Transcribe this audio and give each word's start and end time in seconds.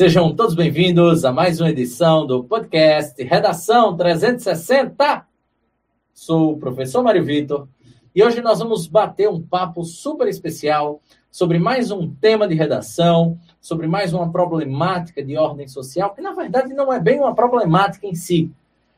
Sejam 0.00 0.34
todos 0.34 0.54
bem-vindos 0.54 1.26
a 1.26 1.30
mais 1.30 1.60
uma 1.60 1.68
edição 1.68 2.26
do 2.26 2.42
podcast 2.42 3.22
Redação 3.22 3.94
360. 3.94 5.26
Sou 6.14 6.52
o 6.52 6.58
professor 6.58 7.02
Mário 7.02 7.22
Vitor 7.22 7.68
e 8.14 8.24
hoje 8.24 8.40
nós 8.40 8.60
vamos 8.60 8.86
bater 8.86 9.28
um 9.28 9.42
papo 9.42 9.84
super 9.84 10.26
especial 10.26 11.02
sobre 11.30 11.58
mais 11.58 11.90
um 11.90 12.10
tema 12.14 12.48
de 12.48 12.54
redação, 12.54 13.38
sobre 13.60 13.86
mais 13.86 14.14
uma 14.14 14.32
problemática 14.32 15.22
de 15.22 15.36
ordem 15.36 15.68
social, 15.68 16.14
que 16.14 16.22
na 16.22 16.32
verdade 16.32 16.72
não 16.72 16.90
é 16.90 16.98
bem 16.98 17.20
uma 17.20 17.34
problemática 17.34 18.06
em 18.06 18.14
si. 18.14 18.50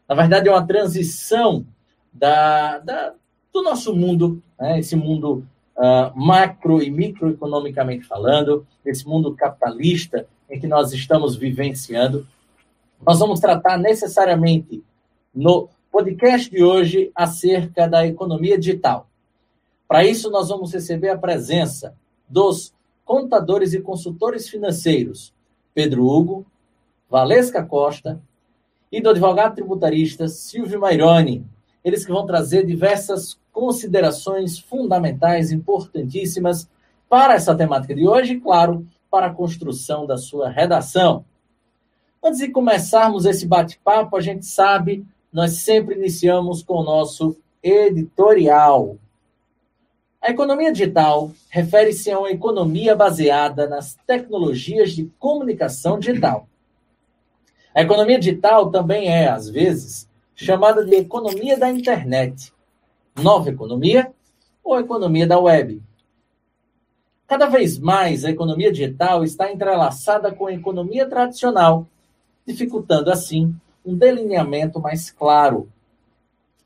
Na 0.09 0.15
verdade, 0.15 0.49
é 0.49 0.53
uma 0.53 0.65
transição 0.65 1.67
da, 2.13 2.79
da 2.79 3.13
do 3.53 3.61
nosso 3.61 3.93
mundo, 3.93 4.41
né? 4.57 4.79
esse 4.79 4.95
mundo 4.95 5.45
uh, 5.77 6.17
macro 6.17 6.81
e 6.81 6.93
microeconomicamente 6.93 8.07
falando, 8.07 8.65
esse 8.85 9.05
mundo 9.05 9.35
capitalista 9.35 10.29
em 10.53 10.61
que 10.61 10.67
nós 10.67 10.93
estamos 10.93 11.35
vivenciando. 11.35 12.29
Nós 13.05 13.19
vamos 13.19 13.41
tratar 13.41 13.79
necessariamente 13.79 14.85
no 15.35 15.71
podcast 15.91 16.51
de 16.51 16.63
hoje 16.63 17.11
acerca 17.15 17.89
da 17.89 18.07
economia 18.07 18.59
digital. 18.59 19.09
Para 19.89 20.05
isso, 20.05 20.31
nós 20.31 20.51
vamos 20.51 20.73
receber 20.73 21.09
a 21.09 21.17
presença 21.17 21.97
dos 22.29 22.75
contadores 23.03 23.73
e 23.73 23.81
consultores 23.81 24.49
financeiros 24.49 25.35
Pedro 25.75 26.07
Hugo, 26.07 26.47
Valesca 27.09 27.65
Costa 27.65 28.21
e 28.91 29.01
do 29.01 29.09
advogado 29.09 29.55
tributarista 29.55 30.29
Silvio 30.29 30.79
Maironi. 30.79 31.47
Eles 31.83 32.05
que 32.05 32.13
vão 32.13 32.27
trazer 32.27 32.67
diversas 32.67 33.39
considerações 33.51 34.59
fundamentais, 34.59 35.51
importantíssimas 35.51 36.69
para 37.09 37.35
essa 37.35 37.55
temática 37.55 37.95
de 37.95 38.07
hoje 38.07 38.35
e, 38.35 38.41
claro, 38.41 38.87
para 39.13 39.27
a 39.27 39.35
construção 39.35 40.07
da 40.07 40.17
sua 40.17 40.49
redação. 40.49 41.23
Antes 42.25 42.41
de 42.41 42.49
começarmos 42.49 43.27
esse 43.27 43.47
bate-papo, 43.47 44.17
a 44.17 44.23
gente 44.23 44.47
sabe, 44.47 45.05
nós 45.31 45.59
sempre 45.59 45.97
iniciamos 45.97 46.63
com 46.63 46.77
o 46.77 46.83
nosso 46.83 47.37
editorial. 47.63 48.97
A 50.19 50.31
economia 50.31 50.73
digital 50.73 51.31
refere-se 51.51 52.11
a 52.11 52.19
uma 52.19 52.31
economia 52.31 52.97
baseada 52.97 53.69
nas 53.69 53.99
tecnologias 54.07 54.93
de 54.93 55.05
comunicação 55.19 55.99
digital. 55.99 56.49
A 57.75 57.83
economia 57.83 58.19
digital 58.19 58.71
também 58.71 59.09
é, 59.09 59.29
às 59.29 59.51
vezes, 59.51 60.09
chamada 60.35 60.87
de 60.87 60.95
economia 60.95 61.59
da 61.59 61.71
internet, 61.71 62.51
nova 63.21 63.51
economia 63.51 64.11
ou 64.65 64.81
economia 64.81 65.27
da 65.27 65.39
web. 65.39 65.83
Cada 67.33 67.47
vez 67.47 67.79
mais 67.79 68.27
a 68.27 68.31
economia 68.31 68.71
digital 68.71 69.25
está 69.25 69.51
entrelaçada 69.51 70.31
com 70.31 70.49
a 70.49 70.53
economia 70.53 71.09
tradicional, 71.09 71.87
dificultando 72.47 73.11
assim 73.11 73.57
um 73.83 73.97
delineamento 73.97 74.79
mais 74.79 75.11
claro. 75.11 75.67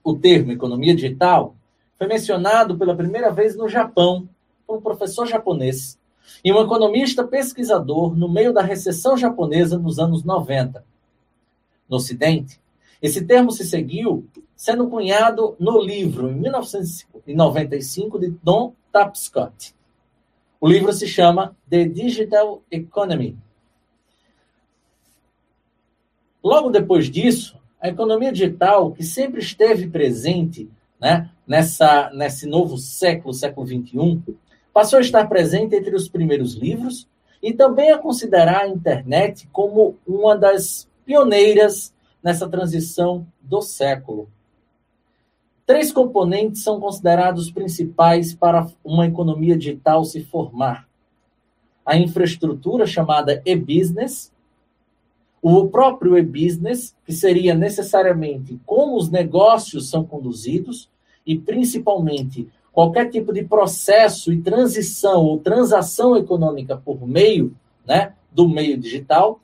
O 0.03 0.13
termo 0.15 0.51
economia 0.51 0.93
digital 0.93 1.55
foi 1.97 2.09
mencionado 2.09 2.77
pela 2.77 2.97
primeira 2.97 3.31
vez 3.31 3.57
no 3.57 3.69
Japão 3.69 4.29
por 4.67 4.79
um 4.79 4.81
professor 4.81 5.25
japonês 5.25 5.97
e 6.45 6.53
um 6.53 6.61
economista 6.61 7.23
pesquisador 7.23 8.17
no 8.17 8.29
meio 8.29 8.53
da 8.53 8.63
recessão 8.63 9.17
japonesa 9.17 9.79
nos 9.79 10.01
anos 10.01 10.25
90. 10.25 10.85
No 11.89 11.99
Ocidente, 11.99 12.61
esse 13.01 13.25
termo 13.25 13.53
se 13.53 13.65
seguiu 13.65 14.27
sendo 14.57 14.89
cunhado 14.89 15.55
no 15.61 15.81
livro, 15.81 16.29
em 16.29 16.35
1995, 16.35 18.19
de 18.19 18.31
Don 18.43 18.73
Tapscott. 18.91 19.76
O 20.61 20.69
livro 20.69 20.93
se 20.93 21.07
chama 21.07 21.57
The 21.69 21.85
Digital 21.85 22.63
Economy. 22.71 23.37
Logo 26.43 26.71
depois 26.71 27.11
disso, 27.11 27.59
a 27.81 27.89
economia 27.89 28.33
digital, 28.33 28.93
que 28.93 29.05
sempre 29.05 29.41
esteve 29.41 29.89
presente 29.89 30.71
né, 31.01 31.31
nessa, 31.47 32.11
nesse 32.15 32.47
novo 32.47 32.79
século, 32.79 33.35
século 33.35 33.67
XXI, 33.67 34.23
passou 34.73 34.99
a 34.99 35.03
estar 35.03 35.27
presente 35.29 35.75
entre 35.75 35.95
os 35.95 36.09
primeiros 36.09 36.55
livros 36.55 37.07
e 37.43 37.53
também 37.53 37.91
a 37.91 37.99
considerar 37.99 38.63
a 38.63 38.69
internet 38.69 39.49
como 39.53 39.97
uma 40.07 40.37
das 40.37 40.89
pioneiras 41.05 41.93
nessa 42.23 42.49
transição 42.49 43.27
do 43.41 43.61
século. 43.61 44.29
Três 45.67 45.91
componentes 45.91 46.63
são 46.63 46.79
considerados 46.79 47.51
principais 47.51 48.33
para 48.33 48.69
uma 48.85 49.05
economia 49.05 49.59
digital 49.59 50.05
se 50.05 50.23
formar: 50.23 50.89
a 51.85 51.97
infraestrutura 51.97 52.87
chamada 52.87 53.43
e-business, 53.45 54.33
o 55.43 55.67
próprio 55.67 56.17
e-business, 56.17 56.95
que 57.05 57.13
seria 57.13 57.53
necessariamente 57.53 58.61
como 58.65 58.97
os 58.97 59.11
negócios 59.11 59.91
são 59.91 60.05
conduzidos 60.05 60.89
e 61.27 61.37
principalmente 61.37 62.49
qualquer 62.73 63.11
tipo 63.11 63.33
de 63.33 63.43
processo 63.43 64.33
e 64.33 64.41
transição 64.41 65.25
ou 65.25 65.41
transação 65.41 66.17
econômica 66.17 66.77
por 66.77 67.05
meio, 67.09 67.57
né, 67.85 68.15
do 68.31 68.49
meio 68.49 68.79
digital, 68.79 69.41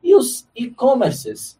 e 0.00 0.14
os 0.14 0.46
e-commerces, 0.54 1.58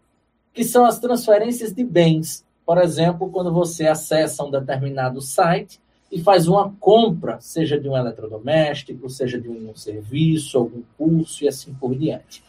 que 0.53 0.63
são 0.63 0.85
as 0.85 1.01
transferências 1.01 1.73
de 1.73 1.83
bens, 1.83 2.46
por 2.67 2.79
exemplo, 2.79 3.31
quando 3.31 3.53
você 3.53 3.87
acessa 3.87 4.45
um 4.45 4.51
determinado 4.51 5.21
site 5.21 5.81
e 6.11 6.21
faz 6.21 6.49
uma 6.49 6.73
compra, 6.81 7.41
seja 7.41 7.79
de 7.79 7.89
um 7.89 7.97
eletrodoméstico, 7.97 9.09
seja 9.09 9.41
de 9.41 9.49
um 9.49 9.73
serviço, 9.77 10.59
algum 10.59 10.83
curso 10.99 11.45
e 11.45 11.49
assim 11.49 11.73
por 11.75 11.95
diante. 11.95 12.43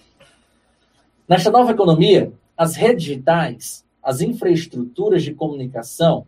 Nesta 1.29 1.51
nova 1.51 1.71
economia, 1.71 2.33
as 2.57 2.75
redes 2.75 3.03
digitais, 3.03 3.85
as 4.01 4.19
infraestruturas 4.19 5.21
de 5.21 5.35
comunicação, 5.35 6.25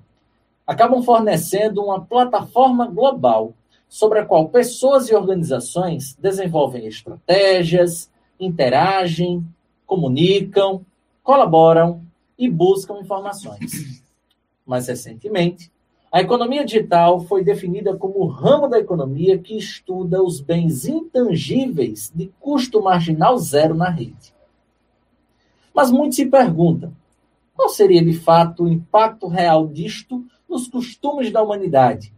acabam 0.68 1.02
fornecendo 1.02 1.84
uma 1.84 2.00
plataforma 2.00 2.86
global 2.86 3.56
sobre 3.88 4.20
a 4.20 4.26
qual 4.26 4.50
pessoas 4.50 5.10
e 5.10 5.16
organizações 5.16 6.14
desenvolvem 6.14 6.86
estratégias, 6.86 8.12
interagem, 8.40 9.44
comunicam, 9.88 10.86
colaboram 11.24 12.08
e 12.40 12.50
buscam 12.50 13.00
informações. 13.02 14.02
Mais 14.66 14.88
recentemente, 14.88 15.70
a 16.12 16.22
economia 16.22 16.66
digital 16.66 17.20
foi 17.20 17.44
definida 17.44 17.96
como 17.96 18.20
o 18.20 18.28
ramo 18.28 18.68
da 18.68 18.80
economia 18.80 19.38
que 19.38 19.58
estuda 19.58 20.24
os 20.24 20.40
bens 20.40 20.88
intangíveis 20.88 22.12
de 22.16 22.32
custo 22.40 22.82
marginal 22.82 23.38
zero 23.38 23.76
na 23.76 23.90
rede. 23.90 24.34
Mas 25.74 25.92
muitos 25.92 26.16
se 26.16 26.26
perguntam: 26.26 26.94
qual 27.56 27.70
seria 27.70 28.04
de 28.04 28.14
fato 28.14 28.64
o 28.64 28.70
impacto 28.70 29.28
real 29.28 29.68
disto 29.68 30.26
nos 30.48 30.68
costumes 30.68 31.32
da 31.32 31.44
humanidade? 31.44 32.12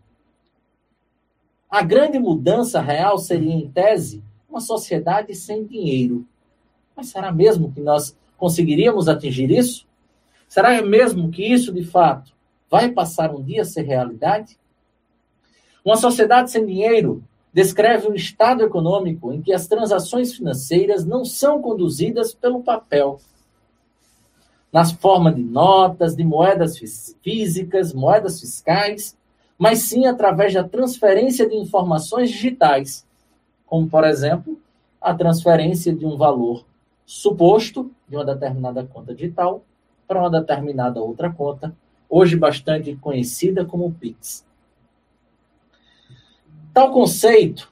A 1.70 1.82
grande 1.82 2.20
mudança 2.20 2.80
real 2.82 3.18
seria, 3.18 3.54
em 3.54 3.70
tese, 3.70 4.24
uma 4.50 4.60
sociedade 4.60 5.34
sem 5.34 5.66
dinheiro. 5.66 6.26
Mas 6.96 7.08
será 7.08 7.32
mesmo 7.32 7.72
que 7.72 7.82
nós 7.82 8.16
conseguiríamos 8.38 9.08
atingir 9.08 9.50
isso? 9.50 9.88
Será 10.52 10.82
mesmo 10.82 11.32
que 11.32 11.46
isso, 11.46 11.72
de 11.72 11.82
fato, 11.82 12.34
vai 12.70 12.92
passar 12.92 13.34
um 13.34 13.42
dia 13.42 13.62
a 13.62 13.66
ser 13.66 13.84
realidade? 13.84 14.60
Uma 15.84 15.96
sociedade 15.96 16.52
sem 16.52 16.66
dinheiro 16.66 17.24
descreve 17.54 18.10
um 18.10 18.14
estado 18.14 18.62
econômico 18.62 19.32
em 19.32 19.42
que 19.42 19.54
as 19.54 19.66
transações 19.66 20.34
financeiras 20.34 21.06
não 21.06 21.24
são 21.24 21.62
conduzidas 21.62 22.34
pelo 22.34 22.62
papel, 22.62 23.22
na 24.74 24.84
forma 24.84 25.32
de 25.32 25.42
notas, 25.42 26.18
de 26.18 26.24
moedas 26.26 26.78
físicas, 27.24 27.94
moedas 27.94 28.42
fiscais, 28.42 29.18
mas 29.58 29.84
sim 29.84 30.06
através 30.06 30.54
da 30.54 30.66
transferência 30.66 31.48
de 31.48 31.56
informações 31.56 32.30
digitais, 32.30 33.08
como, 33.66 33.88
por 33.88 34.04
exemplo, 34.04 34.60
a 35.00 35.14
transferência 35.14 35.96
de 35.96 36.06
um 36.06 36.18
valor 36.18 36.66
suposto 37.06 37.90
de 38.06 38.18
uma 38.18 38.26
determinada 38.26 38.84
conta 38.84 39.16
digital 39.16 39.64
para 40.12 40.20
uma 40.20 40.30
determinada 40.30 41.00
outra 41.00 41.32
conta, 41.32 41.74
hoje 42.10 42.36
bastante 42.36 42.94
conhecida 42.98 43.64
como 43.64 43.94
Pix. 43.94 44.46
Tal 46.74 46.92
conceito 46.92 47.72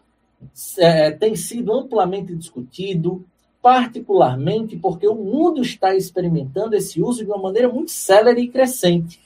é, 0.78 1.12
tem 1.12 1.36
sido 1.36 1.74
amplamente 1.74 2.34
discutido, 2.34 3.26
particularmente 3.62 4.78
porque 4.78 5.06
o 5.06 5.16
mundo 5.16 5.62
está 5.62 5.94
experimentando 5.94 6.78
esse 6.78 7.02
uso 7.02 7.26
de 7.26 7.30
uma 7.30 7.38
maneira 7.38 7.68
muito 7.68 7.92
célere 7.92 8.44
e 8.44 8.48
crescente. 8.48 9.20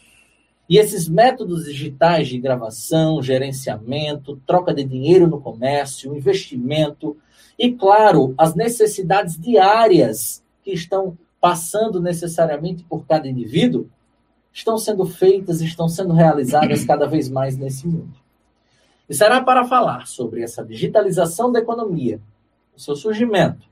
E 0.68 0.80
esses 0.80 1.08
métodos 1.08 1.66
digitais 1.66 2.30
de 2.30 2.40
gravação, 2.40 3.22
gerenciamento, 3.22 4.42
troca 4.44 4.74
de 4.74 4.84
dinheiro 4.84 5.28
no 5.28 5.40
comércio, 5.40 6.18
investimento 6.18 7.16
e, 7.60 7.72
claro, 7.74 8.34
as 8.36 8.56
necessidades 8.56 9.40
diárias 9.40 10.44
que 10.64 10.72
estão 10.72 11.16
passando 11.44 12.00
necessariamente 12.00 12.86
por 12.86 13.06
cada 13.06 13.28
indivíduo, 13.28 13.90
estão 14.54 14.78
sendo 14.78 15.06
feitas, 15.06 15.60
estão 15.60 15.90
sendo 15.90 16.14
realizadas 16.14 16.86
cada 16.88 17.06
vez 17.06 17.30
mais 17.30 17.58
nesse 17.58 17.86
mundo. 17.86 18.18
E 19.10 19.14
será 19.14 19.44
para 19.44 19.66
falar 19.66 20.08
sobre 20.08 20.42
essa 20.42 20.64
digitalização 20.64 21.52
da 21.52 21.60
economia, 21.60 22.22
o 22.74 22.80
seu 22.80 22.96
surgimento, 22.96 23.68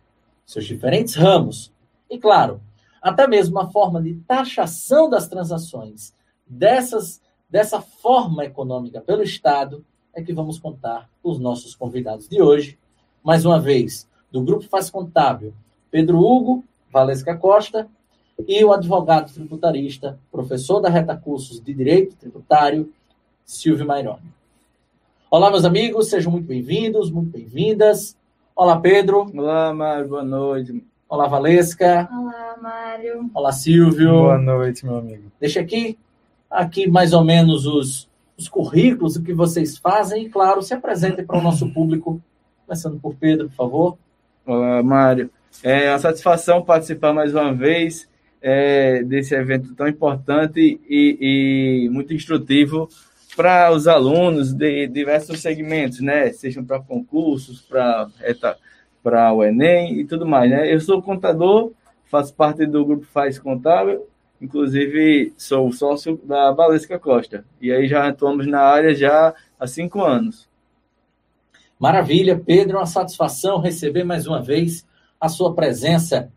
seus 0.45 0.65
diferentes 0.65 1.15
ramos. 1.15 1.71
E, 2.09 2.17
claro, 2.19 2.59
até 3.01 3.25
mesmo 3.25 3.57
a 3.57 3.71
forma 3.71 4.01
de 4.01 4.15
taxação 4.27 5.09
das 5.09 5.29
transações 5.29 6.13
dessas, 6.45 7.21
dessa 7.49 7.79
forma 7.79 8.43
econômica 8.43 8.99
pelo 8.99 9.23
Estado 9.23 9.85
é 10.13 10.21
que 10.21 10.33
vamos 10.33 10.59
contar 10.59 11.09
os 11.23 11.39
nossos 11.39 11.73
convidados 11.73 12.27
de 12.27 12.41
hoje. 12.41 12.77
Mais 13.23 13.45
uma 13.45 13.61
vez, 13.61 14.09
do 14.29 14.43
Grupo 14.43 14.65
Faz 14.65 14.89
Contábil, 14.89 15.53
Pedro 15.89 16.19
Hugo 16.19 16.65
Valesca 16.91 17.35
Costa 17.37 17.87
e 18.45 18.63
o 18.65 18.73
advogado 18.73 19.31
tributarista, 19.31 20.19
professor 20.29 20.81
da 20.81 20.89
Reta 20.89 21.15
Cursos 21.15 21.61
de 21.61 21.73
Direito 21.73 22.17
Tributário, 22.17 22.91
Silvio 23.45 23.85
Maironi. 23.85 24.33
Olá, 25.29 25.49
meus 25.49 25.63
amigos, 25.63 26.09
sejam 26.09 26.31
muito 26.31 26.47
bem-vindos, 26.47 27.09
muito 27.09 27.29
bem-vindas. 27.31 28.17
Olá, 28.53 28.77
Pedro. 28.77 29.31
Olá, 29.33 29.73
Mário, 29.73 30.09
boa 30.09 30.23
noite. 30.23 30.83
Olá, 31.07 31.27
Valesca. 31.27 32.09
Olá, 32.11 32.57
Mário. 32.61 33.29
Olá, 33.33 33.53
Silvio. 33.53 34.11
Boa 34.11 34.37
noite, 34.37 34.85
meu 34.85 34.97
amigo. 34.97 35.31
Deixa 35.39 35.61
aqui, 35.61 35.97
aqui 36.49 36.89
mais 36.89 37.13
ou 37.13 37.23
menos 37.23 37.65
os, 37.65 38.09
os 38.37 38.49
currículos, 38.49 39.15
o 39.15 39.23
que 39.23 39.33
vocês 39.33 39.77
fazem 39.77 40.25
e, 40.25 40.29
claro, 40.29 40.61
se 40.61 40.73
apresentem 40.73 41.25
para 41.25 41.39
o 41.39 41.41
nosso 41.41 41.71
público. 41.71 42.21
Começando 42.65 42.99
por 42.99 43.15
Pedro, 43.15 43.47
por 43.47 43.55
favor. 43.55 43.97
Olá, 44.45 44.83
Mário. 44.83 45.29
É 45.63 45.89
uma 45.89 45.99
satisfação 45.99 46.63
participar 46.63 47.13
mais 47.13 47.33
uma 47.33 47.53
vez 47.53 48.09
é, 48.41 49.03
desse 49.03 49.35
evento 49.35 49.75
tão 49.75 49.87
importante 49.87 50.79
e, 50.89 51.85
e 51.85 51.89
muito 51.89 52.13
instrutivo 52.13 52.89
para 53.35 53.71
os 53.71 53.87
alunos 53.87 54.53
de 54.53 54.87
diversos 54.87 55.39
segmentos, 55.39 55.99
né? 56.01 56.31
Sejam 56.33 56.65
para 56.65 56.79
concursos, 56.79 57.61
para 57.61 58.07
para 59.03 59.33
o 59.33 59.43
Enem 59.43 59.99
e 59.99 60.05
tudo 60.05 60.27
mais, 60.27 60.49
né? 60.49 60.71
Eu 60.71 60.79
sou 60.79 61.01
contador, 61.01 61.71
faço 62.05 62.33
parte 62.33 62.65
do 62.65 62.85
grupo 62.85 63.05
Faz 63.05 63.39
Contábil, 63.39 64.07
inclusive 64.39 65.33
sou 65.37 65.71
sócio 65.71 66.19
da 66.23 66.51
Valesca 66.51 66.99
Costa. 66.99 67.43
E 67.59 67.71
aí 67.71 67.87
já 67.87 68.07
atuamos 68.07 68.45
na 68.45 68.61
área 68.61 68.93
já 68.93 69.33
há 69.59 69.67
cinco 69.67 70.01
anos. 70.01 70.47
Maravilha, 71.79 72.39
Pedro, 72.39 72.77
uma 72.77 72.85
satisfação 72.85 73.59
receber 73.59 74.03
mais 74.03 74.27
uma 74.27 74.41
vez 74.41 74.85
a 75.21 75.29
sua 75.29 75.53
presença. 75.53 76.31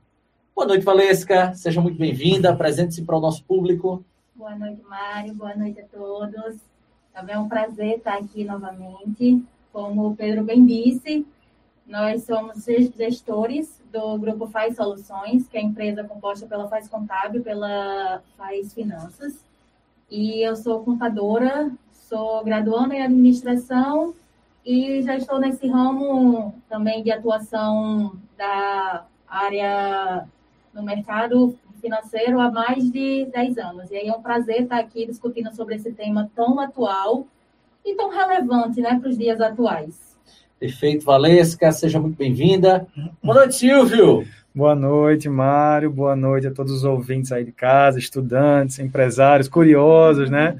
Boa 0.55 0.69
noite, 0.69 0.85
Valesca. 0.85 1.55
Seja 1.55 1.81
muito 1.81 1.97
bem-vinda. 1.99 2.51
Apresente-se 2.51 3.01
para 3.01 3.17
o 3.17 3.21
nosso 3.21 3.43
público. 3.43 4.05
Boa 4.35 4.55
noite, 4.55 4.83
Mário. 4.83 5.33
Boa 5.33 5.57
noite 5.57 5.81
a 5.81 5.85
todos. 5.85 6.57
Também 7.15 7.35
é 7.35 7.39
um 7.39 7.49
prazer 7.49 7.97
estar 7.97 8.19
aqui 8.19 8.45
novamente. 8.45 9.43
Como 9.73 10.09
o 10.09 10.15
Pedro 10.15 10.45
bem 10.45 10.67
disse, 10.67 11.27
nós 11.87 12.25
somos 12.25 12.63
gestores 12.95 13.83
do 13.91 14.19
Grupo 14.19 14.47
Faz 14.47 14.77
Soluções, 14.77 15.49
que 15.49 15.57
é 15.57 15.61
a 15.61 15.65
empresa 15.65 16.05
composta 16.05 16.47
pela 16.47 16.69
Faz 16.69 16.87
Contábil, 16.87 17.43
pela 17.43 18.23
Faz 18.37 18.75
Finanças. 18.75 19.43
E 20.11 20.47
eu 20.47 20.55
sou 20.57 20.85
contadora, 20.85 21.73
sou 21.91 22.45
graduanda 22.45 22.95
em 22.95 23.03
administração 23.03 24.15
e 24.65 25.03
já 25.03 25.17
estou 25.17 25.39
nesse 25.39 25.67
ramo 25.67 26.55
também 26.69 27.03
de 27.03 27.11
atuação 27.11 28.17
da 28.37 29.05
área 29.29 30.25
no 30.73 30.83
mercado 30.83 31.57
financeiro 31.81 32.41
há 32.41 32.51
mais 32.51 32.91
de 32.91 33.27
10 33.27 33.59
anos. 33.59 33.91
E 33.91 33.97
aí 33.97 34.09
é 34.09 34.13
um 34.13 34.23
prazer 34.23 34.63
estar 34.63 34.79
aqui 34.79 35.07
discutindo 35.07 35.55
sobre 35.55 35.75
esse 35.75 35.93
tema 35.93 36.31
tão 36.35 36.59
atual 36.59 37.27
e 37.85 37.95
tão 37.95 38.09
relevante 38.09 38.81
né, 38.81 38.99
para 38.99 39.11
os 39.11 39.19
dias 39.19 39.41
atuais. 39.41 40.17
Perfeito, 40.59 41.05
Valesca, 41.05 41.71
seja 41.73 42.01
muito 42.01 42.17
bem-vinda. 42.17 42.87
Boa 43.23 43.35
noite, 43.41 43.57
Silvio. 43.57 44.27
Boa 44.55 44.75
noite, 44.75 45.29
Mário. 45.29 45.91
Boa 45.91 46.17
noite 46.17 46.47
a 46.47 46.51
todos 46.51 46.73
os 46.73 46.85
ouvintes 46.85 47.33
aí 47.33 47.45
de 47.45 47.53
casa, 47.53 47.99
estudantes, 47.99 48.79
empresários, 48.79 49.49
curiosos, 49.49 50.31
né? 50.31 50.57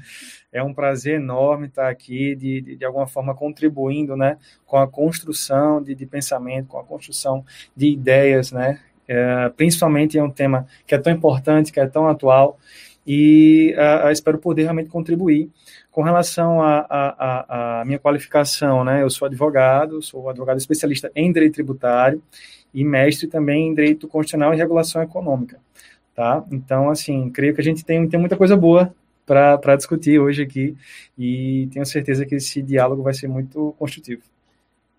É 0.55 0.63
um 0.63 0.73
prazer 0.73 1.15
enorme 1.15 1.67
estar 1.67 1.89
aqui, 1.89 2.33
de, 2.33 2.61
de, 2.61 2.75
de 2.77 2.85
alguma 2.85 3.05
forma 3.05 3.35
contribuindo 3.35 4.15
né, 4.15 4.37
com 4.65 4.77
a 4.77 4.87
construção 4.87 5.83
de, 5.83 5.93
de 5.93 6.05
pensamento, 6.05 6.69
com 6.69 6.79
a 6.79 6.83
construção 6.85 7.43
de 7.75 7.87
ideias, 7.87 8.53
né? 8.53 8.79
É, 9.05 9.49
principalmente 9.49 10.17
é 10.17 10.23
um 10.23 10.31
tema 10.31 10.65
que 10.87 10.95
é 10.95 10.97
tão 10.97 11.11
importante, 11.11 11.73
que 11.73 11.79
é 11.81 11.85
tão 11.85 12.07
atual, 12.07 12.57
e 13.05 13.75
uh, 13.77 14.09
espero 14.09 14.37
poder 14.39 14.63
realmente 14.63 14.89
contribuir. 14.89 15.51
Com 15.91 16.03
relação 16.03 16.61
à 16.61 17.83
minha 17.85 17.99
qualificação, 17.99 18.85
né, 18.85 19.03
eu 19.03 19.09
sou 19.09 19.25
advogado, 19.25 20.01
sou 20.01 20.29
advogado 20.29 20.57
especialista 20.57 21.11
em 21.13 21.33
direito 21.33 21.55
tributário 21.55 22.23
e 22.73 22.85
mestre 22.85 23.27
também 23.27 23.67
em 23.67 23.75
direito 23.75 24.07
constitucional 24.07 24.53
e 24.53 24.57
regulação 24.57 25.01
econômica. 25.03 25.59
Tá? 26.15 26.45
Então, 26.49 26.89
assim, 26.89 27.29
creio 27.29 27.53
que 27.53 27.59
a 27.59 27.63
gente 27.63 27.83
tem, 27.83 28.07
tem 28.07 28.19
muita 28.19 28.37
coisa 28.37 28.55
boa 28.55 28.95
para 29.25 29.75
discutir 29.75 30.19
hoje 30.19 30.43
aqui 30.43 30.75
e 31.17 31.67
tenho 31.71 31.85
certeza 31.85 32.25
que 32.25 32.35
esse 32.35 32.61
diálogo 32.61 33.01
vai 33.01 33.13
ser 33.13 33.27
muito 33.27 33.73
construtivo. 33.79 34.21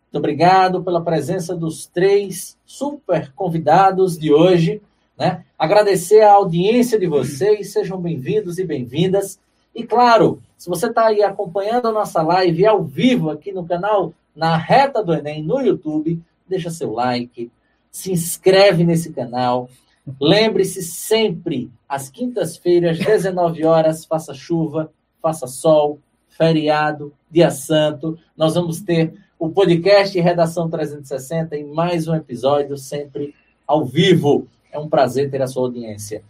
Muito 0.05 0.19
obrigado 0.19 0.83
pela 0.83 1.03
presença 1.03 1.55
dos 1.55 1.87
três 1.87 2.57
super 2.65 3.33
convidados 3.33 4.19
de 4.19 4.33
hoje. 4.33 4.81
Né? 5.19 5.45
Agradecer 5.59 6.23
a 6.23 6.33
audiência 6.33 6.99
de 6.99 7.07
vocês, 7.07 7.73
sejam 7.73 8.01
bem-vindos 8.01 8.59
e 8.59 8.65
bem-vindas. 8.65 9.39
E 9.75 9.85
claro, 9.85 10.43
se 10.57 10.69
você 10.69 10.87
está 10.87 11.07
aí 11.07 11.23
acompanhando 11.23 11.89
a 11.89 11.93
nossa 11.93 12.23
live 12.23 12.67
ao 12.67 12.83
vivo 12.83 13.31
aqui 13.31 13.53
no 13.53 13.67
canal 13.67 14.13
Na 14.35 14.57
Reta 14.57 15.05
do 15.05 15.15
Enem 15.15 15.43
no 15.43 15.61
YouTube, 15.61 16.21
deixa 16.49 16.71
seu 16.71 16.93
like, 16.93 17.51
se 17.91 18.13
inscreve 18.13 18.85
nesse 18.85 19.13
canal. 19.13 19.69
Lembre-se 20.21 20.83
sempre, 20.83 21.71
às 21.89 22.09
quintas-feiras, 22.09 22.99
19 22.99 23.65
horas, 23.65 24.05
faça 24.05 24.35
chuva, 24.35 24.93
faça 25.23 25.47
sol, 25.47 25.99
feriado, 26.29 27.13
dia 27.31 27.51
santo, 27.51 28.19
nós 28.37 28.55
vamos 28.55 28.81
ter 28.81 29.15
o 29.39 29.49
podcast 29.49 30.19
Redação 30.19 30.69
360 30.69 31.57
em 31.57 31.65
mais 31.65 32.09
um 32.09 32.15
episódio, 32.15 32.77
sempre 32.77 33.35
ao 33.67 33.85
vivo. 33.85 34.47
É 34.71 34.79
um 34.79 34.89
prazer 34.89 35.31
ter 35.31 35.41
a 35.43 35.47
sua 35.47 35.63
audiência. 35.63 36.23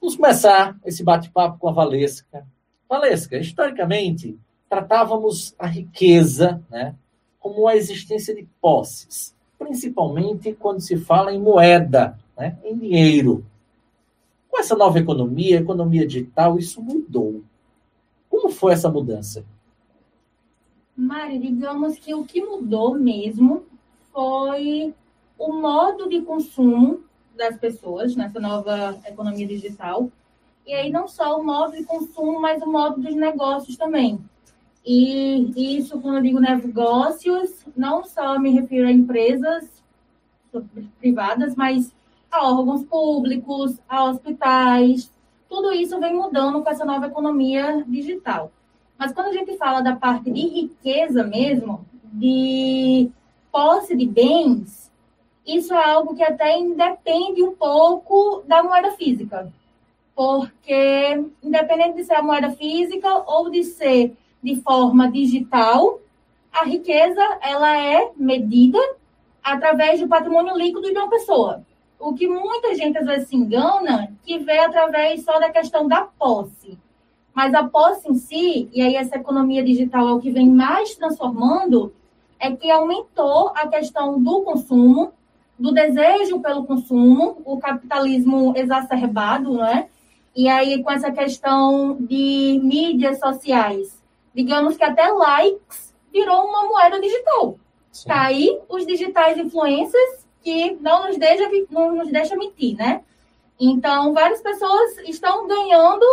Vamos 0.00 0.16
começar 0.16 0.76
esse 0.84 1.02
bate-papo 1.04 1.58
com 1.58 1.68
a 1.68 1.72
Valesca. 1.72 2.46
Valesca, 2.88 3.36
historicamente, 3.36 4.38
tratávamos 4.68 5.54
a 5.58 5.66
riqueza 5.66 6.62
né, 6.70 6.94
como 7.38 7.68
a 7.68 7.76
existência 7.76 8.34
de 8.34 8.46
posses, 8.60 9.34
principalmente 9.58 10.52
quando 10.54 10.80
se 10.80 10.96
fala 10.96 11.32
em 11.32 11.40
moeda, 11.40 12.18
né, 12.36 12.58
em 12.64 12.76
dinheiro. 12.76 13.44
Com 14.52 14.58
essa 14.58 14.76
nova 14.76 14.98
economia, 14.98 15.60
economia 15.60 16.06
digital, 16.06 16.58
isso 16.58 16.82
mudou. 16.82 17.42
Como 18.28 18.50
foi 18.50 18.74
essa 18.74 18.90
mudança? 18.90 19.46
Mari, 20.94 21.38
digamos 21.38 21.98
que 21.98 22.14
o 22.14 22.22
que 22.22 22.44
mudou 22.44 22.94
mesmo 22.94 23.64
foi 24.12 24.94
o 25.38 25.54
modo 25.54 26.06
de 26.06 26.20
consumo 26.20 27.00
das 27.34 27.56
pessoas 27.56 28.14
nessa 28.14 28.38
nova 28.38 29.00
economia 29.06 29.46
digital. 29.46 30.10
E 30.66 30.74
aí 30.74 30.90
não 30.90 31.08
só 31.08 31.40
o 31.40 31.42
modo 31.42 31.72
de 31.74 31.84
consumo, 31.84 32.38
mas 32.38 32.60
o 32.60 32.70
modo 32.70 33.00
dos 33.00 33.14
negócios 33.14 33.78
também. 33.78 34.20
E 34.84 35.78
isso, 35.78 35.98
quando 35.98 36.16
eu 36.16 36.22
digo 36.22 36.38
negócios, 36.38 37.64
não 37.74 38.04
só 38.04 38.38
me 38.38 38.50
refiro 38.50 38.86
a 38.86 38.92
empresas 38.92 39.82
privadas, 41.00 41.54
mas 41.54 41.90
a 42.32 42.48
órgãos 42.48 42.82
públicos, 42.84 43.78
a 43.86 44.04
hospitais. 44.04 45.12
Tudo 45.48 45.72
isso 45.72 46.00
vem 46.00 46.14
mudando 46.14 46.62
com 46.62 46.70
essa 46.70 46.84
nova 46.84 47.06
economia 47.06 47.84
digital. 47.86 48.50
Mas 48.98 49.12
quando 49.12 49.28
a 49.28 49.32
gente 49.32 49.56
fala 49.58 49.82
da 49.82 49.94
parte 49.94 50.30
de 50.30 50.40
riqueza 50.40 51.22
mesmo, 51.22 51.84
de 52.04 53.10
posse 53.52 53.94
de 53.94 54.06
bens, 54.06 54.90
isso 55.46 55.74
é 55.74 55.90
algo 55.90 56.14
que 56.14 56.22
até 56.22 56.58
independe 56.58 57.42
um 57.42 57.52
pouco 57.52 58.42
da 58.46 58.62
moeda 58.62 58.92
física. 58.92 59.52
Porque, 60.14 61.24
independente 61.42 61.96
de 61.96 62.04
ser 62.04 62.14
a 62.14 62.22
moeda 62.22 62.50
física 62.50 63.24
ou 63.26 63.50
de 63.50 63.64
ser 63.64 64.16
de 64.42 64.56
forma 64.56 65.10
digital, 65.10 66.00
a 66.52 66.64
riqueza 66.64 67.20
ela 67.42 67.78
é 67.78 68.10
medida 68.16 68.78
através 69.42 70.00
do 70.00 70.08
patrimônio 70.08 70.56
líquido 70.56 70.92
de 70.92 70.98
uma 70.98 71.10
pessoa. 71.10 71.62
O 72.02 72.14
que 72.14 72.26
muita 72.26 72.74
gente 72.74 72.98
às 72.98 73.06
vezes 73.06 73.28
se 73.28 73.36
engana, 73.36 74.12
que 74.24 74.36
vê 74.36 74.58
através 74.58 75.24
só 75.24 75.38
da 75.38 75.50
questão 75.50 75.86
da 75.86 76.02
posse. 76.02 76.76
Mas 77.32 77.54
a 77.54 77.62
posse 77.62 78.10
em 78.10 78.14
si, 78.16 78.68
e 78.72 78.82
aí 78.82 78.96
essa 78.96 79.16
economia 79.16 79.62
digital 79.62 80.08
é 80.08 80.12
o 80.12 80.18
que 80.18 80.32
vem 80.32 80.48
mais 80.48 80.96
transformando, 80.96 81.94
é 82.40 82.50
que 82.50 82.68
aumentou 82.68 83.52
a 83.54 83.68
questão 83.68 84.20
do 84.20 84.42
consumo, 84.42 85.12
do 85.56 85.70
desejo 85.70 86.40
pelo 86.40 86.64
consumo, 86.64 87.40
o 87.44 87.58
capitalismo 87.58 88.52
exacerbado, 88.56 89.54
né? 89.58 89.86
E 90.34 90.48
aí 90.48 90.82
com 90.82 90.90
essa 90.90 91.12
questão 91.12 91.96
de 92.00 92.60
mídias 92.64 93.20
sociais, 93.20 94.02
digamos 94.34 94.76
que 94.76 94.82
até 94.82 95.06
likes 95.06 95.94
virou 96.12 96.46
uma 96.46 96.66
moeda 96.66 97.00
digital. 97.00 97.56
Sim. 97.92 98.08
Tá 98.08 98.22
aí 98.22 98.58
os 98.68 98.84
digitais 98.84 99.38
influencers 99.38 100.21
que 100.42 100.76
não 100.80 101.06
nos 101.06 101.16
deixa, 101.16 101.48
não 101.70 101.94
nos 101.96 102.10
deixa 102.10 102.36
mentir, 102.36 102.76
né? 102.76 103.02
Então, 103.58 104.12
várias 104.12 104.40
pessoas 104.40 104.98
estão 105.06 105.46
ganhando, 105.46 106.04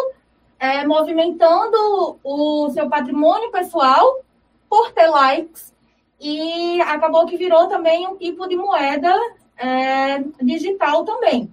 é, 0.60 0.86
movimentando 0.86 2.20
o 2.24 2.70
seu 2.70 2.90
patrimônio 2.90 3.52
pessoal 3.52 4.22
por 4.70 4.92
ter 4.92 5.08
likes 5.08 5.74
e 6.20 6.82
acabou 6.82 7.26
que 7.26 7.38
virou 7.38 7.68
também 7.68 8.08
um 8.08 8.18
tipo 8.18 8.48
de 8.48 8.56
moeda 8.56 9.16
é, 9.58 10.20
digital 10.42 11.06
também. 11.06 11.52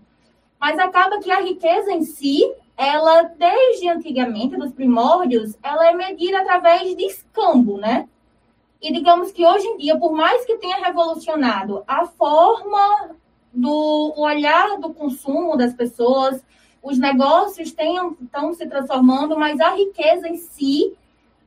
Mas 0.60 0.78
acaba 0.78 1.20
que 1.20 1.30
a 1.30 1.40
riqueza 1.40 1.92
em 1.92 2.02
si, 2.02 2.42
ela, 2.76 3.22
desde 3.22 3.88
antigamente, 3.88 4.56
dos 4.56 4.72
primórdios, 4.72 5.56
ela 5.62 5.88
é 5.88 5.94
medida 5.94 6.40
através 6.40 6.96
de 6.96 7.06
escambo, 7.06 7.78
né? 7.78 8.08
E 8.80 8.92
digamos 8.92 9.32
que 9.32 9.44
hoje 9.44 9.66
em 9.66 9.76
dia, 9.78 9.98
por 9.98 10.12
mais 10.12 10.44
que 10.44 10.56
tenha 10.56 10.76
revolucionado 10.76 11.82
a 11.86 12.06
forma 12.06 13.16
do 13.52 14.12
olhar 14.16 14.78
do 14.78 14.92
consumo 14.92 15.56
das 15.56 15.72
pessoas, 15.72 16.44
os 16.82 16.98
negócios 16.98 17.72
tenham, 17.72 18.16
estão 18.20 18.52
se 18.52 18.66
transformando, 18.66 19.36
mas 19.36 19.58
a 19.60 19.70
riqueza 19.70 20.28
em 20.28 20.36
si, 20.36 20.96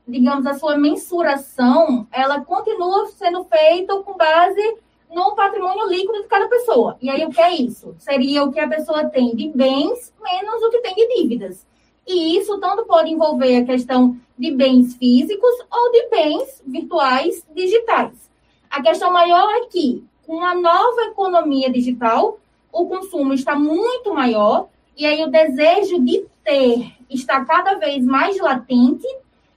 digamos, 0.07 0.45
a 0.45 0.55
sua 0.55 0.77
mensuração, 0.77 2.07
ela 2.11 2.41
continua 2.41 3.07
sendo 3.07 3.45
feita 3.45 3.95
com 4.01 4.17
base 4.17 4.77
no 5.09 5.35
patrimônio 5.35 5.87
líquido 5.87 6.21
de 6.21 6.27
cada 6.27 6.47
pessoa. 6.47 6.97
E 7.01 7.09
aí, 7.09 7.23
o 7.25 7.29
que 7.29 7.41
é 7.41 7.55
isso? 7.55 7.95
Seria 7.99 8.43
o 8.43 8.51
que 8.51 8.59
a 8.59 8.67
pessoa 8.67 9.07
tem 9.09 9.35
de 9.35 9.49
bens 9.49 10.13
menos 10.21 10.61
o 10.61 10.69
que 10.69 10.81
tem 10.81 10.95
de 10.95 11.07
dívidas. 11.15 11.65
E 12.09 12.39
isso 12.39 12.57
tanto 12.57 12.85
pode 12.85 13.11
envolver 13.11 13.55
a 13.57 13.65
questão 13.65 14.17
de 14.35 14.49
bens 14.49 14.95
físicos 14.95 15.53
ou 15.71 15.91
de 15.91 16.09
bens 16.09 16.63
virtuais 16.65 17.45
digitais. 17.53 18.31
A 18.67 18.81
questão 18.81 19.13
maior 19.13 19.47
é 19.57 19.67
que, 19.67 20.03
com 20.25 20.43
a 20.43 20.55
nova 20.55 21.03
economia 21.03 21.71
digital, 21.71 22.39
o 22.73 22.87
consumo 22.87 23.31
está 23.31 23.55
muito 23.55 24.11
maior 24.11 24.69
e 24.97 25.05
aí 25.05 25.23
o 25.23 25.29
desejo 25.29 26.03
de 26.03 26.25
ter 26.43 26.93
está 27.11 27.45
cada 27.45 27.75
vez 27.75 28.03
mais 28.03 28.39
latente 28.39 29.05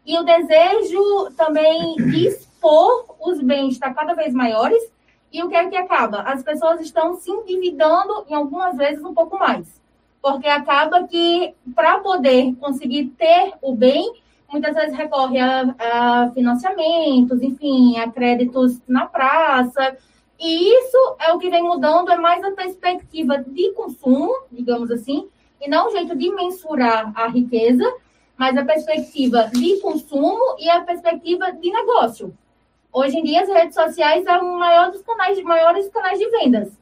e 0.04 0.18
o 0.18 0.22
desejo 0.22 1.30
também 1.34 1.96
de 1.96 2.26
expor 2.28 3.16
os 3.18 3.40
bens 3.40 3.72
está 3.72 3.94
cada 3.94 4.12
vez 4.12 4.34
maiores. 4.34 4.92
E 5.32 5.42
o 5.42 5.48
que 5.48 5.56
é 5.56 5.70
que 5.70 5.76
acaba? 5.76 6.18
As 6.20 6.42
pessoas 6.42 6.82
estão 6.82 7.16
se 7.16 7.30
endividando 7.30 8.26
em 8.28 8.34
algumas 8.34 8.76
vezes 8.76 9.02
um 9.02 9.14
pouco 9.14 9.38
mais. 9.38 9.80
Porque 10.22 10.46
acaba 10.46 11.06
que, 11.08 11.52
para 11.74 11.98
poder 11.98 12.54
conseguir 12.60 13.06
ter 13.18 13.52
o 13.60 13.74
bem, 13.74 14.22
muitas 14.52 14.74
vezes 14.74 14.96
recorre 14.96 15.40
a, 15.40 15.74
a 15.80 16.30
financiamentos, 16.32 17.42
enfim, 17.42 17.98
a 17.98 18.08
créditos 18.10 18.80
na 18.86 19.06
praça. 19.06 19.96
E 20.38 20.78
isso 20.78 21.16
é 21.20 21.32
o 21.32 21.38
que 21.38 21.50
vem 21.50 21.62
mudando, 21.62 22.10
é 22.10 22.16
mais 22.16 22.42
a 22.44 22.52
perspectiva 22.52 23.38
de 23.38 23.72
consumo, 23.72 24.32
digamos 24.50 24.90
assim, 24.90 25.28
e 25.60 25.68
não 25.68 25.88
o 25.88 25.90
jeito 25.90 26.16
de 26.16 26.30
mensurar 26.30 27.12
a 27.14 27.28
riqueza, 27.28 27.84
mas 28.36 28.56
a 28.56 28.64
perspectiva 28.64 29.48
de 29.52 29.80
consumo 29.80 30.56
e 30.58 30.68
a 30.68 30.80
perspectiva 30.82 31.52
de 31.52 31.70
negócio. 31.70 32.36
Hoje 32.92 33.18
em 33.18 33.22
dia, 33.22 33.42
as 33.42 33.48
redes 33.48 33.74
sociais 33.74 34.26
é 34.26 34.38
o 34.38 34.58
maior 34.58 34.92
canais, 35.02 35.42
maiores 35.42 35.88
canais 35.88 36.18
de 36.18 36.28
vendas. 36.28 36.81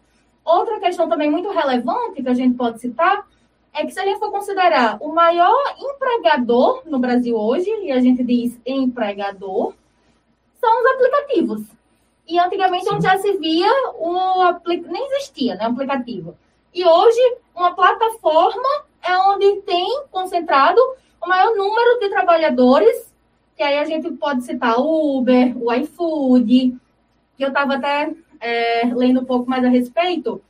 Outra 0.51 0.81
questão 0.81 1.09
também 1.09 1.31
muito 1.31 1.51
relevante 1.51 2.23
que 2.23 2.29
a 2.29 2.35
gente 2.35 2.57
pode 2.57 2.81
citar 2.81 3.27
é 3.73 3.87
que 3.87 3.93
se 3.93 4.01
a 4.01 4.05
gente 4.05 4.19
for 4.19 4.31
considerar 4.31 4.99
o 5.01 5.13
maior 5.15 5.57
empregador 5.79 6.83
no 6.87 6.99
Brasil 6.99 7.37
hoje, 7.37 7.71
e 7.83 7.93
a 7.93 8.01
gente 8.01 8.25
diz 8.25 8.61
empregador, 8.67 9.75
são 10.61 10.81
os 10.81 10.87
aplicativos. 10.93 11.63
E 12.27 12.39
antigamente 12.39 12.85
Sim. 12.85 12.95
onde 12.95 13.05
já 13.05 13.17
se 13.19 13.33
via 13.39 13.71
o 13.95 14.43
aplicativo, 14.43 14.93
nem 14.93 15.07
existia, 15.07 15.55
né, 15.55 15.67
aplicativo. 15.67 16.37
E 16.75 16.85
hoje 16.85 17.37
uma 17.55 17.75
plataforma 17.75 18.85
é 19.03 19.17
onde 19.17 19.63
tem 19.63 20.05
concentrado 20.11 20.81
o 21.23 21.29
maior 21.29 21.55
número 21.55 22.01
de 22.01 22.09
trabalhadores 22.09 23.11
que 23.61 23.65
aí 23.65 23.79
a 23.79 23.85
gente 23.85 24.11
pode 24.13 24.43
citar 24.43 24.81
o 24.81 25.19
Uber, 25.19 25.55
o 25.63 25.71
iFood, 25.71 26.75
que 27.37 27.45
eu 27.45 27.49
estava 27.49 27.75
até 27.75 28.11
é, 28.41 28.85
lendo 28.87 29.21
um 29.21 29.25
pouco 29.25 29.49
mais 29.49 29.65
a 29.65 29.69
respeito. 29.69 30.41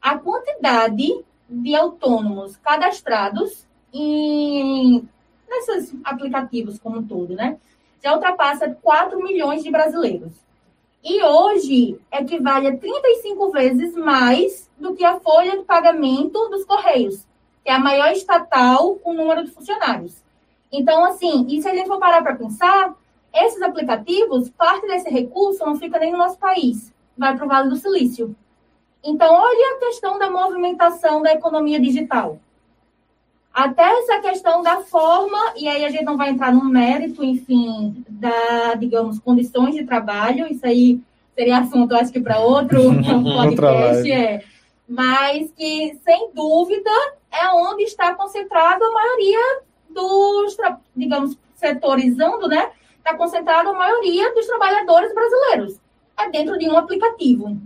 A 0.00 0.18
quantidade 0.18 1.24
de 1.48 1.74
autônomos 1.74 2.56
cadastrados 2.56 3.66
em 3.92 5.08
nesses 5.48 5.94
aplicativos 6.04 6.78
como 6.78 6.98
um 6.98 7.06
todo, 7.06 7.34
né? 7.34 7.58
Já 8.02 8.14
ultrapassa 8.14 8.76
4 8.82 9.22
milhões 9.22 9.62
de 9.62 9.70
brasileiros. 9.70 10.32
E 11.02 11.22
hoje 11.22 11.98
equivale 12.12 12.68
a 12.68 12.76
35 12.76 13.50
vezes 13.50 13.94
mais 13.94 14.68
do 14.78 14.94
que 14.94 15.04
a 15.04 15.18
folha 15.20 15.56
de 15.56 15.64
pagamento 15.64 16.48
dos 16.48 16.64
Correios, 16.64 17.26
que 17.64 17.70
é 17.70 17.72
a 17.72 17.78
maior 17.78 18.10
estatal 18.12 18.96
com 18.96 19.14
número 19.14 19.44
de 19.44 19.50
funcionários. 19.50 20.22
Então, 20.70 21.04
assim, 21.04 21.46
e 21.48 21.62
se 21.62 21.68
a 21.68 21.74
gente 21.74 21.88
for 21.88 21.98
parar 21.98 22.22
para 22.22 22.36
pensar, 22.36 22.94
esses 23.32 23.62
aplicativos, 23.62 24.50
parte 24.50 24.86
desse 24.86 25.08
recurso 25.08 25.64
não 25.64 25.76
fica 25.76 25.98
nem 25.98 26.12
no 26.12 26.18
nosso 26.18 26.38
país, 26.38 26.92
vai 27.18 27.36
para 27.36 27.44
o 27.44 27.48
Vale 27.48 27.68
do 27.68 27.76
Silício. 27.76 28.34
Então, 29.04 29.32
olha 29.34 29.76
a 29.76 29.80
questão 29.80 30.18
da 30.18 30.30
movimentação 30.30 31.20
da 31.22 31.32
economia 31.32 31.80
digital. 31.80 32.38
Até 33.52 33.82
essa 33.82 34.20
questão 34.20 34.62
da 34.62 34.82
forma, 34.82 35.54
e 35.56 35.68
aí 35.68 35.84
a 35.84 35.90
gente 35.90 36.04
não 36.04 36.16
vai 36.16 36.30
entrar 36.30 36.52
no 36.52 36.64
mérito, 36.64 37.24
enfim, 37.24 38.04
da, 38.08 38.74
digamos, 38.74 39.18
condições 39.18 39.74
de 39.74 39.84
trabalho, 39.84 40.46
isso 40.46 40.64
aí 40.64 41.00
seria 41.34 41.58
assunto, 41.58 41.94
acho 41.94 42.12
que, 42.12 42.20
para 42.20 42.38
outro 42.38 42.80
podcast, 43.02 44.10
é. 44.10 44.44
Mas 44.88 45.50
que, 45.52 45.98
sem 46.04 46.30
dúvida, 46.34 46.90
é 47.32 47.48
onde 47.48 47.82
está 47.82 48.14
concentrado 48.14 48.84
a 48.84 48.92
maioria 48.92 49.60
dos, 49.90 50.56
digamos, 50.96 51.36
setorizando, 51.56 52.46
né? 52.46 52.70
Está 52.96 53.16
concentrada 53.16 53.70
a 53.70 53.74
maioria 53.74 54.32
dos 54.34 54.46
trabalhadores 54.46 55.12
brasileiros. 55.12 55.80
É 56.18 56.30
dentro 56.30 56.58
de 56.58 56.68
um 56.68 56.76
aplicativo. 56.76 57.56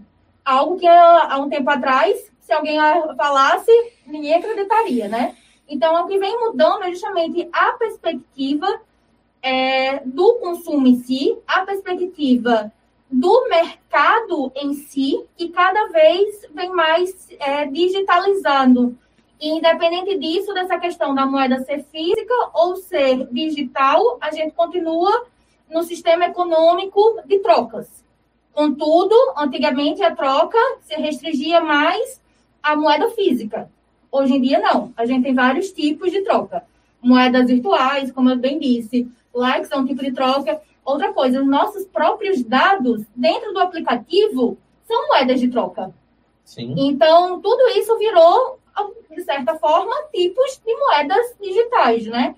Algo 0.45 0.79
que 0.79 0.87
há 0.87 1.39
um 1.39 1.49
tempo 1.49 1.71
atrás, 1.71 2.31
se 2.41 2.53
alguém 2.53 2.79
falasse, 3.17 3.71
ninguém 4.07 4.35
acreditaria, 4.35 5.09
né? 5.09 5.37
Então, 5.69 6.05
o 6.05 6.07
que 6.07 6.19
vem 6.19 6.39
mudando 6.39 6.83
é 6.85 6.91
justamente 6.91 7.49
a 7.53 7.73
perspectiva 7.73 8.67
é, 9.41 10.01
do 10.05 10.35
consumo 10.35 10.87
em 10.87 10.97
si, 10.97 11.39
a 11.47 11.63
perspectiva 11.63 12.73
do 13.11 13.49
mercado 13.49 14.53
em 14.57 14.75
si, 14.75 15.25
que 15.37 15.49
cada 15.49 15.89
vez 15.89 16.47
vem 16.55 16.71
mais 16.71 17.29
é, 17.39 17.67
digitalizando 17.67 18.97
e 19.41 19.51
independente 19.51 20.17
disso, 20.19 20.55
dessa 20.55 20.79
questão 20.79 21.15
da 21.15 21.27
moeda 21.27 21.65
ser 21.65 21.83
física 21.85 22.35
ou 22.55 22.77
ser 22.77 23.27
digital, 23.33 24.17
a 24.21 24.31
gente 24.31 24.55
continua 24.55 25.27
no 25.69 25.83
sistema 25.83 26.27
econômico 26.27 27.21
de 27.27 27.41
trocas. 27.41 28.02
Contudo, 28.53 29.15
antigamente 29.37 30.03
a 30.03 30.15
troca 30.15 30.59
se 30.83 30.95
restringia 30.95 31.61
mais 31.61 32.21
à 32.63 32.77
moeda 32.77 33.11
física. 33.11 33.71
Hoje 34.11 34.35
em 34.35 34.41
dia, 34.41 34.61
não. 34.61 34.93
A 34.97 35.07
gente 35.07 35.25
tem 35.25 35.35
vários 35.35 35.73
tipos 35.73 36.11
de 36.11 36.23
troca. 36.23 36.65
Moedas 37.01 37.47
virtuais, 37.47 38.13
como 38.13 38.31
eu 38.31 38.37
bem 38.37 38.59
disse, 38.59 39.11
likes 39.35 39.71
é 39.71 39.77
um 39.77 39.87
tipo 39.87 40.03
de 40.03 40.13
troca. 40.13 40.61
Outra 40.85 41.13
coisa, 41.13 41.41
os 41.41 41.47
nossos 41.47 41.87
próprios 41.87 42.43
dados 42.43 43.03
dentro 43.17 43.53
do 43.53 43.61
aplicativo 43.61 44.59
são 44.87 45.09
moedas 45.09 45.41
de 45.41 45.49
troca. 45.49 45.93
Sim. 46.45 46.75
Então, 46.77 47.41
tudo 47.41 47.69
isso 47.79 47.97
virou 47.99 48.61
de 49.15 49.23
certa 49.23 49.57
forma, 49.57 49.95
tipos 50.13 50.61
de 50.65 50.75
moedas 50.75 51.37
digitais, 51.41 52.07
né? 52.07 52.35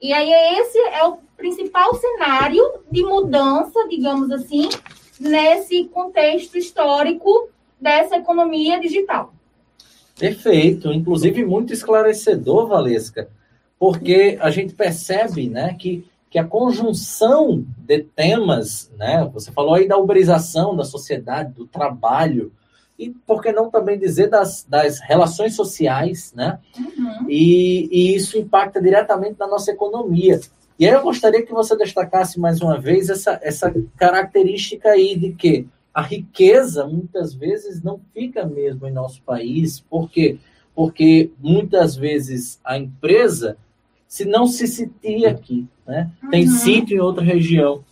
E 0.00 0.12
aí 0.12 0.30
esse 0.58 0.78
é 0.78 1.04
o 1.04 1.18
principal 1.36 1.94
cenário 1.94 2.62
de 2.90 3.02
mudança, 3.02 3.86
digamos 3.88 4.30
assim, 4.30 4.68
nesse 5.20 5.84
contexto 5.84 6.56
histórico 6.56 7.48
dessa 7.80 8.16
economia 8.16 8.80
digital. 8.80 9.32
Perfeito, 10.18 10.92
inclusive 10.92 11.44
muito 11.44 11.72
esclarecedor, 11.72 12.66
Valesca, 12.66 13.28
porque 13.78 14.38
a 14.40 14.50
gente 14.50 14.74
percebe, 14.74 15.48
né, 15.48 15.76
que, 15.78 16.06
que 16.30 16.38
a 16.38 16.44
conjunção 16.44 17.64
de 17.76 18.02
temas, 18.02 18.90
né, 18.96 19.28
você 19.32 19.52
falou 19.52 19.74
aí 19.74 19.86
da 19.86 19.98
uberização 19.98 20.74
da 20.74 20.84
sociedade, 20.84 21.52
do 21.52 21.66
trabalho, 21.66 22.50
e 22.98 23.10
por 23.10 23.42
que 23.42 23.52
não 23.52 23.70
também 23.70 23.98
dizer 23.98 24.28
das, 24.28 24.64
das 24.66 25.00
relações 25.00 25.54
sociais, 25.54 26.32
né? 26.34 26.58
Uhum. 26.78 27.28
E, 27.28 27.88
e, 27.92 28.16
isso 28.16 28.38
impacta 28.38 28.80
diretamente 28.80 29.36
na 29.38 29.46
nossa 29.46 29.70
economia. 29.70 30.40
E 30.78 30.86
aí 30.86 30.92
eu 30.92 31.02
gostaria 31.02 31.44
que 31.44 31.52
você 31.52 31.76
destacasse 31.76 32.38
mais 32.38 32.60
uma 32.60 32.78
vez 32.78 33.08
essa, 33.08 33.38
essa 33.42 33.74
característica 33.96 34.90
aí 34.90 35.16
de 35.16 35.32
que 35.32 35.66
a 35.94 36.02
riqueza 36.02 36.86
muitas 36.86 37.32
vezes 37.32 37.82
não 37.82 38.00
fica 38.12 38.44
mesmo 38.44 38.86
em 38.86 38.92
nosso 38.92 39.22
país, 39.22 39.80
por 39.80 40.10
quê? 40.10 40.38
Porque 40.74 41.30
muitas 41.40 41.96
vezes 41.96 42.60
a 42.62 42.76
empresa 42.76 43.56
se 44.06 44.24
não 44.24 44.46
se 44.46 44.66
sitia 44.66 45.30
aqui, 45.30 45.66
né? 45.86 46.10
Tem 46.30 46.44
uhum. 46.44 46.54
sítio 46.54 46.96
em 46.96 47.00
outra 47.00 47.24
região. 47.24 47.82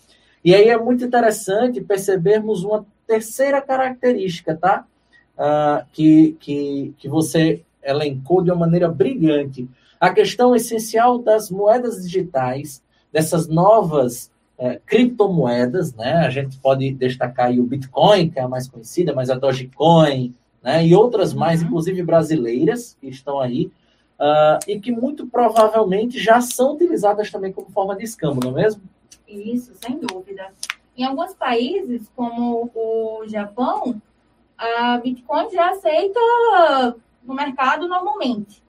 E 0.45 0.55
aí 0.55 0.69
é 0.69 0.76
muito 0.76 1.05
interessante 1.05 1.81
percebermos 1.81 2.62
uma 2.62 2.87
terceira 3.07 3.61
característica, 3.61 4.55
tá? 4.55 4.87
uh, 5.35 5.85
que, 5.93 6.37
que, 6.41 6.95
que 6.99 7.09
você 7.09 7.62
elencou 7.83 8.43
de 8.43 8.50
uma 8.50 8.61
maneira 8.61 8.88
brilhante. 8.88 9.69
A 10.05 10.13
questão 10.13 10.55
essencial 10.55 11.19
das 11.19 11.51
moedas 11.51 12.03
digitais, 12.03 12.83
dessas 13.11 13.49
novas 13.49 14.31
é, 14.59 14.79
criptomoedas, 14.85 15.95
né? 15.95 16.17
A 16.17 16.29
gente 16.29 16.59
pode 16.59 16.93
destacar 16.93 17.47
aí 17.47 17.59
o 17.59 17.65
Bitcoin, 17.65 18.29
que 18.29 18.39
é 18.39 18.43
a 18.43 18.49
mais 18.49 18.69
conhecida, 18.69 19.15
mas 19.15 19.31
a 19.31 19.35
Dogecoin, 19.35 20.35
né? 20.63 20.87
E 20.87 20.95
outras 20.95 21.33
mais, 21.33 21.63
uhum. 21.63 21.69
inclusive 21.69 22.03
brasileiras, 22.03 22.99
que 23.01 23.09
estão 23.09 23.41
aí, 23.41 23.73
uh, 24.21 24.61
e 24.69 24.79
que 24.79 24.93
muito 24.93 25.27
provavelmente 25.27 26.23
já 26.23 26.39
são 26.39 26.75
utilizadas 26.75 27.31
também 27.31 27.51
como 27.51 27.71
forma 27.71 27.97
de 27.97 28.05
escambo, 28.05 28.45
não 28.45 28.59
é 28.59 28.65
mesmo? 28.65 28.83
Isso, 29.27 29.73
sem 29.77 29.99
dúvida. 29.99 30.53
Em 30.95 31.05
alguns 31.05 31.33
países, 31.33 32.13
como 32.15 32.71
o 32.75 33.23
Japão, 33.27 34.03
a 34.59 34.99
Bitcoin 34.99 35.51
já 35.51 35.71
aceita 35.71 36.21
no 37.25 37.33
mercado 37.33 37.89
normalmente. 37.89 38.63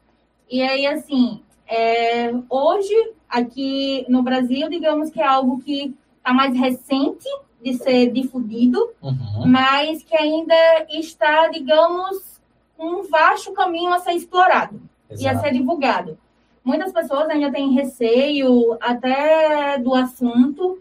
E 0.49 0.61
aí, 0.61 0.85
assim, 0.85 1.41
é, 1.67 2.31
hoje, 2.49 3.13
aqui 3.29 4.05
no 4.07 4.21
Brasil, 4.21 4.69
digamos 4.69 5.09
que 5.09 5.19
é 5.19 5.25
algo 5.25 5.59
que 5.59 5.93
está 6.17 6.33
mais 6.33 6.57
recente 6.57 7.27
de 7.61 7.73
ser 7.73 8.11
difundido, 8.11 8.91
uhum. 9.01 9.47
mas 9.47 10.03
que 10.03 10.15
ainda 10.15 10.55
está, 10.89 11.47
digamos, 11.47 12.39
um 12.77 13.03
vasto 13.03 13.51
caminho 13.53 13.91
a 13.93 13.99
ser 13.99 14.11
explorado 14.11 14.79
Exato. 15.09 15.23
e 15.23 15.27
a 15.27 15.39
ser 15.39 15.51
divulgado. 15.51 16.17
Muitas 16.63 16.91
pessoas 16.91 17.29
ainda 17.29 17.51
têm 17.51 17.73
receio 17.73 18.77
até 18.79 19.77
do 19.79 19.93
assunto, 19.95 20.79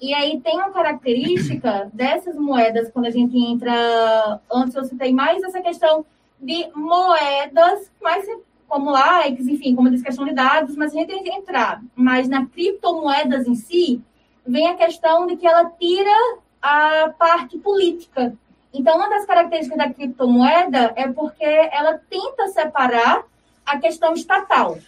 e 0.00 0.12
aí 0.12 0.40
tem 0.40 0.56
uma 0.56 0.70
característica 0.70 1.88
dessas 1.94 2.36
moedas, 2.36 2.90
quando 2.90 3.06
a 3.06 3.10
gente 3.10 3.36
entra, 3.38 4.40
antes 4.50 4.74
eu 4.74 4.84
citei 4.84 5.12
mais 5.12 5.42
essa 5.42 5.60
questão 5.60 6.04
de 6.40 6.68
moedas, 6.74 7.90
mas 8.02 8.26
como 8.68 8.90
likes, 8.90 9.46
enfim, 9.46 9.74
como 9.74 9.90
questão 10.02 10.24
de 10.24 10.34
dados, 10.34 10.76
mas 10.76 10.92
a 10.92 10.98
gente 10.98 11.08
tem 11.08 11.22
que 11.22 11.30
entrar 11.30 11.82
mais 11.94 12.28
na 12.28 12.46
criptomoedas 12.46 13.46
em 13.46 13.54
si, 13.54 14.00
vem 14.46 14.68
a 14.68 14.74
questão 14.74 15.26
de 15.26 15.36
que 15.36 15.46
ela 15.46 15.70
tira 15.78 16.38
a 16.60 17.10
parte 17.18 17.58
política. 17.58 18.34
Então, 18.72 18.96
uma 18.96 19.08
das 19.08 19.24
características 19.24 19.78
da 19.78 19.92
criptomoeda 19.92 20.92
é 20.96 21.06
porque 21.08 21.44
ela 21.44 22.00
tenta 22.10 22.48
separar 22.48 23.24
a 23.64 23.78
questão 23.78 24.14
estatal. 24.14 24.78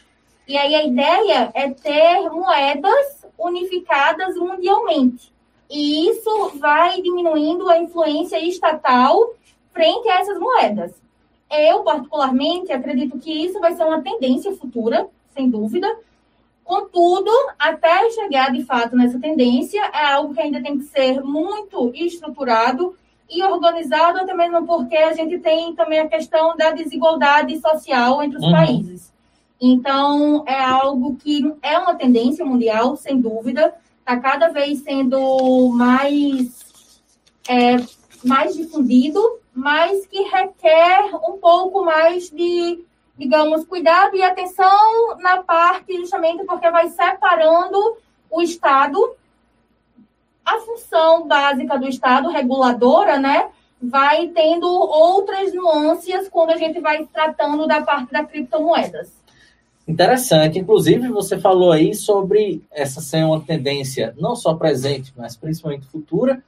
E 0.48 0.56
aí 0.56 0.74
a 0.74 0.84
ideia 0.84 1.50
é 1.54 1.70
ter 1.70 2.30
moedas 2.30 3.26
unificadas 3.38 4.36
mundialmente. 4.36 5.32
E 5.68 6.08
isso 6.08 6.52
vai 6.58 7.00
diminuindo 7.02 7.68
a 7.68 7.78
influência 7.78 8.38
estatal 8.44 9.34
frente 9.72 10.08
a 10.08 10.20
essas 10.20 10.38
moedas. 10.38 10.92
Eu, 11.50 11.84
particularmente, 11.84 12.72
acredito 12.72 13.18
que 13.18 13.30
isso 13.30 13.60
vai 13.60 13.74
ser 13.74 13.84
uma 13.84 14.02
tendência 14.02 14.52
futura, 14.52 15.08
sem 15.34 15.48
dúvida. 15.48 15.88
Contudo, 16.64 17.30
até 17.58 18.10
chegar 18.10 18.52
de 18.52 18.64
fato 18.64 18.96
nessa 18.96 19.20
tendência, 19.20 19.80
é 19.94 20.12
algo 20.12 20.34
que 20.34 20.40
ainda 20.40 20.60
tem 20.60 20.78
que 20.78 20.84
ser 20.84 21.22
muito 21.22 21.92
estruturado 21.94 22.96
e 23.30 23.42
organizado, 23.42 24.18
até 24.18 24.34
mesmo 24.34 24.66
porque 24.66 24.96
a 24.96 25.12
gente 25.12 25.38
tem 25.38 25.74
também 25.74 26.00
a 26.00 26.08
questão 26.08 26.56
da 26.56 26.70
desigualdade 26.70 27.58
social 27.60 28.22
entre 28.22 28.38
os 28.38 28.44
uhum. 28.44 28.52
países. 28.52 29.12
Então, 29.60 30.44
é 30.46 30.60
algo 30.60 31.16
que 31.16 31.54
é 31.62 31.78
uma 31.78 31.94
tendência 31.94 32.44
mundial, 32.44 32.96
sem 32.96 33.20
dúvida, 33.20 33.74
está 34.00 34.16
cada 34.18 34.48
vez 34.48 34.80
sendo 34.80 35.70
mais, 35.72 36.64
é, 37.48 37.76
mais 38.24 38.54
difundido 38.54 39.20
mas 39.56 40.06
que 40.06 40.20
requer 40.20 41.14
um 41.26 41.38
pouco 41.38 41.82
mais 41.82 42.28
de, 42.30 42.84
digamos, 43.16 43.64
cuidado 43.64 44.14
e 44.14 44.22
atenção 44.22 45.16
na 45.18 45.42
parte, 45.42 45.96
justamente 45.96 46.44
porque 46.44 46.70
vai 46.70 46.90
separando 46.90 47.96
o 48.30 48.42
Estado, 48.42 48.98
a 50.44 50.58
função 50.58 51.26
básica 51.26 51.78
do 51.78 51.88
Estado, 51.88 52.28
reguladora, 52.28 53.18
né? 53.18 53.48
Vai 53.80 54.28
tendo 54.28 54.68
outras 54.68 55.54
nuances 55.54 56.28
quando 56.28 56.50
a 56.50 56.58
gente 56.58 56.78
vai 56.78 57.06
tratando 57.06 57.66
da 57.66 57.80
parte 57.80 58.12
das 58.12 58.30
criptomoedas. 58.30 59.10
Interessante. 59.88 60.58
Inclusive, 60.58 61.08
você 61.08 61.38
falou 61.38 61.72
aí 61.72 61.94
sobre 61.94 62.62
essa 62.70 63.00
ser 63.00 63.24
uma 63.24 63.40
tendência 63.40 64.14
não 64.18 64.36
só 64.36 64.52
presente, 64.54 65.14
mas 65.16 65.34
principalmente 65.34 65.86
futura 65.86 66.42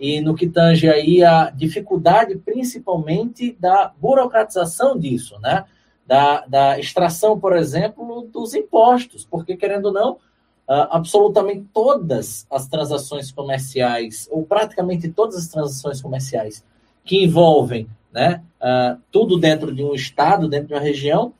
e 0.00 0.18
no 0.22 0.34
que 0.34 0.48
tange 0.48 0.88
aí 0.88 1.22
a 1.22 1.50
dificuldade, 1.50 2.34
principalmente, 2.36 3.54
da 3.60 3.92
burocratização 4.00 4.98
disso, 4.98 5.38
né? 5.40 5.66
Da, 6.06 6.46
da 6.46 6.80
extração, 6.80 7.38
por 7.38 7.54
exemplo, 7.54 8.26
dos 8.32 8.54
impostos, 8.54 9.26
porque, 9.30 9.54
querendo 9.54 9.86
ou 9.86 9.92
não, 9.92 10.12
uh, 10.12 10.88
absolutamente 10.90 11.66
todas 11.72 12.46
as 12.50 12.66
transações 12.66 13.30
comerciais, 13.30 14.26
ou 14.32 14.42
praticamente 14.44 15.08
todas 15.10 15.36
as 15.36 15.48
transações 15.48 16.00
comerciais 16.00 16.64
que 17.04 17.22
envolvem 17.22 17.86
né, 18.12 18.42
uh, 18.60 19.00
tudo 19.12 19.38
dentro 19.38 19.72
de 19.72 19.84
um 19.84 19.94
estado, 19.94 20.48
dentro 20.48 20.68
de 20.68 20.74
uma 20.74 20.80
região, 20.80 21.32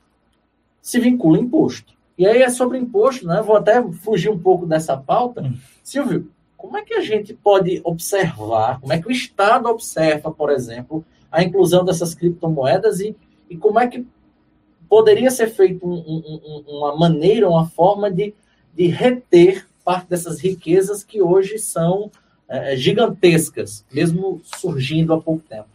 se 0.81 0.99
vincula 0.99 1.39
imposto. 1.39 1.93
E 2.17 2.27
aí 2.27 2.43
é 2.43 2.49
sobre 2.49 2.77
imposto, 2.77 3.25
né? 3.25 3.41
Vou 3.41 3.55
até 3.55 3.81
fugir 3.91 4.29
um 4.29 4.37
pouco 4.37 4.65
dessa 4.65 4.95
pauta. 4.95 5.41
Hum. 5.41 5.57
Silvio, 5.83 6.29
como 6.61 6.77
é 6.77 6.83
que 6.83 6.93
a 6.93 7.01
gente 7.01 7.33
pode 7.33 7.81
observar, 7.83 8.79
como 8.79 8.93
é 8.93 9.01
que 9.01 9.07
o 9.07 9.11
Estado 9.11 9.67
observa, 9.67 10.31
por 10.31 10.51
exemplo, 10.51 11.03
a 11.31 11.41
inclusão 11.41 11.83
dessas 11.83 12.13
criptomoedas 12.13 12.99
e, 12.99 13.15
e 13.49 13.57
como 13.57 13.79
é 13.79 13.87
que 13.87 14.05
poderia 14.87 15.31
ser 15.31 15.47
feito 15.47 15.83
um, 15.83 15.91
um, 15.91 16.63
uma 16.67 16.95
maneira, 16.95 17.49
uma 17.49 17.67
forma 17.67 18.11
de, 18.11 18.35
de 18.75 18.85
reter 18.85 19.65
parte 19.83 20.07
dessas 20.09 20.39
riquezas 20.39 21.03
que 21.03 21.19
hoje 21.19 21.57
são 21.57 22.11
é, 22.47 22.75
gigantescas, 22.75 23.83
mesmo 23.91 24.39
surgindo 24.43 25.15
há 25.15 25.19
pouco 25.19 25.43
tempo? 25.49 25.67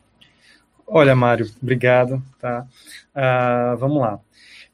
Olha, 0.87 1.17
Mário, 1.17 1.51
obrigado. 1.61 2.23
Tá? 2.39 2.65
Uh, 3.13 3.77
vamos 3.77 4.01
lá. 4.01 4.21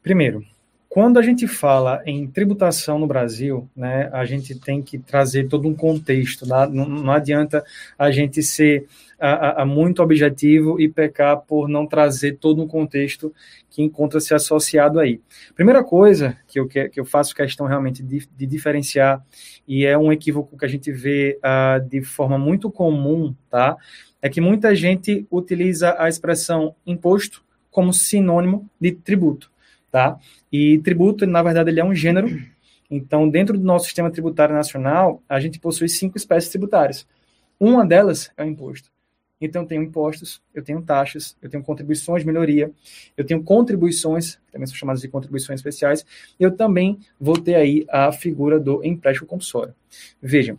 Primeiro, 0.02 0.44
quando 0.92 1.18
a 1.18 1.22
gente 1.22 1.48
fala 1.48 2.02
em 2.04 2.26
tributação 2.26 2.98
no 2.98 3.06
Brasil, 3.06 3.66
né, 3.74 4.10
a 4.12 4.26
gente 4.26 4.54
tem 4.54 4.82
que 4.82 4.98
trazer 4.98 5.48
todo 5.48 5.66
um 5.66 5.74
contexto. 5.74 6.46
Tá? 6.46 6.66
Não, 6.66 6.86
não, 6.86 7.10
adianta 7.10 7.64
a 7.98 8.10
gente 8.10 8.42
ser 8.42 8.86
a, 9.18 9.62
a, 9.62 9.64
muito 9.64 10.02
objetivo 10.02 10.78
e 10.78 10.90
pecar 10.90 11.38
por 11.38 11.66
não 11.66 11.86
trazer 11.86 12.36
todo 12.36 12.62
um 12.62 12.68
contexto 12.68 13.34
que 13.70 13.82
encontra-se 13.82 14.34
associado 14.34 15.00
aí. 15.00 15.18
Primeira 15.54 15.82
coisa 15.82 16.36
que 16.46 16.60
eu, 16.60 16.68
que, 16.68 16.90
eu 16.94 17.06
faço 17.06 17.34
questão 17.34 17.66
realmente 17.66 18.02
de, 18.02 18.28
de 18.36 18.46
diferenciar, 18.46 19.24
e 19.66 19.86
é 19.86 19.96
um 19.96 20.12
equívoco 20.12 20.58
que 20.58 20.64
a 20.66 20.68
gente 20.68 20.92
vê 20.92 21.38
uh, 21.38 21.88
de 21.88 22.02
forma 22.02 22.36
muito 22.36 22.70
comum, 22.70 23.34
tá? 23.48 23.78
é 24.20 24.28
que 24.28 24.42
muita 24.42 24.74
gente 24.74 25.26
utiliza 25.30 25.96
a 25.98 26.06
expressão 26.06 26.74
imposto 26.86 27.42
como 27.70 27.94
sinônimo 27.94 28.68
de 28.78 28.92
tributo 28.92 29.51
tá? 29.92 30.18
E 30.50 30.78
tributo, 30.78 31.26
na 31.26 31.42
verdade, 31.42 31.70
ele 31.70 31.78
é 31.78 31.84
um 31.84 31.94
gênero. 31.94 32.26
Então, 32.90 33.28
dentro 33.28 33.58
do 33.58 33.64
nosso 33.64 33.84
sistema 33.84 34.10
tributário 34.10 34.54
nacional, 34.54 35.22
a 35.28 35.38
gente 35.38 35.60
possui 35.60 35.88
cinco 35.88 36.16
espécies 36.16 36.50
tributárias. 36.50 37.06
Uma 37.60 37.86
delas 37.86 38.32
é 38.36 38.42
o 38.42 38.46
imposto. 38.46 38.90
Então, 39.40 39.62
eu 39.62 39.68
tenho 39.68 39.82
impostos, 39.82 40.40
eu 40.54 40.62
tenho 40.62 40.80
taxas, 40.82 41.36
eu 41.42 41.50
tenho 41.50 41.62
contribuições 41.62 42.22
de 42.22 42.26
melhoria, 42.26 42.70
eu 43.16 43.24
tenho 43.24 43.42
contribuições, 43.42 44.38
também 44.50 44.66
são 44.66 44.76
chamadas 44.76 45.02
de 45.02 45.08
contribuições 45.08 45.58
especiais, 45.58 46.06
eu 46.38 46.52
também 46.52 46.98
vou 47.20 47.36
ter 47.36 47.56
aí 47.56 47.84
a 47.90 48.12
figura 48.12 48.58
do 48.58 48.84
empréstimo 48.84 49.26
compulsório. 49.26 49.74
Vejam, 50.22 50.58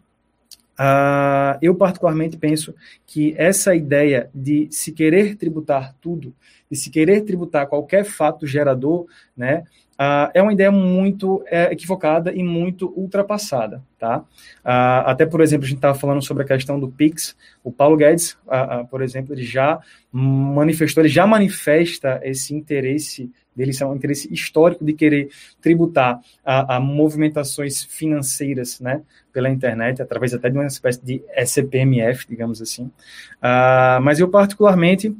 Uh, 0.73 1.57
eu 1.61 1.75
particularmente 1.75 2.35
penso 2.35 2.73
que 3.05 3.35
essa 3.37 3.75
ideia 3.75 4.29
de 4.33 4.67
se 4.71 4.91
querer 4.91 5.35
tributar 5.35 5.95
tudo, 6.01 6.33
de 6.69 6.75
se 6.75 6.89
querer 6.89 7.21
tributar 7.21 7.67
qualquer 7.67 8.03
fato 8.03 8.47
gerador, 8.47 9.05
né, 9.37 9.63
uh, 9.93 10.31
é 10.33 10.41
uma 10.41 10.53
ideia 10.53 10.71
muito 10.71 11.43
é, 11.47 11.71
equivocada 11.71 12.31
e 12.33 12.43
muito 12.43 12.93
ultrapassada, 12.95 13.83
tá? 13.99 14.19
Uh, 14.19 15.05
até, 15.05 15.25
por 15.25 15.41
exemplo, 15.41 15.65
a 15.65 15.67
gente 15.67 15.77
estava 15.77 15.97
falando 15.97 16.21
sobre 16.21 16.43
a 16.43 16.45
questão 16.45 16.79
do 16.79 16.89
PIX, 16.89 17.35
o 17.63 17.71
Paulo 17.71 17.97
Guedes, 17.97 18.37
por 18.89 19.01
exemplo, 19.01 19.33
ele 19.33 19.43
já 19.43 19.79
manifestou, 20.11 21.01
ele 21.01 21.09
já 21.09 21.25
manifesta 21.25 22.19
esse 22.23 22.53
interesse 22.53 23.31
dele, 23.55 23.71
é 23.79 23.85
um 23.85 23.95
interesse 23.95 24.31
histórico 24.33 24.83
de 24.83 24.93
querer 24.93 25.29
tributar 25.61 26.19
a, 26.43 26.75
a, 26.75 26.79
movimentações 26.79 27.83
financeiras, 27.83 28.79
né, 28.79 29.01
pela 29.31 29.49
internet, 29.49 30.01
através 30.01 30.33
até 30.33 30.49
de 30.49 30.57
uma 30.57 30.67
espécie 30.67 31.03
de 31.03 31.23
SPMF, 31.35 32.27
digamos 32.27 32.61
assim. 32.61 32.85
Uh, 32.85 34.01
mas 34.01 34.19
eu, 34.19 34.27
particularmente, 34.27 35.15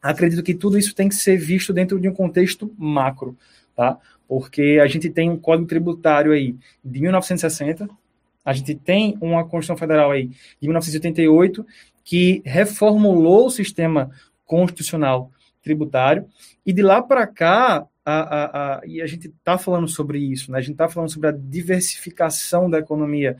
acredito 0.00 0.42
que 0.42 0.54
tudo 0.54 0.78
isso 0.78 0.94
tem 0.94 1.08
que 1.08 1.14
ser 1.14 1.36
visto 1.36 1.72
dentro 1.72 1.98
de 1.98 2.08
um 2.08 2.14
contexto 2.14 2.72
macro, 2.78 3.36
tá? 3.74 3.98
Porque 4.28 4.78
a 4.82 4.86
gente 4.86 5.10
tem 5.10 5.30
um 5.30 5.38
código 5.38 5.68
tributário 5.68 6.32
aí 6.32 6.56
de 6.84 7.00
1960, 7.00 7.88
a 8.44 8.52
gente 8.52 8.74
tem 8.74 9.16
uma 9.20 9.44
Constituição 9.44 9.76
Federal 9.76 10.10
aí 10.10 10.28
de 10.60 10.68
1988 10.68 11.64
que 12.04 12.42
reformulou 12.44 13.46
o 13.46 13.50
sistema 13.50 14.10
constitucional 14.44 15.30
tributário. 15.62 16.26
E 16.66 16.72
de 16.72 16.82
lá 16.82 17.00
para 17.00 17.26
cá, 17.26 17.86
a, 18.04 18.12
a, 18.14 18.44
a, 18.44 18.86
e 18.86 19.00
a 19.00 19.06
gente 19.06 19.28
está 19.28 19.56
falando 19.56 19.86
sobre 19.86 20.18
isso, 20.18 20.50
né? 20.50 20.58
a 20.58 20.60
gente 20.60 20.72
está 20.72 20.88
falando 20.88 21.10
sobre 21.10 21.28
a 21.28 21.32
diversificação 21.32 22.68
da 22.68 22.78
economia. 22.78 23.36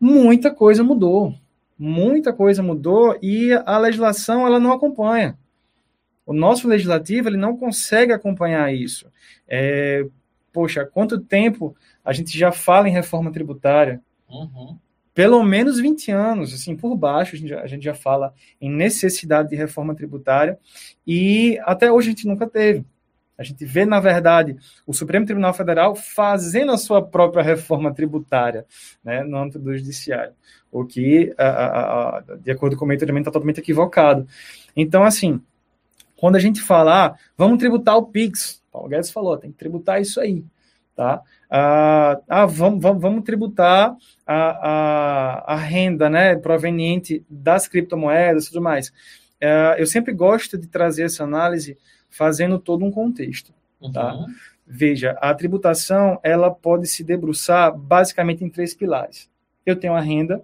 Muita 0.00 0.50
coisa 0.50 0.82
mudou, 0.82 1.34
muita 1.78 2.32
coisa 2.32 2.62
mudou 2.62 3.18
e 3.22 3.52
a 3.52 3.78
legislação 3.78 4.46
ela 4.46 4.58
não 4.58 4.72
acompanha. 4.72 5.38
O 6.32 6.34
nosso 6.34 6.66
legislativo 6.66 7.28
ele 7.28 7.36
não 7.36 7.56
consegue 7.56 8.12
acompanhar 8.12 8.72
isso. 8.74 9.06
É, 9.46 10.04
poxa, 10.52 10.84
quanto 10.84 11.20
tempo 11.20 11.76
a 12.04 12.12
gente 12.12 12.36
já 12.36 12.50
fala 12.50 12.88
em 12.88 12.92
reforma 12.92 13.30
tributária? 13.30 14.00
Uhum 14.28 14.78
pelo 15.14 15.42
menos 15.42 15.78
20 15.78 16.10
anos, 16.10 16.54
assim, 16.54 16.76
por 16.76 16.96
baixo, 16.96 17.34
a 17.34 17.38
gente, 17.38 17.48
já, 17.48 17.60
a 17.60 17.66
gente 17.66 17.84
já 17.84 17.94
fala 17.94 18.32
em 18.60 18.70
necessidade 18.70 19.50
de 19.50 19.56
reforma 19.56 19.94
tributária, 19.94 20.58
e 21.06 21.58
até 21.64 21.92
hoje 21.92 22.08
a 22.08 22.10
gente 22.12 22.26
nunca 22.26 22.48
teve. 22.48 22.84
A 23.36 23.42
gente 23.42 23.64
vê, 23.64 23.84
na 23.84 23.98
verdade, 23.98 24.56
o 24.86 24.92
Supremo 24.92 25.26
Tribunal 25.26 25.52
Federal 25.52 25.96
fazendo 25.96 26.70
a 26.70 26.78
sua 26.78 27.02
própria 27.02 27.42
reforma 27.42 27.92
tributária 27.92 28.64
né, 29.02 29.24
no 29.24 29.36
âmbito 29.36 29.58
do 29.58 29.76
judiciário, 29.76 30.32
o 30.70 30.84
que, 30.84 31.34
a, 31.36 31.46
a, 31.46 32.18
a, 32.18 32.20
de 32.40 32.50
acordo 32.50 32.76
com 32.76 32.84
o 32.84 32.88
meu 32.88 32.94
entendimento, 32.94 33.22
está 33.22 33.32
totalmente 33.32 33.58
equivocado. 33.58 34.26
Então, 34.76 35.02
assim, 35.02 35.40
quando 36.22 36.36
a 36.36 36.38
gente 36.38 36.60
fala, 36.60 37.06
ah, 37.06 37.16
vamos 37.36 37.58
tributar 37.58 37.96
o 37.96 38.06
PIX, 38.06 38.62
Paulo 38.70 38.88
Guedes 38.88 39.10
falou, 39.10 39.36
tem 39.36 39.50
que 39.50 39.58
tributar 39.58 40.00
isso 40.00 40.20
aí, 40.20 40.44
tá? 40.94 41.20
Ah, 41.50 42.20
ah 42.28 42.46
vamos, 42.46 42.80
vamos, 42.80 43.02
vamos 43.02 43.24
tributar 43.24 43.96
a, 44.24 44.34
a, 44.36 45.54
a, 45.54 45.56
renda 45.56 46.08
né, 46.08 46.36
proveniente 46.36 47.26
das 47.28 47.66
criptomoedas 47.66 48.44
e 48.44 48.48
tudo 48.50 48.62
mais. 48.62 48.90
Uh, 49.42 49.74
eu 49.78 49.86
sempre 49.88 50.14
gosto 50.14 50.56
de 50.56 50.68
trazer 50.68 51.06
essa 51.06 51.24
análise 51.24 51.76
fazendo 52.08 52.56
todo 52.56 52.84
um 52.84 52.90
contexto. 52.92 53.52
Tá? 53.92 54.14
Uhum. 54.14 54.26
Veja, 54.64 55.18
a 55.20 55.34
tributação 55.34 56.20
ela 56.22 56.52
pode 56.52 56.86
se 56.86 57.02
debruçar 57.02 57.76
basicamente 57.76 58.44
em 58.44 58.48
três 58.48 58.76
pilares. 58.76 59.28
Eu 59.66 59.74
tenho 59.74 59.94
a 59.94 60.00
renda, 60.00 60.40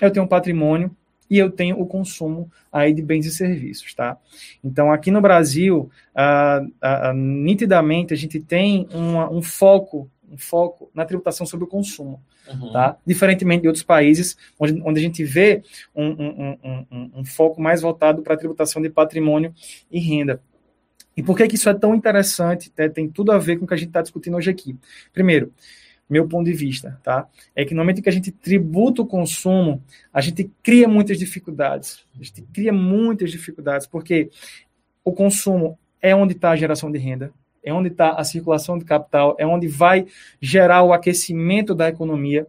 eu 0.00 0.10
tenho 0.10 0.24
o 0.24 0.28
patrimônio 0.28 0.96
e 1.30 1.38
eu 1.38 1.50
tenho 1.50 1.80
o 1.80 1.86
consumo 1.86 2.50
aí 2.72 2.92
de 2.92 3.00
bens 3.00 3.24
e 3.24 3.30
serviços, 3.30 3.94
tá? 3.94 4.18
Então, 4.62 4.92
aqui 4.92 5.10
no 5.10 5.20
Brasil, 5.20 5.88
uh, 6.14 6.66
uh, 6.66 7.14
nitidamente, 7.14 8.12
a 8.12 8.16
gente 8.16 8.40
tem 8.40 8.88
uma, 8.92 9.30
um 9.30 9.40
foco 9.40 10.10
um 10.30 10.38
foco 10.38 10.88
na 10.94 11.04
tributação 11.04 11.44
sobre 11.44 11.64
o 11.64 11.68
consumo, 11.68 12.22
uhum. 12.48 12.72
tá? 12.72 12.96
Diferentemente 13.04 13.62
de 13.62 13.66
outros 13.66 13.82
países, 13.82 14.36
onde, 14.58 14.80
onde 14.84 15.00
a 15.00 15.02
gente 15.02 15.24
vê 15.24 15.62
um, 15.94 16.06
um, 16.06 16.58
um, 16.62 17.10
um 17.16 17.24
foco 17.24 17.60
mais 17.60 17.82
voltado 17.82 18.22
para 18.22 18.34
a 18.34 18.36
tributação 18.36 18.80
de 18.80 18.88
patrimônio 18.88 19.52
e 19.90 19.98
renda. 19.98 20.40
E 21.16 21.22
por 21.22 21.36
que, 21.36 21.48
que 21.48 21.56
isso 21.56 21.68
é 21.68 21.74
tão 21.74 21.94
interessante? 21.94 22.72
Né? 22.78 22.88
Tem 22.88 23.08
tudo 23.08 23.32
a 23.32 23.38
ver 23.38 23.58
com 23.58 23.64
o 23.64 23.68
que 23.68 23.74
a 23.74 23.76
gente 23.76 23.88
está 23.88 24.00
discutindo 24.00 24.36
hoje 24.36 24.50
aqui. 24.50 24.76
Primeiro, 25.12 25.52
meu 26.10 26.26
ponto 26.26 26.44
de 26.46 26.52
vista, 26.52 26.98
tá? 27.04 27.28
É 27.54 27.64
que 27.64 27.72
no 27.72 27.80
momento 27.80 28.02
que 28.02 28.08
a 28.08 28.12
gente 28.12 28.32
tributa 28.32 29.02
o 29.02 29.06
consumo, 29.06 29.80
a 30.12 30.20
gente 30.20 30.50
cria 30.62 30.88
muitas 30.88 31.18
dificuldades. 31.18 32.04
A 32.14 32.22
gente 32.22 32.42
cria 32.52 32.72
muitas 32.72 33.30
dificuldades, 33.30 33.86
porque 33.86 34.28
o 35.04 35.12
consumo 35.12 35.78
é 36.02 36.14
onde 36.14 36.34
está 36.34 36.50
a 36.50 36.56
geração 36.56 36.90
de 36.90 36.98
renda, 36.98 37.32
é 37.62 37.72
onde 37.72 37.88
está 37.88 38.10
a 38.12 38.24
circulação 38.24 38.76
de 38.76 38.84
capital, 38.84 39.36
é 39.38 39.46
onde 39.46 39.68
vai 39.68 40.06
gerar 40.40 40.82
o 40.82 40.92
aquecimento 40.92 41.74
da 41.74 41.88
economia, 41.88 42.46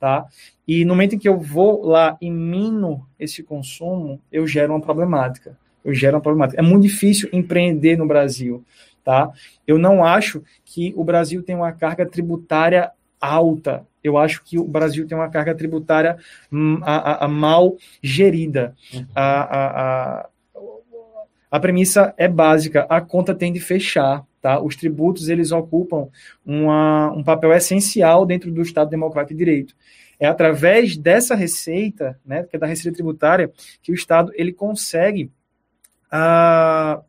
tá? 0.00 0.26
E 0.66 0.84
no 0.84 0.94
momento 0.94 1.14
em 1.14 1.18
que 1.18 1.28
eu 1.28 1.38
vou 1.38 1.86
lá 1.86 2.16
e 2.20 2.30
mino 2.30 3.06
esse 3.18 3.42
consumo, 3.42 4.20
eu 4.32 4.46
gero 4.46 4.72
uma 4.72 4.80
problemática. 4.80 5.56
Eu 5.84 5.92
gero 5.92 6.16
uma 6.16 6.22
problemática. 6.22 6.60
É 6.60 6.64
muito 6.64 6.82
difícil 6.82 7.28
empreender 7.32 7.96
no 7.96 8.06
Brasil, 8.06 8.64
tá? 9.04 9.30
Eu 9.66 9.78
não 9.78 10.02
acho 10.02 10.42
que 10.64 10.94
o 10.96 11.04
Brasil 11.04 11.42
tem 11.42 11.54
uma 11.54 11.72
carga 11.72 12.06
tributária 12.06 12.90
alta. 13.26 13.86
Eu 14.02 14.18
acho 14.18 14.42
que 14.44 14.58
o 14.58 14.64
Brasil 14.64 15.06
tem 15.06 15.16
uma 15.16 15.30
carga 15.30 15.54
tributária 15.54 16.18
hum, 16.52 16.78
a, 16.82 16.96
a, 16.96 17.24
a 17.24 17.28
mal 17.28 17.76
gerida. 18.02 18.74
Uhum. 18.92 19.06
A, 19.14 20.28
a 21.50 21.60
premissa 21.60 22.12
é 22.16 22.26
básica, 22.26 22.84
a 22.88 23.00
conta 23.00 23.32
tem 23.32 23.52
de 23.52 23.60
fechar. 23.60 24.26
Tá? 24.42 24.60
Os 24.60 24.76
tributos 24.76 25.28
eles 25.28 25.52
ocupam 25.52 26.08
uma, 26.44 27.12
um 27.12 27.22
papel 27.22 27.52
essencial 27.52 28.26
dentro 28.26 28.50
do 28.50 28.60
Estado 28.60 28.90
Democrático 28.90 29.32
de 29.32 29.38
Direito. 29.38 29.74
É 30.18 30.26
através 30.26 30.96
dessa 30.96 31.34
receita, 31.34 32.18
né, 32.26 32.42
que 32.42 32.56
é 32.56 32.58
da 32.58 32.66
receita 32.66 32.94
tributária, 32.94 33.50
que 33.80 33.90
o 33.90 33.94
Estado 33.94 34.32
ele 34.34 34.52
consegue 34.52 35.30
ah, 36.10 37.00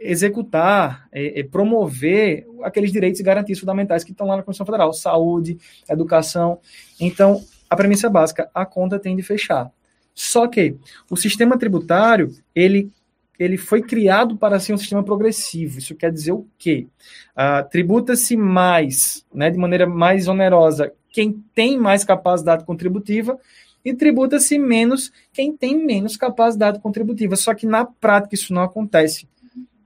executar, 0.00 1.06
e, 1.12 1.44
promover 1.44 2.46
aqueles 2.62 2.90
direitos 2.90 3.20
e 3.20 3.22
garantias 3.22 3.58
fundamentais 3.58 4.02
que 4.02 4.12
estão 4.12 4.26
lá 4.26 4.36
na 4.36 4.42
Constituição 4.42 4.66
Federal, 4.66 4.92
saúde, 4.92 5.58
educação. 5.88 6.58
Então, 6.98 7.42
a 7.68 7.76
premissa 7.76 8.08
básica, 8.08 8.50
a 8.54 8.64
conta 8.64 8.98
tem 8.98 9.14
de 9.14 9.22
fechar. 9.22 9.70
Só 10.14 10.48
que 10.48 10.76
o 11.10 11.16
sistema 11.16 11.58
tributário, 11.58 12.34
ele 12.54 12.90
ele 13.38 13.56
foi 13.56 13.80
criado 13.80 14.36
para 14.36 14.60
ser 14.60 14.74
um 14.74 14.76
sistema 14.76 15.02
progressivo. 15.02 15.78
Isso 15.78 15.94
quer 15.94 16.12
dizer 16.12 16.32
o 16.32 16.46
quê? 16.58 16.86
Uh, 17.34 17.66
Tributa-se 17.70 18.36
mais, 18.36 19.24
né, 19.32 19.48
de 19.48 19.56
maneira 19.56 19.86
mais 19.86 20.28
onerosa, 20.28 20.92
quem 21.08 21.42
tem 21.54 21.78
mais 21.78 22.04
capacidade 22.04 22.66
contributiva 22.66 23.38
e 23.82 23.94
tributa-se 23.94 24.58
menos 24.58 25.10
quem 25.32 25.56
tem 25.56 25.74
menos 25.86 26.18
capacidade 26.18 26.80
contributiva. 26.80 27.34
Só 27.34 27.54
que 27.54 27.66
na 27.66 27.86
prática 27.86 28.34
isso 28.34 28.52
não 28.52 28.62
acontece. 28.62 29.26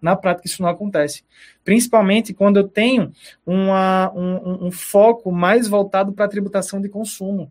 Na 0.04 0.14
prática 0.14 0.46
isso 0.46 0.60
não 0.60 0.68
acontece. 0.68 1.24
Principalmente 1.64 2.34
quando 2.34 2.58
eu 2.58 2.68
tenho 2.68 3.10
uma, 3.46 4.12
um, 4.14 4.66
um 4.66 4.70
foco 4.70 5.32
mais 5.32 5.66
voltado 5.66 6.12
para 6.12 6.26
a 6.26 6.28
tributação 6.28 6.78
de 6.78 6.90
consumo. 6.90 7.50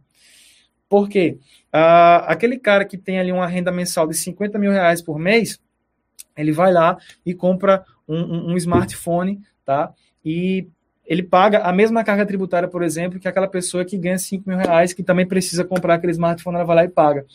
Por 0.87 1.09
quê? 1.09 1.39
Uh, 1.73 2.21
aquele 2.27 2.59
cara 2.59 2.85
que 2.85 2.95
tem 2.95 3.19
ali 3.19 3.31
uma 3.31 3.47
renda 3.47 3.71
mensal 3.71 4.07
de 4.07 4.15
50 4.15 4.59
mil 4.59 4.71
reais 4.71 5.01
por 5.01 5.17
mês, 5.17 5.59
ele 6.37 6.51
vai 6.51 6.71
lá 6.71 6.95
e 7.25 7.33
compra 7.33 7.83
um, 8.07 8.19
um, 8.19 8.51
um 8.51 8.57
smartphone, 8.57 9.41
tá? 9.65 9.91
E 10.23 10.67
ele 11.05 11.23
paga 11.23 11.59
a 11.59 11.73
mesma 11.73 12.03
carga 12.03 12.25
tributária, 12.25 12.67
por 12.67 12.81
exemplo, 12.81 13.19
que 13.19 13.27
aquela 13.27 13.47
pessoa 13.47 13.83
que 13.83 13.97
ganha 13.97 14.17
5 14.17 14.47
mil 14.47 14.57
reais, 14.57 14.93
que 14.93 15.03
também 15.03 15.25
precisa 15.25 15.65
comprar 15.65 15.95
aquele 15.95 16.13
smartphone, 16.13 16.55
ela 16.55 16.65
vai 16.65 16.75
lá 16.77 16.83
e 16.85 16.89
paga. 16.89 17.25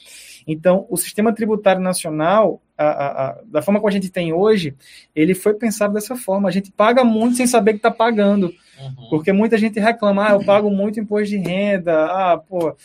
Então, 0.47 0.87
o 0.89 0.97
sistema 0.97 1.35
tributário 1.35 1.83
nacional, 1.83 2.63
a, 2.77 2.87
a, 2.87 3.29
a, 3.29 3.39
da 3.45 3.61
forma 3.61 3.79
como 3.79 3.89
a 3.91 3.93
gente 3.93 4.09
tem 4.09 4.33
hoje, 4.33 4.75
ele 5.15 5.35
foi 5.35 5.53
pensado 5.53 5.93
dessa 5.93 6.17
forma. 6.17 6.49
A 6.49 6.53
gente 6.53 6.73
paga 6.73 7.05
muito 7.05 7.37
sem 7.37 7.47
saber 7.47 7.73
que 7.73 7.79
está 7.79 7.91
pagando. 7.91 8.51
Uhum. 8.81 9.09
Porque 9.11 9.33
muita 9.33 9.59
gente 9.59 9.81
reclama, 9.81 10.29
ah, 10.29 10.33
eu 10.33 10.45
pago 10.45 10.71
muito 10.71 11.01
imposto 11.01 11.29
de 11.29 11.37
renda, 11.37 12.05
ah, 12.07 12.39
pô, 12.39 12.77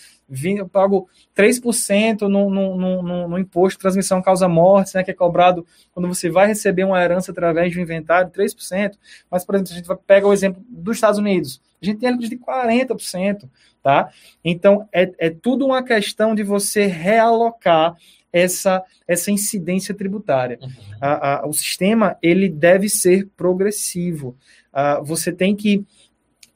eu 0.43 0.67
pago 0.67 1.07
3% 1.35 2.21
no, 2.21 2.49
no, 2.49 2.77
no, 2.77 3.27
no 3.27 3.37
imposto 3.37 3.77
de 3.77 3.81
transmissão 3.81 4.21
causa-morte, 4.21 4.95
né, 4.95 5.03
que 5.03 5.11
é 5.11 5.13
cobrado 5.13 5.65
quando 5.93 6.07
você 6.07 6.29
vai 6.29 6.47
receber 6.47 6.83
uma 6.83 7.01
herança 7.01 7.31
através 7.31 7.71
de 7.71 7.79
um 7.79 7.81
inventário, 7.81 8.31
3%. 8.31 8.93
Mas, 9.29 9.45
por 9.45 9.55
exemplo, 9.55 9.67
se 9.67 9.73
a 9.73 9.77
gente 9.77 10.03
pega 10.07 10.27
o 10.27 10.33
exemplo 10.33 10.63
dos 10.67 10.97
Estados 10.97 11.19
Unidos, 11.19 11.61
a 11.81 11.85
gente 11.85 11.99
tem 11.99 12.09
alíquotas 12.09 12.29
de 12.29 12.37
40%, 12.37 13.49
tá? 13.83 14.09
Então, 14.43 14.87
é, 14.91 15.11
é 15.19 15.29
tudo 15.29 15.65
uma 15.65 15.83
questão 15.83 16.33
de 16.33 16.41
você 16.41 16.85
realocar 16.85 17.95
essa, 18.31 18.83
essa 19.07 19.29
incidência 19.29 19.93
tributária. 19.93 20.57
Uhum. 20.59 20.69
A, 20.99 21.41
a, 21.41 21.47
o 21.47 21.53
sistema, 21.53 22.17
ele 22.21 22.49
deve 22.49 22.89
ser 22.89 23.27
progressivo. 23.37 24.35
Uh, 24.73 25.03
você 25.03 25.31
tem 25.31 25.55
que 25.55 25.85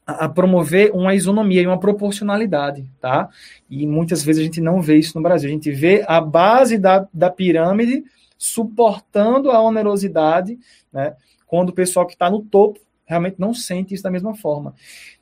a 0.08 0.30
promover 0.30 0.92
uma 0.94 1.14
isonomia 1.14 1.62
e 1.62 1.68
uma 1.68 1.80
proporcionalidade, 1.80 2.90
tá? 3.02 3.30
E 3.70 3.86
muitas 3.86 4.24
vezes 4.24 4.42
a 4.42 4.46
gente 4.46 4.62
não 4.62 4.82
vê 4.82 4.98
isso 4.98 5.18
no 5.18 5.22
Brasil. 5.22 5.50
A 5.50 5.52
gente 5.52 5.70
vê 5.70 6.06
a 6.08 6.22
base 6.22 6.78
da, 6.78 7.06
da 7.14 7.30
pirâmide 7.30 8.06
suportando 8.38 9.52
a 9.52 9.62
onerosidade, 9.62 10.58
né? 10.94 11.14
Quando 11.46 11.70
o 11.70 11.74
pessoal 11.74 12.06
que 12.06 12.14
está 12.14 12.30
no 12.30 12.42
topo 12.42 12.80
realmente 13.06 13.36
não 13.38 13.54
sente 13.54 13.94
isso 13.94 14.04
da 14.04 14.12
mesma 14.12 14.34
forma. 14.34 14.74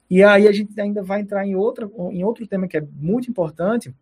E 0.09 0.23
aí 0.23 0.47
a 0.47 0.51
gente 0.51 0.79
ainda 0.79 1.01
vai 1.01 1.21
entrar 1.21 1.45
em, 1.47 1.55
outra, 1.55 1.89
em 2.11 2.23
outro 2.23 2.45
tema 2.45 2.67
que 2.67 2.77
é 2.77 2.87
muito 2.95 3.29
importante, 3.29 3.93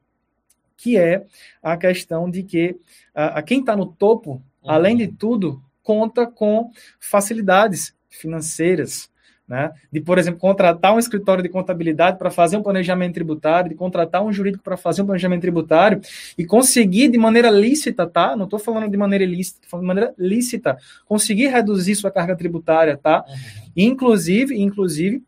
que 0.76 0.98
é 0.98 1.26
a 1.62 1.78
questão 1.78 2.30
de 2.30 2.44
que 2.44 2.76
a, 3.16 3.40
a 3.40 3.42
quem 3.42 3.62
está 3.62 3.76
no 3.76 3.86
topo, 3.86 4.32
uhum. 4.32 4.42
além 4.70 4.98
de 4.98 5.08
tudo, 5.08 5.62
conta 5.82 6.28
com 6.28 6.72
facilidades 7.00 7.94
financeiras, 8.18 9.10
né? 9.48 9.72
De, 9.92 10.00
por 10.00 10.18
exemplo, 10.18 10.40
contratar 10.40 10.96
um 10.96 11.00
escritório 11.00 11.44
de 11.44 11.50
contabilidade 11.50 12.18
para 12.18 12.32
fazer 12.32 12.56
um 12.56 12.64
planejamento 12.64 13.14
tributário, 13.14 13.70
de 13.70 13.76
contratar 13.76 14.24
um 14.24 14.32
jurídico 14.32 14.64
para 14.64 14.78
fazer 14.78 15.02
um 15.02 15.06
planejamento 15.06 15.42
tributário 15.42 16.00
e 16.38 16.46
conseguir 16.46 17.10
de 17.10 17.18
maneira 17.18 17.50
lícita, 17.50 18.08
tá? 18.08 18.36
Não 18.36 18.46
estou 18.46 18.58
falando 18.58 18.90
de 18.90 18.98
maneira 18.98 19.24
ilícita, 19.24 19.58
estou 19.58 19.70
falando 19.72 19.84
de 19.84 19.88
maneira 19.88 20.14
lícita, 20.18 20.78
conseguir 21.06 21.48
reduzir 21.48 21.96
sua 21.96 22.10
carga 22.10 22.36
tributária, 22.36 22.96
tá? 22.96 23.26
Uhum. 23.28 23.36
Inclusive, 23.76 24.56
inclusive, 24.58 25.22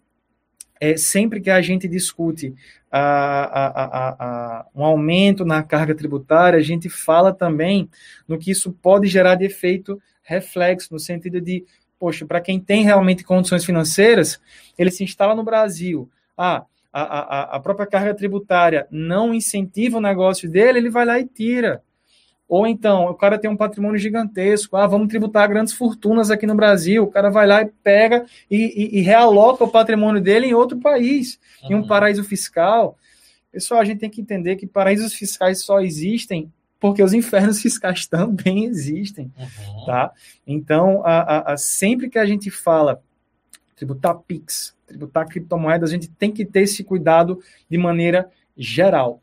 é, 0.80 0.96
sempre 0.96 1.42
que 1.42 1.50
a 1.50 1.62
gente 1.62 1.88
discute 1.88 2.54
a, 2.92 3.00
a, 3.00 4.10
a, 4.60 4.66
um 4.74 4.84
aumento 4.84 5.44
na 5.44 5.62
carga 5.62 5.94
tributária, 5.94 6.58
a 6.58 6.64
gente 6.64 6.90
fala 6.90 7.34
também 7.34 7.90
no 8.28 8.38
que 8.38 8.52
isso 8.52 8.72
pode 8.72 9.08
gerar 9.08 9.36
de 9.36 9.46
efeito 9.46 10.02
reflexo, 10.24 10.92
no 10.92 11.00
sentido 11.00 11.40
de, 11.40 11.66
poxa, 12.00 12.26
para 12.26 12.42
quem 12.42 12.60
tem 12.60 12.84
realmente 12.84 13.24
condições 13.24 13.66
financeiras, 13.66 14.40
ele 14.78 14.92
se 14.92 15.04
instala 15.04 15.36
no 15.36 15.44
Brasil. 15.44 16.10
Ah, 16.38 16.66
a, 16.92 17.02
a, 17.02 17.56
a 17.56 17.60
própria 17.60 17.86
carga 17.86 18.14
tributária 18.14 18.88
não 18.90 19.34
incentiva 19.34 19.98
o 19.98 20.02
negócio 20.02 20.50
dele, 20.50 20.80
ele 20.80 20.90
vai 20.90 21.06
lá 21.06 21.20
e 21.20 21.26
tira. 21.26 21.84
Ou 22.48 22.68
então, 22.68 23.08
o 23.08 23.16
cara 23.16 23.40
tem 23.40 23.50
um 23.50 23.58
patrimônio 23.58 23.98
gigantesco, 23.98 24.78
ah, 24.78 24.86
vamos 24.86 25.08
tributar 25.08 25.50
grandes 25.50 25.74
fortunas 25.74 26.30
aqui 26.30 26.46
no 26.46 26.56
Brasil, 26.56 27.04
o 27.04 27.12
cara 27.12 27.30
vai 27.30 27.48
lá 27.48 27.64
e 27.64 27.66
pega 27.84 28.26
e, 28.50 28.98
e, 28.98 29.00
e 29.00 29.02
realoca 29.02 29.64
o 29.64 29.72
patrimônio 29.72 30.22
dele 30.22 30.48
em 30.48 30.54
outro 30.54 30.80
país, 30.80 31.40
uhum. 31.64 31.70
em 31.70 31.76
um 31.76 31.82
uhum. 31.82 31.88
paraíso 31.88 32.24
fiscal. 32.24 32.98
Pessoal, 33.52 33.82
a 33.82 33.86
gente 33.86 34.00
tem 34.00 34.10
que 34.10 34.22
entender 34.22 34.58
que 34.58 34.68
paraísos 34.68 35.14
fiscais 35.14 35.64
só 35.64 35.82
existem 35.82 36.52
porque 36.80 37.02
os 37.02 37.14
infernos 37.14 37.62
fiscais 37.62 38.08
também 38.08 38.66
existem, 38.66 39.32
uhum. 39.38 39.86
tá? 39.86 40.12
Então, 40.46 41.02
a, 41.06 41.54
a, 41.54 41.58
sempre 41.58 42.10
que 42.10 42.20
a 42.20 42.26
gente 42.26 42.50
fala 42.50 43.02
tributar 43.76 44.18
PIX, 44.20 44.76
tributar 44.88 45.28
criptomoedas, 45.28 45.90
a 45.90 45.94
gente 45.94 46.10
tem 46.10 46.32
que 46.32 46.46
ter 46.46 46.62
esse 46.62 46.84
cuidado 46.84 47.40
de 47.70 47.78
maneira 47.78 48.30
geral. 48.58 49.22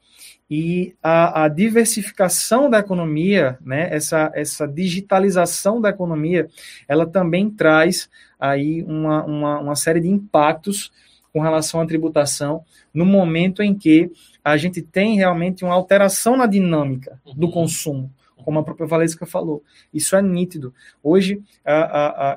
E 0.51 0.95
a, 1.03 1.45
a, 1.45 1.49
diversificação 1.49 2.69
da 2.69 2.79
economia, 2.79 3.59
né, 3.63 3.89
essa, 3.91 4.31
essa 4.35 4.69
digitalização 4.69 5.81
da 5.81 5.89
economia, 5.89 6.47
ela 6.87 7.07
também 7.07 7.51
traz 7.51 8.11
aí 8.39 8.83
uma, 8.83 9.25
uma, 9.25 9.59
uma 9.61 9.77
série 9.77 10.01
de 10.01 10.09
impactos 10.09 10.93
com 11.33 11.41
relação 11.41 11.81
à 11.81 11.87
tributação 11.87 12.63
no 12.93 13.07
momento 13.07 13.63
em 13.63 13.75
que 13.75 14.13
a 14.45 14.57
gente 14.57 14.83
tem 14.83 15.17
realmente 15.17 15.65
uma 15.65 15.75
alteração 15.75 16.37
na 16.37 16.47
dinâmica 16.47 17.21
do 17.37 17.47
uhum. 17.47 17.53
consumo, 17.53 18.13
como 18.37 18.59
a 18.59 18.63
própria 18.63 18.87
Valesca 18.87 19.25
falou. 19.25 19.63
Isso 19.93 20.17
é 20.17 20.23
nítido. 20.23 20.75
Hoje, 21.03 21.43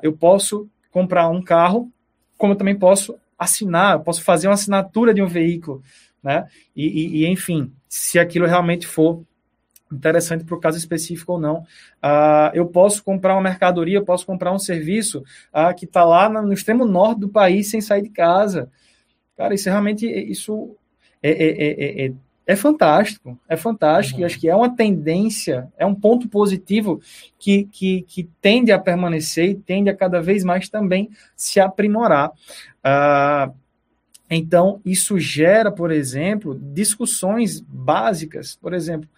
eu 0.02 0.12
posso 0.12 0.68
comprar 0.90 1.28
um 1.28 1.42
carro, 1.42 1.90
como 2.38 2.52
eu 2.52 2.56
também 2.56 2.78
posso 2.78 3.16
assinar, 3.38 3.94
eu 3.94 4.00
posso 4.00 4.22
fazer 4.22 4.48
uma 4.48 4.54
assinatura 4.54 5.12
de 5.12 5.20
um 5.20 5.26
veículo, 5.26 5.82
né? 6.22 6.46
E, 6.74 6.86
e, 6.86 7.16
e 7.18 7.26
enfim, 7.26 7.72
se 7.88 8.18
aquilo 8.18 8.46
realmente 8.46 8.86
for 8.86 9.22
interessante 9.92 10.44
para 10.44 10.54
o 10.54 10.60
caso 10.60 10.78
específico 10.78 11.32
ou 11.32 11.40
não. 11.40 11.58
Uh, 12.02 12.50
eu 12.54 12.66
posso 12.66 13.02
comprar 13.02 13.34
uma 13.34 13.42
mercadoria, 13.42 13.98
eu 13.98 14.04
posso 14.04 14.26
comprar 14.26 14.52
um 14.52 14.58
serviço 14.58 15.22
uh, 15.52 15.74
que 15.76 15.84
está 15.84 16.04
lá 16.04 16.28
no, 16.28 16.42
no, 16.42 16.52
extremo 16.52 16.84
norte 16.84 17.20
do 17.20 17.28
país 17.28 17.70
sem 17.70 17.80
sair 17.80 18.02
de 18.02 18.10
casa. 18.10 18.70
Cara, 19.36 19.54
isso 19.54 19.68
é 19.68 19.72
realmente 19.72 20.06
isso 20.06 20.76
é, 21.22 21.30
é, 21.30 22.06
é, 22.06 22.12
é 22.46 22.56
fantástico, 22.56 23.38
é 23.48 23.56
fantástico, 23.56 24.18
uhum. 24.18 24.22
e 24.22 24.24
acho 24.24 24.38
que 24.38 24.48
é 24.48 24.54
uma 24.54 24.74
tendência, 24.74 25.68
é 25.76 25.84
um 25.84 25.94
ponto 25.94 26.28
positivo 26.28 27.00
que, 27.38 27.64
que, 27.64 28.02
que 28.02 28.24
tende 28.40 28.70
a 28.70 28.78
permanecer 28.78 29.50
e 29.50 29.54
tende 29.54 29.90
a 29.90 29.96
cada 29.96 30.20
vez 30.22 30.44
mais 30.44 30.68
também 30.68 31.10
se 31.34 31.58
aprimorar. 31.58 32.30
Uh, 32.30 33.52
então, 34.30 34.80
isso 34.84 35.18
gera, 35.18 35.72
por 35.72 35.90
exemplo, 35.90 36.56
discussões 36.56 37.60
básicas, 37.60 38.56
por 38.56 38.72
exemplo, 38.72 39.08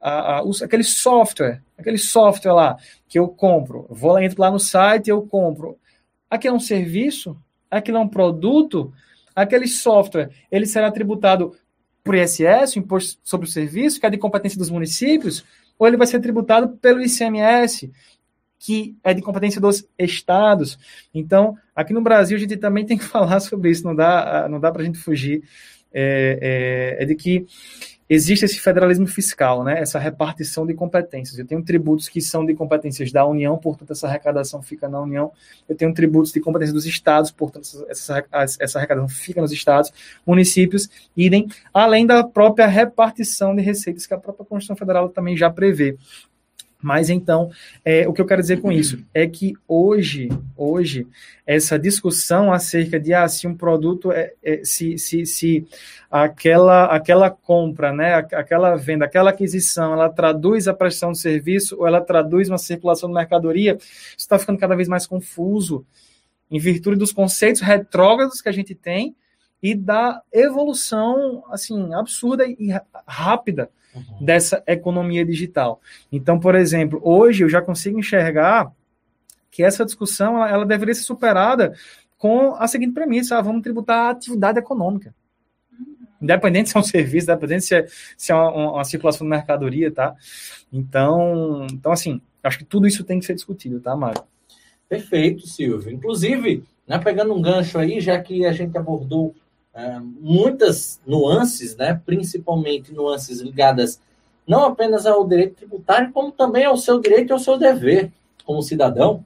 a, 0.00 0.42
aquele 0.62 0.84
software, 0.84 1.62
aquele 1.78 1.98
software 1.98 2.52
lá 2.52 2.76
que 3.08 3.18
eu 3.18 3.28
compro, 3.28 3.86
vou 3.88 4.12
lá, 4.12 4.22
entro 4.22 4.40
lá 4.42 4.50
no 4.50 4.58
site 4.58 5.06
e 5.06 5.10
eu 5.10 5.22
compro. 5.22 5.78
Aquilo 6.28 6.54
é 6.54 6.56
um 6.56 6.60
serviço? 6.60 7.36
Aquilo 7.70 7.96
é 7.96 8.00
um 8.00 8.08
produto? 8.08 8.92
Aquele 9.34 9.66
software, 9.66 10.30
ele 10.50 10.66
será 10.66 10.90
tributado 10.92 11.54
por 12.02 12.14
ISS, 12.14 12.76
Imposto 12.76 13.18
sobre 13.24 13.48
o 13.48 13.50
Serviço, 13.50 13.98
que 13.98 14.06
é 14.06 14.10
de 14.10 14.18
competência 14.18 14.58
dos 14.58 14.70
municípios, 14.70 15.44
ou 15.78 15.86
ele 15.86 15.96
vai 15.96 16.06
ser 16.06 16.20
tributado 16.20 16.76
pelo 16.76 17.00
ICMS, 17.00 17.90
que 18.58 18.96
é 19.02 19.12
de 19.12 19.22
competência 19.22 19.60
dos 19.60 19.86
estados. 19.98 20.78
Então, 21.12 21.56
aqui 21.74 21.92
no 21.92 22.02
Brasil, 22.02 22.36
a 22.36 22.40
gente 22.40 22.56
também 22.56 22.84
tem 22.84 22.96
que 22.96 23.04
falar 23.04 23.40
sobre 23.40 23.70
isso, 23.70 23.84
não 23.84 23.94
dá, 23.94 24.46
não 24.48 24.60
dá 24.60 24.70
para 24.70 24.82
a 24.82 24.84
gente 24.84 24.98
fugir. 24.98 25.42
É, 25.96 26.96
é, 26.98 27.02
é 27.04 27.06
de 27.06 27.14
que 27.14 27.46
existe 28.08 28.44
esse 28.44 28.60
federalismo 28.60 29.06
fiscal, 29.06 29.64
né? 29.64 29.80
essa 29.80 29.98
repartição 29.98 30.66
de 30.66 30.74
competências. 30.74 31.38
Eu 31.38 31.46
tenho 31.46 31.62
tributos 31.62 32.08
que 32.08 32.20
são 32.20 32.44
de 32.44 32.54
competências 32.54 33.10
da 33.10 33.24
União, 33.26 33.56
portanto, 33.56 33.92
essa 33.92 34.06
arrecadação 34.06 34.62
fica 34.62 34.88
na 34.88 35.00
União. 35.00 35.32
Eu 35.68 35.76
tenho 35.76 35.92
tributos 35.94 36.32
de 36.32 36.40
competência 36.40 36.74
dos 36.74 36.86
estados, 36.86 37.30
portanto, 37.30 37.66
essa, 37.88 38.24
essa 38.60 38.78
arrecadação 38.78 39.08
fica 39.08 39.40
nos 39.40 39.52
estados, 39.52 39.92
municípios, 40.26 40.88
idem, 41.16 41.48
além 41.72 42.06
da 42.06 42.22
própria 42.22 42.66
repartição 42.66 43.54
de 43.54 43.62
receitas 43.62 44.06
que 44.06 44.14
a 44.14 44.18
própria 44.18 44.44
Constituição 44.44 44.76
Federal 44.76 45.08
também 45.08 45.36
já 45.36 45.50
prevê. 45.50 45.96
Mas 46.84 47.08
então, 47.08 47.50
é, 47.82 48.06
o 48.06 48.12
que 48.12 48.20
eu 48.20 48.26
quero 48.26 48.42
dizer 48.42 48.60
com 48.60 48.70
isso 48.70 49.02
é 49.14 49.26
que 49.26 49.54
hoje, 49.66 50.28
hoje, 50.54 51.06
essa 51.46 51.78
discussão 51.78 52.52
acerca 52.52 53.00
de 53.00 53.14
ah, 53.14 53.26
se 53.26 53.46
um 53.46 53.56
produto 53.56 54.12
é, 54.12 54.34
é 54.42 54.62
se, 54.62 54.98
se, 54.98 55.24
se 55.24 55.66
aquela, 56.10 56.84
aquela 56.94 57.30
compra, 57.30 57.90
né, 57.90 58.16
aquela 58.16 58.76
venda, 58.76 59.06
aquela 59.06 59.30
aquisição, 59.30 59.94
ela 59.94 60.10
traduz 60.10 60.68
a 60.68 60.74
prestação 60.74 61.12
de 61.12 61.20
serviço 61.20 61.74
ou 61.78 61.86
ela 61.86 62.02
traduz 62.02 62.50
uma 62.50 62.58
circulação 62.58 63.08
de 63.08 63.14
mercadoria, 63.14 63.78
está 64.14 64.38
ficando 64.38 64.58
cada 64.58 64.76
vez 64.76 64.86
mais 64.86 65.06
confuso 65.06 65.86
em 66.50 66.58
virtude 66.58 66.98
dos 66.98 67.12
conceitos 67.12 67.62
retrógrados 67.62 68.42
que 68.42 68.48
a 68.50 68.52
gente 68.52 68.74
tem 68.74 69.16
e 69.62 69.74
da 69.74 70.20
evolução 70.30 71.44
assim 71.50 71.94
absurda 71.94 72.46
e 72.46 72.68
rápida 73.06 73.70
uhum. 73.94 74.24
dessa 74.24 74.62
economia 74.66 75.24
digital. 75.24 75.80
Então, 76.10 76.38
por 76.38 76.54
exemplo, 76.54 77.00
hoje 77.02 77.44
eu 77.44 77.48
já 77.48 77.62
consigo 77.62 77.98
enxergar 77.98 78.72
que 79.50 79.62
essa 79.62 79.84
discussão 79.84 80.36
ela, 80.36 80.50
ela 80.50 80.66
deveria 80.66 80.94
ser 80.94 81.02
superada 81.02 81.74
com 82.18 82.54
a 82.54 82.66
seguinte 82.66 82.92
premissa: 82.92 83.38
ah, 83.38 83.42
vamos 83.42 83.62
tributar 83.62 84.06
a 84.06 84.10
atividade 84.10 84.58
econômica. 84.58 85.14
Uhum. 85.78 85.96
Independente 86.22 86.70
se 86.70 86.76
é 86.76 86.80
um 86.80 86.82
serviço, 86.82 87.30
independente 87.30 87.64
se 87.64 87.74
é, 87.74 87.86
se 88.16 88.32
é 88.32 88.34
uma, 88.34 88.72
uma, 88.72 88.84
circulação 88.84 89.26
de 89.26 89.30
mercadoria, 89.30 89.90
tá? 89.90 90.14
Então, 90.72 91.66
então, 91.72 91.92
assim, 91.92 92.20
acho 92.42 92.58
que 92.58 92.64
tudo 92.64 92.86
isso 92.86 93.04
tem 93.04 93.18
que 93.18 93.26
ser 93.26 93.34
discutido, 93.34 93.80
tá, 93.80 93.94
Mário? 93.96 94.22
Perfeito, 94.88 95.46
Silvio. 95.46 95.92
Inclusive, 95.92 96.64
né, 96.86 96.98
pegando 96.98 97.34
um 97.34 97.40
gancho 97.40 97.78
aí, 97.78 98.00
já 98.00 98.20
que 98.20 98.44
a 98.44 98.52
gente 98.52 98.76
abordou 98.76 99.34
é, 99.74 99.98
muitas 99.98 101.00
nuances, 101.06 101.76
né, 101.76 102.00
principalmente 102.06 102.92
nuances 102.92 103.40
ligadas 103.40 104.00
não 104.46 104.64
apenas 104.64 105.06
ao 105.06 105.26
direito 105.26 105.56
tributário, 105.56 106.12
como 106.12 106.30
também 106.30 106.64
ao 106.64 106.76
seu 106.76 107.00
direito 107.00 107.30
e 107.30 107.32
ao 107.32 107.38
seu 107.38 107.58
dever 107.58 108.12
como 108.44 108.62
cidadão. 108.62 109.24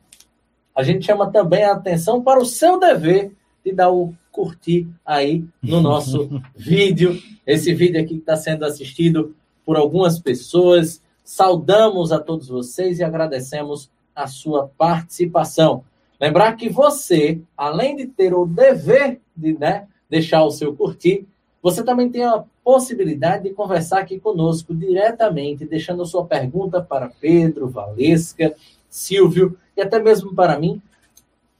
A 0.75 0.83
gente 0.83 1.05
chama 1.05 1.31
também 1.31 1.65
a 1.65 1.73
atenção 1.73 2.23
para 2.23 2.41
o 2.41 2.47
seu 2.47 2.79
dever 2.79 3.33
de 3.65 3.73
dar 3.73 3.91
o 3.91 4.15
curtir 4.31 4.89
aí 5.05 5.45
no 5.61 5.81
nosso 5.81 6.41
vídeo. 6.55 7.21
Esse 7.45 7.75
vídeo 7.75 8.01
aqui 8.01 8.15
que 8.15 8.21
está 8.21 8.37
sendo 8.37 8.65
assistido 8.65 9.35
por 9.67 9.77
algumas 9.77 10.21
pessoas. 10.21 11.03
Saudamos 11.25 12.13
a 12.13 12.21
todos 12.21 12.49
vocês 12.49 13.01
e 13.01 13.05
agradecemos 13.05 13.91
a 14.15 14.27
sua 14.27 14.71
participação. 14.79 15.85
Lembrar 16.21 16.55
que 16.55 16.69
você, 16.69 17.41
além 17.57 17.97
de 17.97 18.07
ter 18.07 18.33
o 18.33 18.47
dever 18.47 19.21
de, 19.37 19.53
né, 19.59 19.87
deixar 20.09 20.45
o 20.45 20.51
seu 20.51 20.75
curtir, 20.75 21.27
você 21.63 21.83
também 21.83 22.09
tem 22.09 22.25
a 22.25 22.45
possibilidade 22.63 23.45
de 23.45 23.55
conversar 23.55 24.01
aqui 24.01 24.19
conosco 24.19 24.75
diretamente, 24.75 25.67
deixando 25.67 26.07
sua 26.07 26.25
pergunta 26.25 26.81
para 26.81 27.11
Pedro, 27.21 27.69
Valesca, 27.69 28.55
Silvio 28.89 29.57
e 29.77 29.81
até 29.81 29.99
mesmo 29.99 30.35
para 30.35 30.59
mim, 30.59 30.81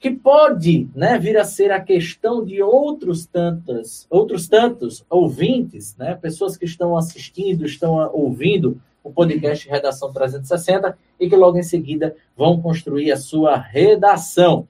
que 0.01 0.11
pode 0.11 0.89
né, 0.95 1.19
vir 1.19 1.37
a 1.37 1.45
ser 1.45 1.73
a 1.73 1.81
questão 1.81 2.45
de 2.45 2.63
outros 2.63 3.27
tantos, 3.27 4.07
outros 4.09 4.47
tantos 4.47 5.05
ouvintes, 5.11 5.97
né, 5.97 6.15
pessoas 6.15 6.57
que 6.57 6.65
estão 6.65 6.97
assistindo, 6.97 7.67
estão 7.67 8.09
ouvindo 8.13 8.81
o 9.03 9.13
podcast 9.13 9.69
Redação 9.69 10.13
360 10.13 10.97
e 11.19 11.29
que 11.29 11.35
logo 11.35 11.59
em 11.59 11.63
seguida 11.63 12.15
vão 12.37 12.61
construir 12.61 13.11
a 13.11 13.17
sua 13.17 13.57
redação. 13.57 14.69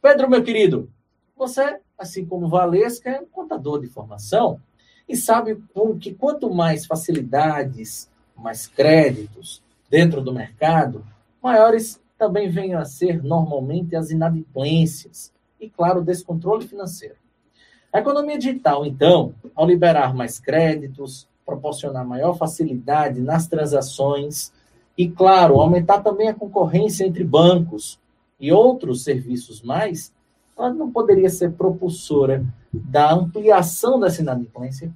Pedro, 0.00 0.30
meu 0.30 0.42
querido, 0.42 0.88
você 1.36 1.80
assim 1.98 2.24
como 2.24 2.48
Valesca, 2.48 3.10
é 3.10 3.20
um 3.20 3.26
contador 3.26 3.80
de 3.80 3.86
formação 3.86 4.60
e 5.08 5.16
sabe 5.16 5.62
que 6.00 6.12
quanto 6.14 6.52
mais 6.52 6.84
facilidades, 6.84 8.10
mais 8.36 8.66
créditos 8.66 9.62
dentro 9.88 10.20
do 10.20 10.32
mercado, 10.32 11.04
maiores 11.42 12.00
também 12.18 12.48
venham 12.48 12.80
a 12.80 12.84
ser 12.84 13.22
normalmente 13.22 13.94
as 13.94 14.10
inadimplências 14.10 15.32
e, 15.60 15.68
claro, 15.68 16.00
o 16.00 16.04
descontrole 16.04 16.66
financeiro. 16.66 17.16
A 17.92 18.00
economia 18.00 18.38
digital, 18.38 18.84
então, 18.84 19.34
ao 19.54 19.66
liberar 19.66 20.14
mais 20.14 20.40
créditos, 20.40 21.28
proporcionar 21.44 22.04
maior 22.04 22.34
facilidade 22.34 23.20
nas 23.20 23.46
transações 23.46 24.52
e, 24.98 25.08
claro, 25.08 25.60
aumentar 25.60 26.02
também 26.02 26.28
a 26.28 26.34
concorrência 26.34 27.06
entre 27.06 27.22
bancos 27.22 28.00
e 28.40 28.52
outros 28.52 29.04
serviços 29.04 29.62
mais, 29.62 30.12
ela 30.56 30.72
não 30.72 30.90
poderia 30.90 31.28
ser 31.28 31.52
propulsora 31.52 32.44
da 32.72 33.12
ampliação 33.12 34.00
dessa 34.00 34.22
inadimplência? 34.22 34.90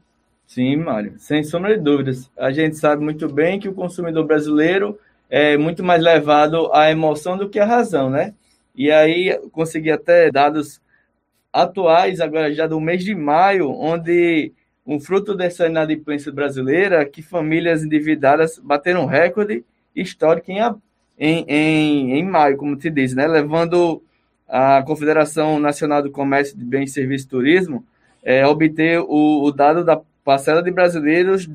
Sim, 0.47 0.77
Mário, 0.77 1.15
sem 1.19 1.45
sombra 1.45 1.77
de 1.77 1.85
dúvidas. 1.85 2.31
A 2.37 2.51
gente 2.51 2.77
sabe 2.77 3.03
muito 3.05 3.29
bem 3.29 3.61
que 3.61 3.69
o 3.69 3.75
consumidor 3.75 4.27
brasileiro 4.27 4.99
é 5.29 5.57
muito 5.57 5.85
mais 5.85 6.03
levado 6.03 6.73
à 6.73 6.91
emoção 6.91 7.37
do 7.37 7.49
que 7.49 7.61
à 7.61 7.65
razão, 7.65 8.11
né? 8.11 8.35
E 8.75 8.91
aí 8.91 9.39
consegui 9.53 9.91
até 9.91 10.31
dados 10.31 10.81
atuais, 11.53 12.21
agora 12.21 12.53
já 12.53 12.67
do 12.67 12.81
mês 12.81 13.05
de 13.05 13.15
maio, 13.15 13.71
onde 13.71 14.53
um 14.85 14.99
fruto 14.99 15.37
dessa 15.37 15.67
inadimplência 15.67 16.33
brasileira, 16.33 17.05
que 17.05 17.23
famílias 17.23 17.85
endividadas 17.85 18.59
bateram 18.59 19.07
recorde 19.07 19.65
histórico 19.95 20.51
em, 20.51 20.59
em, 21.19 21.45
em, 21.47 22.13
em 22.19 22.25
maio, 22.25 22.57
como 22.57 22.77
te 22.77 22.91
diz, 22.91 23.15
né? 23.15 23.27
Levando 23.29 24.03
a 24.51 24.83
Confederação 24.83 25.61
Nacional 25.61 26.03
do 26.03 26.11
Comércio 26.11 26.59
de 26.59 26.65
Bens, 26.65 26.93
Serviços 26.93 27.27
e 27.27 27.31
Turismo 27.31 27.85
é, 28.23 28.47
obter 28.47 29.01
o, 29.01 29.45
o 29.45 29.53
dado 29.53 29.85
da 29.85 30.01
parcela 30.25 30.63
de 30.63 30.71
brasileiros 30.71 31.49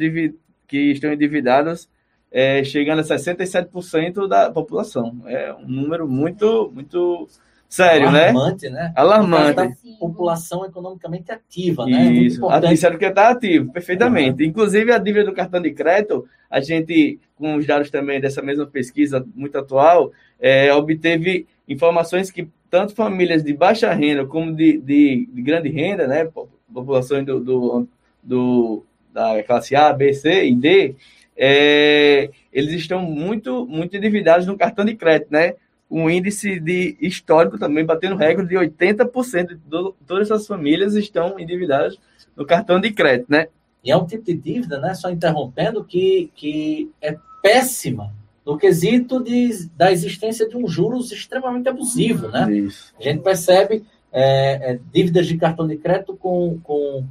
que 0.68 0.78
estão 0.92 1.12
endividados 1.12 1.90
é, 2.32 2.64
chegando 2.64 3.00
a 3.00 3.04
67% 3.04 4.28
da 4.28 4.52
população. 4.52 5.16
É 5.26 5.54
um 5.54 5.68
número 5.68 6.08
muito, 6.08 6.72
muito 6.74 7.28
sério, 7.70 8.12
né? 8.12 8.30
Alarmante, 8.30 8.70
né? 8.70 8.84
né? 8.84 8.94
Alarmante. 8.96 9.56
Da 9.56 9.72
população 10.00 10.66
economicamente 10.66 11.32
ativa, 11.32 11.86
né? 11.86 12.08
É 12.08 12.12
Isso, 12.12 12.52
é 12.52 12.60
disseram 12.62 12.98
que 12.98 13.06
está 13.06 13.30
ativo, 13.30 13.72
perfeitamente. 13.72 14.44
Uhum. 14.44 14.50
Inclusive, 14.50 14.92
a 14.92 14.98
dívida 14.98 15.26
do 15.26 15.34
cartão 15.34 15.62
de 15.62 15.72
crédito, 15.72 16.28
a 16.50 16.60
gente, 16.60 17.20
com 17.36 17.56
os 17.56 17.66
dados 17.66 17.90
também 17.90 18.20
dessa 18.20 18.42
mesma 18.42 18.66
pesquisa 18.66 19.26
muito 19.34 19.58
atual, 19.58 20.12
é, 20.40 20.74
obteve 20.74 21.48
informações 21.68 22.32
que 22.32 22.48
tanto 22.70 22.94
famílias 22.94 23.44
de 23.44 23.54
baixa 23.54 23.94
renda 23.94 24.26
como 24.26 24.54
de, 24.54 24.78
de, 24.80 25.30
de 25.32 25.42
grande 25.42 25.70
renda, 25.70 26.08
né? 26.08 26.30
População 26.74 27.24
do, 27.24 27.40
do, 27.40 27.88
do, 28.22 28.86
da 29.14 29.42
classe 29.44 29.76
A, 29.76 29.94
B, 29.94 30.14
C 30.14 30.46
e 30.46 30.56
D, 30.56 30.96
é, 31.38 32.30
eles 32.52 32.74
estão 32.74 33.02
muito, 33.02 33.66
muito 33.66 33.96
endividados 33.96 34.46
no 34.46 34.58
cartão 34.58 34.86
de 34.86 34.96
crédito, 34.96 35.32
né? 35.32 35.54
Um 35.90 36.10
índice 36.10 36.60
de 36.60 36.98
histórico 37.00 37.58
também 37.58 37.86
batendo 37.86 38.16
recorde 38.16 38.50
de 38.50 38.56
80% 38.56 39.48
de 39.48 39.60
todas 40.06 40.32
as 40.32 40.48
famílias 40.48 40.96
estão 40.96 41.40
endividadas 41.40 41.98
no 42.36 42.46
cartão 42.46 42.80
de 42.80 42.92
crédito, 42.92 43.28
né? 43.30 43.48
E 43.84 43.92
é 43.92 43.98
um 43.98 44.06
tipo 44.06 44.24
de 44.24 44.34
dívida, 44.34 44.80
né? 44.80 44.94
Só 44.96 45.10
interrompendo, 45.10 45.84
que, 45.84 46.32
que 46.36 46.92
é 47.02 47.18
péssima 47.42 48.12
no 48.46 48.58
quesito 48.58 49.24
de, 49.24 49.68
da 49.76 49.92
existência 49.92 50.48
de 50.48 50.56
um 50.56 50.68
juros 50.68 51.12
extremamente 51.12 51.68
abusivo, 51.68 52.28
né? 52.28 52.52
Isso. 52.52 52.94
A 53.00 53.04
gente 53.04 53.22
percebe 53.22 53.84
é, 54.12 54.74
é, 54.74 54.80
dívidas 54.94 55.28
de 55.28 55.38
cartão 55.38 55.68
de 55.68 55.78
crédito 55.78 56.16
com, 56.16 56.60
com 56.64 57.04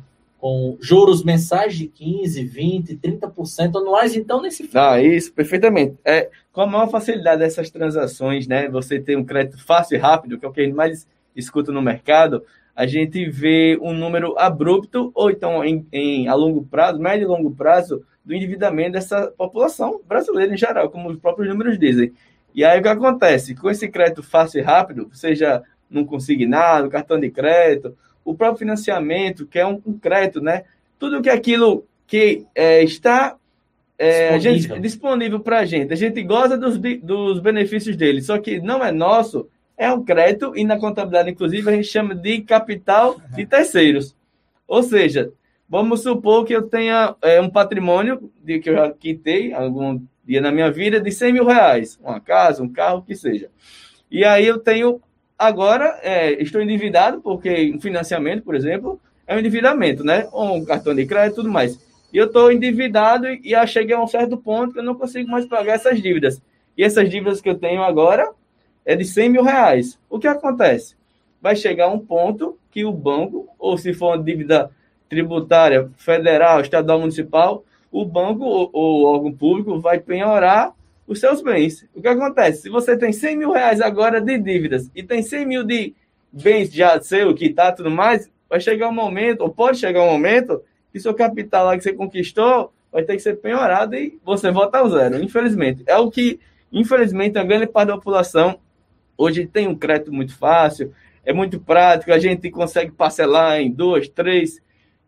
com 0.45 0.77
juros 0.79 1.25
mensais 1.25 1.75
de 1.75 1.87
15, 1.87 2.45
20, 2.45 2.97
30% 2.99 3.81
anuais, 3.81 4.15
então 4.15 4.43
nesse 4.43 4.69
fala. 4.69 4.97
Ah, 4.97 5.03
isso, 5.03 5.33
perfeitamente. 5.33 5.97
É, 6.05 6.29
com 6.53 6.61
a 6.61 6.67
maior 6.67 6.87
facilidade 6.91 7.39
dessas 7.39 7.71
transações, 7.71 8.47
né, 8.47 8.69
você 8.69 9.01
tem 9.01 9.17
um 9.17 9.25
crédito 9.25 9.65
fácil 9.65 9.97
e 9.97 9.99
rápido, 9.99 10.39
que 10.39 10.45
é 10.45 10.49
o 10.49 10.53
que 10.53 10.61
a 10.61 10.65
gente 10.65 10.75
mais 10.75 11.09
escuta 11.35 11.73
no 11.73 11.81
mercado, 11.81 12.45
a 12.77 12.87
gente 12.87 13.27
vê 13.31 13.79
um 13.81 13.95
número 13.95 14.39
abrupto, 14.39 15.11
ou 15.15 15.31
então 15.31 15.65
em, 15.65 15.87
em, 15.91 16.29
a 16.29 16.35
longo 16.35 16.63
prazo, 16.63 17.01
médio 17.01 17.25
e 17.25 17.27
longo 17.27 17.51
prazo, 17.51 18.05
do 18.25 18.35
endividamento 18.35 18.93
dessa 18.93 19.27
população 19.29 20.01
brasileira 20.07 20.53
em 20.53 20.57
geral, 20.57 20.91
como 20.91 21.11
os 21.11 21.19
próprios 21.19 21.49
números 21.49 21.79
dizem. 21.79 22.13
E 22.55 22.65
aí 22.65 22.79
o 22.79 22.83
que 22.83 22.89
acontece? 22.89 23.55
Com 23.55 23.69
esse 23.69 23.89
crédito 23.89 24.23
fácil 24.23 24.61
e 24.61 24.63
rápido, 24.63 25.11
seja 25.13 25.63
num 25.91 26.05
consignado, 26.05 26.89
cartão 26.89 27.19
de 27.19 27.31
crédito, 27.31 27.97
o 28.25 28.35
próprio 28.35 28.61
financiamento, 28.61 29.47
que 29.47 29.59
é 29.59 29.67
um, 29.67 29.81
um 29.85 29.99
crédito, 29.99 30.41
né? 30.41 30.65
Tudo 30.99 31.21
que 31.21 31.29
aquilo 31.29 31.85
que 32.07 32.47
é, 32.55 32.83
está 32.83 33.37
é, 33.99 34.39
disponível, 34.39 34.81
disponível 34.81 35.41
para 35.41 35.61
a 35.61 35.65
gente, 35.65 35.93
a 35.93 35.97
gente 35.97 36.23
goza 36.23 36.57
dos, 36.57 36.79
dos 36.79 37.41
benefícios 37.41 37.97
dele, 37.97 38.23
só 38.23 38.39
que 38.39 38.61
não 38.61 38.85
é 38.85 38.91
nosso, 38.91 39.49
é 39.77 39.91
um 39.93 40.05
crédito 40.05 40.57
e 40.57 40.65
na 40.65 40.79
contabilidade, 40.79 41.31
inclusive, 41.31 41.69
a 41.69 41.75
gente 41.75 41.89
chama 41.89 42.15
de 42.15 42.41
capital 42.43 43.21
de 43.35 43.45
terceiros. 43.45 44.15
Ou 44.67 44.83
seja, 44.83 45.31
vamos 45.69 46.03
supor 46.03 46.45
que 46.45 46.55
eu 46.55 46.63
tenha 46.63 47.15
é, 47.23 47.41
um 47.41 47.51
patrimônio 47.51 48.31
de 48.43 48.59
que 48.59 48.71
eu 48.71 48.75
já 48.75 48.91
quitei 48.93 49.53
algum 49.53 50.01
dia 50.25 50.41
na 50.41 50.51
minha 50.51 50.71
vida 50.71 51.01
de 51.01 51.11
100 51.11 51.33
mil 51.33 51.45
reais, 51.45 51.99
uma 52.03 52.21
casa, 52.21 52.63
um 52.63 52.69
carro, 52.69 53.03
que 53.03 53.15
seja. 53.15 53.51
E 54.11 54.25
aí 54.25 54.47
eu 54.47 54.59
tenho 54.59 55.01
Agora, 55.39 55.99
é, 56.03 56.41
estou 56.43 56.63
endividado, 56.63 57.21
porque 57.21 57.73
um 57.75 57.81
financiamento, 57.81 58.45
por 58.45 58.55
exemplo, 58.55 59.01
é 59.27 59.35
um 59.35 59.39
endividamento, 59.39 60.05
né? 60.05 60.29
Ou 60.33 60.57
um 60.57 60.65
cartão 60.65 60.95
de 60.95 61.05
crédito 61.07 61.37
tudo 61.37 61.51
mais. 61.51 61.79
E 62.13 62.17
eu 62.17 62.27
estou 62.27 62.53
endividado 62.53 63.27
e, 63.27 63.53
e 63.53 63.67
cheguei 63.67 63.97
a 63.97 64.03
um 64.03 64.07
certo 64.07 64.37
ponto 64.37 64.73
que 64.73 64.79
eu 64.79 64.85
não 64.85 64.95
consigo 64.95 65.29
mais 65.29 65.45
pagar 65.45 65.75
essas 65.75 66.01
dívidas. 66.01 66.41
E 66.79 66.85
essas 66.85 67.11
dívidas 67.11 67.41
que 67.41 67.49
eu 67.49 67.57
tenho 67.57 67.83
agora 67.83 68.31
é 68.87 68.95
de 68.95 69.05
100 69.05 69.29
mil 69.29 69.43
reais. 69.43 69.99
O 70.09 70.21
que 70.21 70.29
acontece? 70.29 70.95
Vai 71.43 71.57
chegar 71.57 71.89
um 71.89 71.99
ponto 71.99 72.57
que 72.71 72.85
o 72.85 72.93
banco, 72.93 73.49
ou 73.59 73.77
se 73.77 73.93
for 73.93 74.15
uma 74.15 74.23
dívida 74.23 74.71
tributária 75.09 75.91
federal, 75.97 76.61
estadual, 76.61 77.01
municipal, 77.01 77.65
o 77.91 78.05
banco 78.05 78.45
ou, 78.45 78.71
ou 78.73 79.05
órgão 79.05 79.33
público 79.33 79.79
vai 79.79 80.01
penhorar 80.01 80.73
os 81.07 81.21
seus 81.21 81.43
bens. 81.43 81.87
O 81.95 82.01
que 82.01 82.09
acontece? 82.09 82.63
Se 82.63 82.71
você 82.71 82.97
tem 82.97 83.13
100 83.13 83.37
mil 83.37 83.53
reais 83.53 83.81
agora 83.81 84.21
de 84.21 84.39
dívidas 84.39 84.91
e 84.95 85.03
tem 85.03 85.23
100 85.23 85.47
mil 85.47 85.65
de 85.65 85.95
bens 86.33 86.73
já 86.73 87.01
seu, 87.01 87.35
que 87.35 87.51
tá 87.51 87.71
tudo 87.71 87.91
mais, 87.91 88.31
vai 88.49 88.61
chegar 88.61 88.89
um 88.89 88.95
momento, 88.95 89.43
ou 89.43 89.51
pode 89.51 89.79
chegar 89.79 90.03
um 90.03 90.11
momento, 90.11 90.63
que 90.93 90.99
seu 90.99 91.15
capital 91.15 91.67
lá 91.67 91.77
que 91.77 91.83
você 91.83 91.93
conquistou 91.93 92.73
vai 92.91 93.03
ter 93.03 93.17
que 93.17 93.23
ser 93.23 93.35
penhorado 93.37 93.95
e 93.97 94.19
você 94.25 94.51
volta 94.51 94.79
ao 94.79 94.89
zero, 94.89 95.23
infelizmente. 95.23 95.83
É 95.87 95.97
o 95.97 96.11
que, 96.11 96.41
infelizmente, 96.73 97.39
a 97.39 97.45
grande 97.45 97.67
parte 97.67 97.89
da 97.89 97.97
população 97.97 98.59
hoje 99.17 99.47
tem 99.47 99.67
um 99.67 99.75
crédito 99.75 100.13
muito 100.13 100.37
fácil, 100.37 100.93
é 101.25 101.33
muito 101.33 101.59
prático, 101.59 102.13
a 102.13 102.19
gente 102.19 102.51
consegue 102.51 102.93
parcelar 102.93 103.61
em 103.61 103.71
duas, 103.71 104.09
três, 104.09 104.61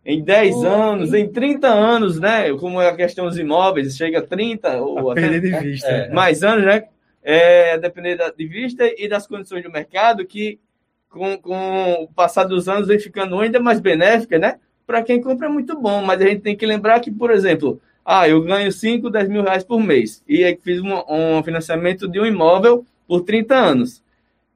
em 0.06 0.22
10 0.22 0.62
anos, 0.62 1.12
em 1.12 1.28
30 1.28 1.66
anos, 1.66 2.20
né? 2.20 2.54
Como 2.54 2.80
é 2.80 2.88
a 2.88 2.94
questão 2.94 3.26
dos 3.26 3.36
imóveis, 3.36 3.96
chega 3.96 4.20
a 4.20 4.22
30 4.22 4.80
ou 4.80 5.10
a 5.10 5.12
até, 5.12 5.40
de 5.40 5.50
vista. 5.58 5.88
É, 5.88 6.12
mais 6.12 6.44
anos, 6.44 6.64
né? 6.64 6.84
É, 7.24 7.76
depender 7.76 8.16
de 8.38 8.46
vista 8.46 8.84
e 8.96 9.08
das 9.08 9.26
condições 9.26 9.64
do 9.64 9.70
mercado, 9.70 10.24
que 10.24 10.60
com, 11.08 11.36
com 11.36 12.04
o 12.04 12.08
passar 12.14 12.44
dos 12.44 12.68
anos 12.68 12.86
vem 12.86 13.00
ficando 13.00 13.40
ainda 13.40 13.58
mais 13.58 13.80
benéfica, 13.80 14.38
né? 14.38 14.60
Para 14.86 15.02
quem 15.02 15.20
compra 15.20 15.48
é 15.48 15.50
muito 15.50 15.76
bom, 15.76 16.00
mas 16.02 16.22
a 16.22 16.26
gente 16.26 16.42
tem 16.42 16.56
que 16.56 16.64
lembrar 16.64 17.00
que, 17.00 17.10
por 17.10 17.32
exemplo, 17.32 17.80
ah, 18.04 18.28
eu 18.28 18.40
ganho 18.42 18.70
5, 18.70 19.10
10 19.10 19.28
mil 19.28 19.42
reais 19.42 19.64
por 19.64 19.80
mês 19.80 20.22
e 20.28 20.44
aí 20.44 20.56
fiz 20.62 20.80
um, 20.80 21.02
um 21.08 21.42
financiamento 21.42 22.06
de 22.06 22.20
um 22.20 22.26
imóvel 22.26 22.86
por 23.08 23.22
30 23.22 23.56
anos. 23.56 24.00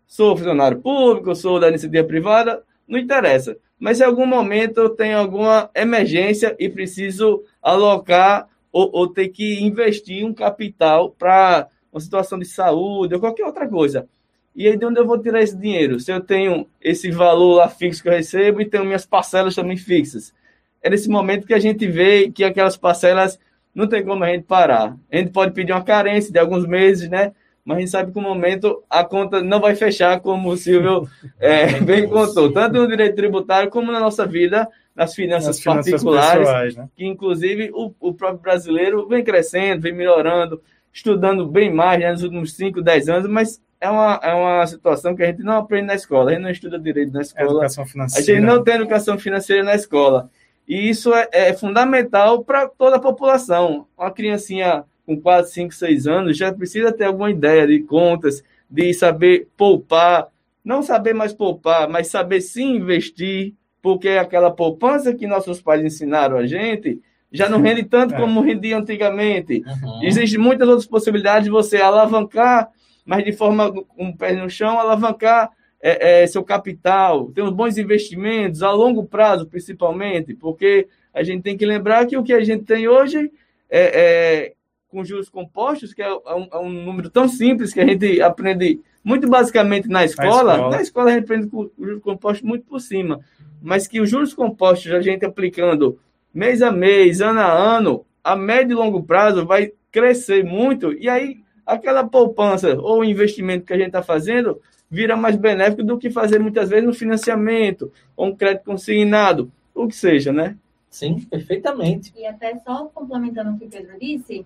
Sou 0.06 0.36
funcionário 0.36 0.78
público, 0.78 1.34
sou 1.34 1.58
da 1.58 1.68
iniciativa 1.68 2.06
privada, 2.06 2.62
não 2.86 3.00
interessa 3.00 3.56
mas 3.80 4.00
em 4.00 4.04
algum 4.04 4.26
momento 4.26 4.78
eu 4.78 4.90
tenho 4.90 5.18
alguma 5.18 5.70
emergência 5.74 6.54
e 6.58 6.68
preciso 6.68 7.42
alocar 7.62 8.46
ou, 8.70 8.90
ou 8.92 9.08
ter 9.08 9.28
que 9.28 9.64
investir 9.64 10.24
um 10.24 10.34
capital 10.34 11.10
para 11.18 11.66
uma 11.90 12.00
situação 12.00 12.38
de 12.38 12.44
saúde 12.44 13.14
ou 13.14 13.20
qualquer 13.20 13.44
outra 13.44 13.66
coisa. 13.66 14.06
E 14.54 14.68
aí, 14.68 14.76
de 14.76 14.84
onde 14.84 15.00
eu 15.00 15.06
vou 15.06 15.18
tirar 15.18 15.42
esse 15.42 15.56
dinheiro? 15.56 15.98
Se 15.98 16.12
eu 16.12 16.20
tenho 16.20 16.66
esse 16.80 17.10
valor 17.10 17.54
lá 17.54 17.68
fixo 17.68 18.02
que 18.02 18.08
eu 18.08 18.12
recebo 18.12 18.60
e 18.60 18.68
tenho 18.68 18.84
minhas 18.84 19.06
parcelas 19.06 19.54
também 19.54 19.76
fixas. 19.76 20.34
É 20.82 20.90
nesse 20.90 21.08
momento 21.08 21.46
que 21.46 21.54
a 21.54 21.58
gente 21.58 21.86
vê 21.86 22.30
que 22.30 22.44
aquelas 22.44 22.76
parcelas 22.76 23.38
não 23.74 23.86
tem 23.86 24.04
como 24.04 24.22
a 24.24 24.28
gente 24.28 24.44
parar. 24.44 24.96
A 25.10 25.16
gente 25.16 25.30
pode 25.30 25.52
pedir 25.52 25.72
uma 25.72 25.82
carência 25.82 26.32
de 26.32 26.38
alguns 26.38 26.66
meses, 26.66 27.08
né? 27.08 27.32
Mas 27.70 27.76
a 27.76 27.80
gente 27.80 27.90
sabe 27.90 28.12
que 28.12 28.20
no 28.20 28.28
momento 28.28 28.82
a 28.90 29.04
conta 29.04 29.40
não 29.40 29.60
vai 29.60 29.76
fechar, 29.76 30.18
como 30.20 30.50
o 30.50 30.56
Silvio 30.56 31.08
é, 31.38 31.80
bem 31.80 32.08
contou, 32.08 32.52
tanto 32.52 32.74
no 32.74 32.88
direito 32.88 33.14
tributário 33.14 33.70
como 33.70 33.92
na 33.92 34.00
nossa 34.00 34.26
vida, 34.26 34.68
nas 34.94 35.14
finanças, 35.14 35.64
nas 35.64 35.64
particulares, 35.64 36.38
pessoais, 36.38 36.76
né? 36.76 36.88
que 36.96 37.06
inclusive 37.06 37.70
o, 37.72 37.94
o, 38.00 38.12
próprio 38.12 38.40
brasileiro 38.40 39.06
vem 39.06 39.22
crescendo, 39.22 39.82
vem 39.82 39.94
melhorando, 39.94 40.60
estudando 40.92 41.46
bem 41.46 41.72
mais 41.72 42.00
né, 42.00 42.10
nos 42.10 42.24
últimos 42.24 42.54
5, 42.54 42.82
10 42.82 43.08
anos, 43.08 43.30
mas 43.30 43.62
é 43.80 43.88
uma, 43.88 44.20
é 44.22 44.34
uma 44.34 44.66
situação 44.66 45.14
que 45.14 45.22
a 45.22 45.26
gente 45.26 45.42
não 45.42 45.58
aprende 45.58 45.86
na 45.86 45.94
escola, 45.94 46.30
a 46.30 46.34
gente 46.34 46.42
não 46.42 46.50
estuda 46.50 46.78
direito 46.78 47.12
na 47.12 47.22
escola, 47.22 47.50
educação 47.50 47.86
financeira. 47.86 48.32
a 48.32 48.34
gente 48.34 48.46
não 48.46 48.64
tem 48.64 48.74
educação 48.74 49.16
financeira 49.16 49.62
na 49.62 49.76
escola. 49.76 50.28
E 50.68 50.88
isso 50.88 51.14
é, 51.14 51.28
é 51.32 51.52
fundamental 51.52 52.44
para 52.44 52.68
toda 52.68 52.96
a 52.96 53.00
população. 53.00 53.86
Uma 53.98 54.10
criancinha 54.10 54.84
com 55.06 55.20
4, 55.20 55.50
5, 55.50 55.74
6 55.74 56.06
anos, 56.06 56.36
já 56.36 56.52
precisa 56.52 56.92
ter 56.92 57.04
alguma 57.04 57.30
ideia 57.30 57.66
de 57.66 57.80
contas, 57.80 58.42
de 58.70 58.92
saber 58.94 59.48
poupar, 59.56 60.28
não 60.64 60.82
saber 60.82 61.14
mais 61.14 61.32
poupar, 61.32 61.88
mas 61.88 62.08
saber 62.08 62.40
sim 62.40 62.76
investir, 62.76 63.54
porque 63.82 64.10
aquela 64.10 64.50
poupança 64.50 65.14
que 65.14 65.26
nossos 65.26 65.60
pais 65.60 65.84
ensinaram 65.84 66.36
a 66.36 66.46
gente 66.46 67.00
já 67.32 67.48
não 67.48 67.60
rende 67.60 67.84
tanto 67.84 68.14
é. 68.14 68.18
como 68.18 68.40
rendia 68.40 68.76
antigamente. 68.76 69.62
Uhum. 69.66 70.02
Existem 70.02 70.38
muitas 70.38 70.68
outras 70.68 70.86
possibilidades 70.86 71.44
de 71.44 71.50
você 71.50 71.78
alavancar, 71.78 72.68
mas 73.04 73.24
de 73.24 73.32
forma 73.32 73.72
com 73.72 74.08
o 74.08 74.16
pé 74.16 74.32
no 74.32 74.50
chão, 74.50 74.78
alavancar 74.78 75.50
é, 75.80 76.22
é, 76.22 76.26
seu 76.26 76.44
capital, 76.44 77.30
ter 77.30 77.42
uns 77.42 77.52
bons 77.52 77.78
investimentos 77.78 78.62
a 78.62 78.70
longo 78.70 79.04
prazo, 79.04 79.46
principalmente, 79.46 80.34
porque 80.34 80.88
a 81.12 81.22
gente 81.22 81.42
tem 81.42 81.56
que 81.56 81.64
lembrar 81.64 82.06
que 82.06 82.16
o 82.16 82.22
que 82.22 82.32
a 82.32 82.44
gente 82.44 82.64
tem 82.64 82.86
hoje 82.86 83.30
é, 83.70 84.00
é 84.00 84.52
com 84.90 85.04
juros 85.04 85.28
compostos, 85.28 85.94
que 85.94 86.02
é 86.02 86.12
um, 86.12 86.48
é 86.52 86.58
um, 86.58 86.68
número 86.68 87.08
tão 87.08 87.28
simples 87.28 87.72
que 87.72 87.80
a 87.80 87.86
gente 87.86 88.20
aprende 88.20 88.80
muito 89.02 89.28
basicamente 89.28 89.88
na 89.88 90.04
escola. 90.04 90.28
Na 90.28 90.52
escola, 90.52 90.70
na 90.70 90.82
escola 90.82 91.10
a 91.10 91.12
gente 91.14 91.24
aprende 91.24 91.46
com 91.46 91.70
juros 91.78 92.02
compostos 92.02 92.42
muito 92.42 92.66
por 92.66 92.80
cima, 92.80 93.20
mas 93.62 93.86
que 93.86 94.00
os 94.00 94.10
juros 94.10 94.34
compostos 94.34 94.92
a 94.92 95.00
gente 95.00 95.24
aplicando 95.24 95.98
mês 96.34 96.60
a 96.60 96.70
mês, 96.70 97.20
ano 97.20 97.40
a 97.40 97.52
ano, 97.52 98.04
a 98.22 98.34
médio 98.36 98.74
e 98.74 98.76
longo 98.76 99.02
prazo 99.02 99.46
vai 99.46 99.72
crescer 99.90 100.44
muito 100.44 100.92
e 100.92 101.08
aí 101.08 101.40
aquela 101.64 102.04
poupança 102.04 102.76
ou 102.78 103.04
investimento 103.04 103.64
que 103.64 103.72
a 103.72 103.76
gente 103.76 103.88
está 103.88 104.02
fazendo 104.02 104.60
vira 104.90 105.16
mais 105.16 105.36
benéfico 105.36 105.84
do 105.84 105.98
que 105.98 106.10
fazer 106.10 106.40
muitas 106.40 106.68
vezes 106.68 106.88
um 106.88 106.92
financiamento 106.92 107.92
ou 108.16 108.26
um 108.26 108.36
crédito 108.36 108.64
consignado, 108.64 109.50
o 109.72 109.86
que 109.86 109.94
seja, 109.94 110.32
né? 110.32 110.56
Sim, 110.90 111.20
perfeitamente. 111.20 112.12
E 112.16 112.26
até 112.26 112.58
só 112.58 112.86
complementando 112.86 113.52
o 113.52 113.58
que 113.58 113.64
o 113.66 113.68
Pedro 113.68 113.96
disse, 114.00 114.44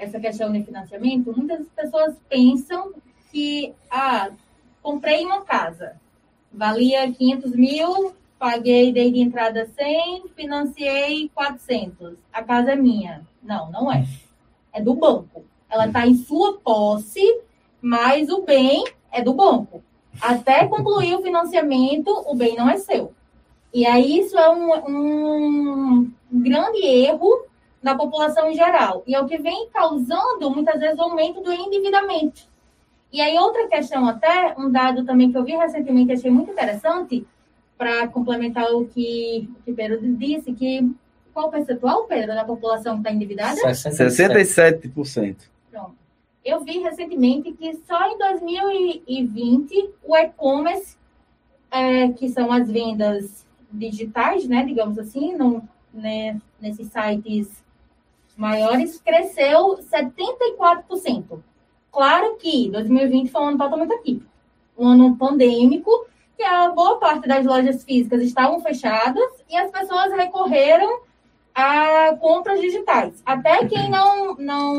essa 0.00 0.18
questão 0.18 0.50
de 0.50 0.64
financiamento, 0.64 1.36
muitas 1.36 1.66
pessoas 1.76 2.16
pensam 2.26 2.94
que, 3.30 3.74
ah, 3.90 4.30
comprei 4.82 5.26
uma 5.26 5.42
casa, 5.42 6.00
valia 6.50 7.12
500 7.12 7.52
mil, 7.52 8.14
paguei, 8.38 8.92
dei 8.92 9.12
de 9.12 9.20
entrada 9.20 9.66
100, 9.66 10.30
financiei 10.34 11.30
400. 11.34 12.16
A 12.32 12.42
casa 12.42 12.72
é 12.72 12.76
minha. 12.76 13.20
Não, 13.42 13.70
não 13.70 13.92
é. 13.92 14.06
É 14.72 14.80
do 14.80 14.94
banco. 14.94 15.44
Ela 15.68 15.86
está 15.86 16.06
em 16.06 16.14
sua 16.14 16.58
posse, 16.58 17.42
mas 17.82 18.30
o 18.30 18.42
bem 18.42 18.82
é 19.12 19.22
do 19.22 19.34
banco. 19.34 19.84
Até 20.18 20.66
concluir 20.66 21.14
o 21.14 21.22
financiamento, 21.22 22.10
o 22.26 22.34
bem 22.34 22.56
não 22.56 22.70
é 22.70 22.78
seu. 22.78 23.12
E 23.72 23.86
aí 23.86 24.20
isso 24.20 24.36
é 24.38 24.50
um, 24.50 24.72
um 24.88 26.12
grande 26.32 26.84
erro 26.86 27.49
da 27.82 27.94
população 27.94 28.50
em 28.50 28.54
geral. 28.54 29.02
E 29.06 29.14
é 29.14 29.20
o 29.20 29.26
que 29.26 29.38
vem 29.38 29.68
causando, 29.70 30.50
muitas 30.50 30.78
vezes, 30.78 30.98
o 30.98 31.02
aumento 31.02 31.40
do 31.40 31.52
endividamento. 31.52 32.42
E 33.12 33.20
aí, 33.20 33.36
outra 33.38 33.66
questão 33.68 34.06
até, 34.06 34.54
um 34.56 34.70
dado 34.70 35.04
também 35.04 35.32
que 35.32 35.38
eu 35.38 35.44
vi 35.44 35.56
recentemente, 35.56 36.12
achei 36.12 36.30
muito 36.30 36.52
interessante, 36.52 37.26
para 37.80 38.06
complementar 38.08 38.70
o 38.74 38.86
que 38.86 39.48
o 39.66 39.72
Pedro 39.72 39.98
disse, 40.14 40.52
que 40.52 40.94
qual 41.32 41.48
o 41.48 41.50
percentual, 41.50 42.04
Pedro, 42.04 42.34
da 42.34 42.44
população 42.44 42.96
que 42.96 43.00
está 43.00 43.10
endividada? 43.10 43.58
67%. 43.58 44.92
67%. 44.92 45.36
Pronto. 45.70 45.94
Eu 46.44 46.60
vi 46.60 46.78
recentemente 46.80 47.52
que 47.52 47.74
só 47.86 48.06
em 48.12 48.18
2020 48.18 49.90
o 50.04 50.14
e-commerce, 50.14 50.96
é, 51.70 52.08
que 52.08 52.28
são 52.28 52.52
as 52.52 52.70
vendas 52.70 53.46
digitais, 53.72 54.46
né, 54.46 54.62
digamos 54.64 54.98
assim, 54.98 55.34
né, 55.94 56.38
nesses 56.60 56.88
sites 56.88 57.59
maiores, 58.36 59.00
cresceu 59.00 59.78
74%. 59.78 61.40
Claro 61.92 62.36
que 62.36 62.70
2020 62.70 63.30
foi 63.30 63.42
um 63.42 63.48
ano 63.48 63.58
totalmente 63.58 63.92
atípico, 63.92 64.30
um 64.78 64.88
ano 64.88 65.16
pandêmico, 65.16 65.90
que 66.36 66.42
a 66.42 66.70
boa 66.70 66.98
parte 66.98 67.28
das 67.28 67.44
lojas 67.44 67.84
físicas 67.84 68.22
estavam 68.22 68.60
fechadas 68.60 69.30
e 69.48 69.56
as 69.56 69.70
pessoas 69.70 70.12
recorreram 70.12 71.00
a 71.54 72.16
compras 72.20 72.60
digitais. 72.60 73.22
Até 73.26 73.66
quem 73.66 73.90
não 73.90 74.36
não, 74.36 74.74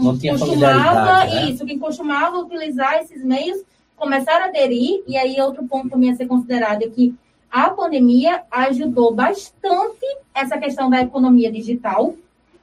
não 0.00 0.18
costumava 0.18 1.24
né? 1.24 1.50
isso, 1.50 1.66
quem 1.66 1.78
costumava 1.78 2.38
utilizar 2.38 2.94
esses 3.00 3.22
meios 3.24 3.62
começaram 3.96 4.46
a 4.46 4.48
aderir. 4.48 5.02
E 5.06 5.16
aí 5.16 5.40
outro 5.40 5.64
ponto 5.64 5.90
também 5.90 6.10
a 6.10 6.16
ser 6.16 6.26
considerado 6.26 6.82
é 6.82 6.88
que 6.88 7.14
a 7.50 7.68
pandemia 7.68 8.42
ajudou 8.50 9.12
bastante 9.12 10.06
essa 10.34 10.56
questão 10.56 10.88
da 10.88 11.02
economia 11.02 11.52
digital, 11.52 12.14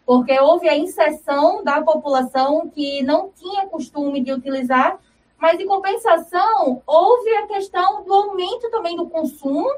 porque 0.09 0.39
houve 0.39 0.67
a 0.67 0.75
inserção 0.75 1.63
da 1.63 1.83
população 1.83 2.67
que 2.67 3.03
não 3.03 3.29
tinha 3.29 3.67
costume 3.67 4.19
de 4.23 4.33
utilizar, 4.33 4.99
mas 5.37 5.59
em 5.59 5.67
compensação 5.67 6.81
houve 6.87 7.29
a 7.35 7.45
questão 7.45 8.03
do 8.03 8.11
aumento 8.11 8.71
também 8.71 8.95
do 8.95 9.07
consumo 9.07 9.69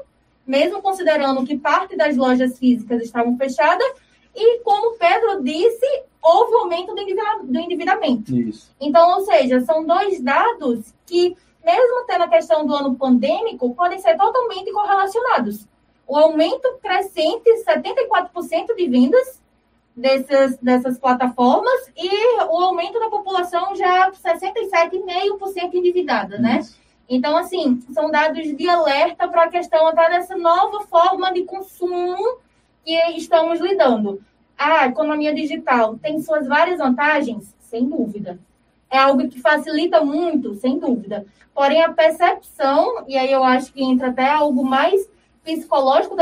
mesmo 0.46 0.80
considerando 0.80 1.44
que 1.44 1.58
parte 1.58 1.96
das 1.96 2.16
lojas 2.16 2.58
físicas 2.58 3.02
estavam 3.02 3.36
fechadas, 3.36 3.86
e 4.34 4.60
como 4.60 4.96
Pedro 4.96 5.42
disse, 5.42 5.86
houve 6.22 6.54
aumento 6.54 6.94
do 6.94 7.58
endividamento. 7.60 8.34
Isso. 8.34 8.74
Então, 8.80 9.18
ou 9.18 9.24
seja, 9.26 9.60
são 9.60 9.84
dois 9.84 10.18
dados 10.22 10.94
que, 11.04 11.36
mesmo 11.62 12.06
tendo 12.06 12.24
a 12.24 12.28
questão 12.28 12.66
do 12.66 12.74
ano 12.74 12.94
pandêmico, 12.94 13.74
podem 13.74 13.98
ser 13.98 14.16
totalmente 14.16 14.72
correlacionados. 14.72 15.68
O 16.06 16.16
aumento 16.16 16.78
crescente, 16.82 17.50
74% 17.66 18.74
de 18.74 18.88
vendas 18.88 19.41
dessas, 19.96 20.56
dessas 20.58 20.98
plataformas, 20.98 21.90
e 21.96 22.40
o 22.44 22.58
aumento 22.60 22.98
da 22.98 23.08
população 23.08 23.74
já 23.74 24.10
67,5% 24.10 25.74
endividada, 25.74 26.38
né? 26.38 26.60
Então, 27.08 27.36
assim, 27.36 27.80
são 27.92 28.10
dados 28.10 28.56
de 28.56 28.68
alerta 28.68 29.28
para 29.28 29.44
a 29.44 29.48
questão 29.48 29.86
até 29.86 30.08
dessa 30.08 30.36
nova 30.36 30.80
forma 30.86 31.32
de 31.32 31.42
consumo 31.44 32.38
que 32.84 32.94
estamos 33.16 33.60
lidando. 33.60 34.22
A 34.56 34.86
economia 34.86 35.34
digital 35.34 35.98
tem 36.00 36.20
suas 36.20 36.46
várias 36.46 36.78
vantagens? 36.78 37.54
Sem 37.58 37.88
dúvida. 37.88 38.38
É 38.90 38.98
algo 38.98 39.28
que 39.28 39.40
facilita 39.40 40.02
muito, 40.02 40.54
sem 40.54 40.78
dúvida. 40.78 41.26
Porém, 41.54 41.82
a 41.82 41.92
percepção, 41.92 43.04
e 43.06 43.16
aí 43.16 43.30
eu 43.30 43.44
acho 43.44 43.72
que 43.72 43.82
entra 43.82 44.08
até 44.08 44.30
algo 44.30 44.64
mais 44.64 45.06
psicológico, 45.42 46.16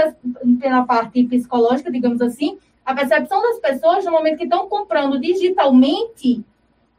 pela 0.61 0.85
parte 0.85 1.23
psicológica, 1.25 1.91
digamos 1.91 2.21
assim, 2.21 2.59
a 2.91 2.95
percepção 2.95 3.41
das 3.41 3.59
pessoas 3.59 4.05
no 4.05 4.11
momento 4.11 4.38
que 4.38 4.45
estão 4.45 4.68
comprando 4.68 5.20
digitalmente 5.20 6.45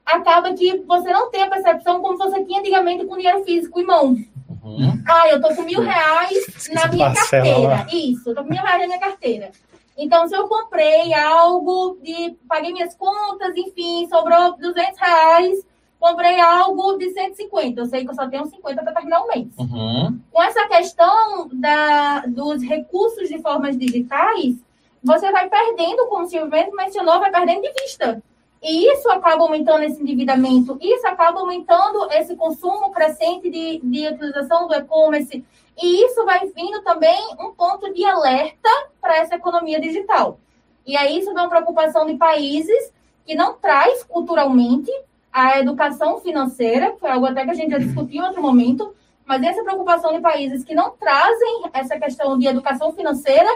acaba 0.06 0.54
que 0.54 0.78
você 0.80 1.12
não 1.12 1.30
tem 1.30 1.44
a 1.44 1.50
percepção 1.50 2.02
como 2.02 2.18
você 2.18 2.44
tinha 2.46 2.60
antigamente 2.60 3.06
com 3.06 3.18
dinheiro 3.18 3.44
físico 3.44 3.80
em 3.80 3.86
mão. 3.86 4.16
Uhum. 4.64 5.04
Ah, 5.08 5.28
eu 5.30 5.42
tô 5.42 5.54
com 5.56 5.64
mil 5.64 5.82
reais 5.82 6.70
na 6.74 6.88
minha 6.88 7.14
carteira. 7.14 7.88
Isso, 7.92 8.30
eu 8.30 8.36
tô 8.36 8.44
com 8.44 8.50
mil 8.50 8.62
reais 8.62 8.82
na 8.82 8.88
minha 8.88 9.00
carteira. 9.00 9.52
Então, 9.98 10.28
se 10.28 10.36
eu 10.36 10.48
comprei 10.48 11.14
algo 11.14 11.98
de. 12.02 12.36
paguei 12.48 12.72
minhas 12.72 12.96
contas, 12.96 13.56
enfim, 13.56 14.08
sobrou 14.10 14.58
200 14.58 15.00
reais, 15.00 15.66
comprei 16.00 16.40
algo 16.40 16.98
de 16.98 17.10
150. 17.12 17.82
Eu 17.82 17.86
sei 17.86 18.04
que 18.06 18.12
eu 18.12 18.16
só 18.16 18.28
tenho 18.30 18.46
50 18.46 18.82
para 18.82 18.94
terminar 18.94 19.22
o 19.22 19.28
mês. 19.28 19.48
Uhum. 19.58 20.20
Com 20.32 20.42
essa 20.42 20.68
questão 20.68 21.50
da, 21.52 22.22
dos 22.28 22.64
recursos 22.64 23.28
de 23.28 23.42
formas 23.42 23.78
digitais, 23.78 24.56
você 25.04 25.32
vai 25.32 25.50
perdendo, 25.50 26.08
como 26.08 26.26
o 26.26 26.28
Silvio 26.28 26.50
mesmo 26.50 26.76
mencionou, 26.76 27.20
vai 27.20 27.32
perdendo 27.32 27.62
de 27.62 27.74
vista. 27.82 28.22
E 28.62 28.92
isso 28.94 29.10
acaba 29.10 29.42
aumentando 29.42 29.84
esse 29.84 30.00
endividamento, 30.00 30.78
isso 30.80 31.08
acaba 31.08 31.40
aumentando 31.40 32.08
esse 32.12 32.36
consumo 32.36 32.92
crescente 32.92 33.50
de, 33.50 33.80
de 33.84 34.08
utilização 34.08 34.68
do 34.68 34.76
e-commerce. 34.76 35.44
E 35.82 36.06
isso 36.06 36.24
vai 36.26 36.46
vindo 36.48 36.82
também 36.84 37.20
um 37.40 37.52
ponto 37.52 37.92
de 37.92 38.06
alerta 38.06 38.70
para 39.02 39.18
essa 39.18 39.36
economia 39.36 39.80
digital. 39.80 40.40
E 40.86 40.96
aí 40.96 41.18
isso 41.18 41.32
é 41.32 41.34
uma 41.34 41.50
preocupação 41.50 42.06
de 42.06 42.16
países 42.16 42.94
que 43.26 43.34
não 43.34 43.54
traz 43.54 44.04
culturalmente 44.04 44.92
a 45.34 45.60
educação 45.60 46.20
financeira, 46.20 46.92
que 46.92 47.00
foi 47.00 47.10
algo 47.10 47.26
até 47.26 47.44
que 47.44 47.52
a 47.52 47.56
gente 47.56 47.72
já 47.72 47.80
discutiu 47.80 48.22
em 48.22 48.28
outro 48.28 48.44
momento, 48.44 48.94
mas 49.26 49.42
essa 49.42 49.64
preocupação 49.64 50.14
de 50.14 50.20
países 50.20 50.64
que 50.64 50.76
não 50.76 50.92
trazem 50.92 51.64
essa 51.74 51.98
questão 51.98 52.38
de 52.38 52.46
educação 52.46 52.92
financeira 52.94 53.50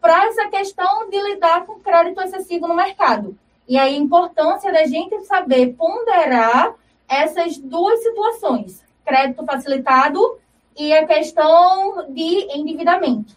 para 0.00 0.26
essa 0.26 0.48
questão 0.48 1.08
de 1.10 1.20
lidar 1.20 1.66
com 1.66 1.78
crédito 1.80 2.20
excessivo 2.22 2.66
no 2.66 2.74
mercado. 2.74 3.36
E 3.68 3.78
a 3.78 3.88
importância 3.88 4.72
da 4.72 4.86
gente 4.86 5.20
saber 5.26 5.74
ponderar 5.74 6.74
essas 7.08 7.58
duas 7.58 8.02
situações, 8.02 8.82
crédito 9.04 9.44
facilitado 9.44 10.38
e 10.78 10.92
a 10.92 11.06
questão 11.06 12.06
de 12.12 12.48
endividamento. 12.56 13.36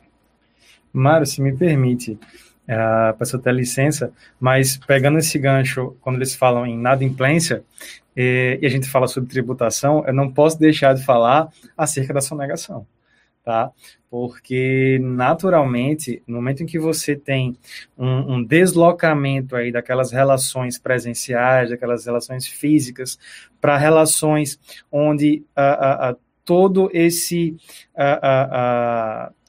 Mário, 0.91 1.25
se 1.25 1.41
me 1.41 1.55
permite, 1.55 2.11
uh, 2.13 3.17
peço 3.17 3.35
até 3.35 3.51
licença, 3.51 4.13
mas 4.39 4.77
pegando 4.77 5.17
esse 5.17 5.37
gancho, 5.39 5.95
quando 6.01 6.17
eles 6.17 6.35
falam 6.35 6.65
em 6.65 6.73
inadimplência, 6.73 7.63
e, 8.15 8.59
e 8.61 8.65
a 8.65 8.69
gente 8.69 8.87
fala 8.87 9.07
sobre 9.07 9.29
tributação, 9.29 10.03
eu 10.05 10.13
não 10.13 10.31
posso 10.31 10.59
deixar 10.59 10.93
de 10.93 11.03
falar 11.03 11.49
acerca 11.75 12.13
da 12.13 12.21
sonegação 12.21 12.85
tá? 13.43 13.71
Porque 14.09 14.99
naturalmente, 15.01 16.21
no 16.27 16.35
momento 16.35 16.63
em 16.63 16.65
que 16.65 16.79
você 16.79 17.15
tem 17.15 17.57
um, 17.97 18.35
um 18.35 18.43
deslocamento 18.43 19.55
aí 19.55 19.71
daquelas 19.71 20.11
relações 20.11 20.77
presenciais, 20.77 21.69
daquelas 21.69 22.05
relações 22.05 22.47
físicas, 22.47 23.17
para 23.59 23.77
relações 23.77 24.59
onde 24.91 25.43
uh, 25.57 26.09
uh, 26.09 26.13
uh, 26.13 26.17
todo 26.45 26.89
esse 26.93 27.55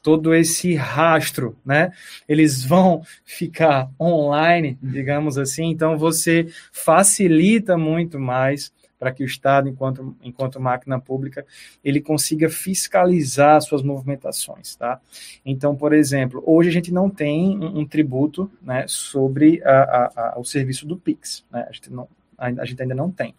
todo 0.03 0.35
esse 0.35 0.75
rastro, 0.75 1.57
né? 1.65 1.91
Eles 2.29 2.63
vão 2.63 3.01
ficar 3.25 3.89
online, 3.99 4.79
digamos 4.83 5.39
assim. 5.39 5.71
Então 5.71 5.97
você 5.97 6.47
facilita 6.71 7.79
muito 7.79 8.21
mais 8.21 8.71
para 9.05 9.13
que 9.13 9.23
o 9.23 9.27
Estado, 9.27 9.69
enquanto, 9.69 10.17
enquanto 10.23 10.59
máquina 10.59 10.99
pública, 10.99 11.45
ele 11.85 12.01
consiga 12.01 12.49
fiscalizar 12.49 13.61
suas 13.61 13.83
movimentações, 13.83 14.75
tá? 14.77 14.99
Então, 15.45 15.77
por 15.77 15.93
exemplo, 15.93 16.43
hoje 16.47 16.71
a 16.71 16.73
gente 16.73 16.91
não 16.91 17.11
tem 17.11 17.59
um, 17.59 17.81
um 17.81 17.87
tributo, 17.87 18.51
né, 18.63 18.87
sobre 18.89 19.63
a, 19.63 19.71
a, 19.71 20.33
a, 20.37 20.39
o 20.39 20.45
serviço 20.45 20.87
do 20.87 20.97
Pix, 20.97 21.45
né? 21.53 21.67
A 21.69 21.73
gente, 21.73 21.93
não, 21.93 22.09
a 22.39 22.65
gente 22.65 22.81
ainda 22.81 22.95
não 22.95 23.11
tem, 23.11 23.35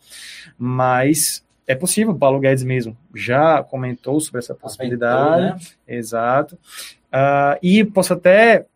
mas 0.56 1.44
é 1.66 1.74
possível, 1.74 2.14
o 2.14 2.20
Paulo 2.20 2.40
Guedes 2.40 2.64
mesmo 2.64 2.96
já 3.16 3.64
comentou 3.64 4.20
sobre 4.20 4.38
essa 4.38 4.54
possibilidade, 4.54 5.42
né? 5.42 5.58
exato, 5.88 6.60
uh, 7.12 7.58
e 7.60 7.84
posso 7.84 8.14
até 8.14 8.68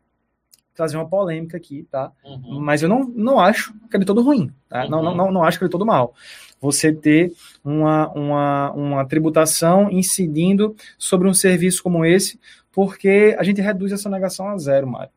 trazer 0.80 0.96
uma 0.96 1.10
polêmica 1.10 1.58
aqui, 1.58 1.86
tá? 1.92 2.10
Uhum. 2.24 2.62
Mas 2.62 2.82
eu 2.82 2.88
não, 2.88 3.04
não 3.04 3.38
acho 3.38 3.74
que 3.90 3.98
ele 3.98 4.06
é 4.06 4.08
todo 4.08 4.22
ruim, 4.22 4.50
tá? 4.70 4.86
Uhum. 4.86 4.90
Não, 4.90 5.04
não, 5.04 5.16
não, 5.16 5.32
não 5.32 5.44
acho 5.44 5.60
que 5.60 5.66
ele 5.66 5.70
é 5.70 5.72
todo 5.72 5.86
mal. 5.86 6.16
Você 6.62 6.92
ter 6.94 7.32
uma, 7.64 8.10
uma, 8.12 8.72
uma 8.72 9.06
tributação 9.06 9.90
incidindo 9.92 10.76
sobre 10.98 11.28
um 11.28 11.34
serviço 11.34 11.82
como 11.82 12.06
esse, 12.06 12.40
porque 12.72 13.36
a 13.38 13.44
gente 13.44 13.62
reduz 13.62 13.92
essa 13.92 14.10
negação 14.10 14.48
a 14.48 14.58
zero, 14.58 14.88
Mário. 14.88 15.12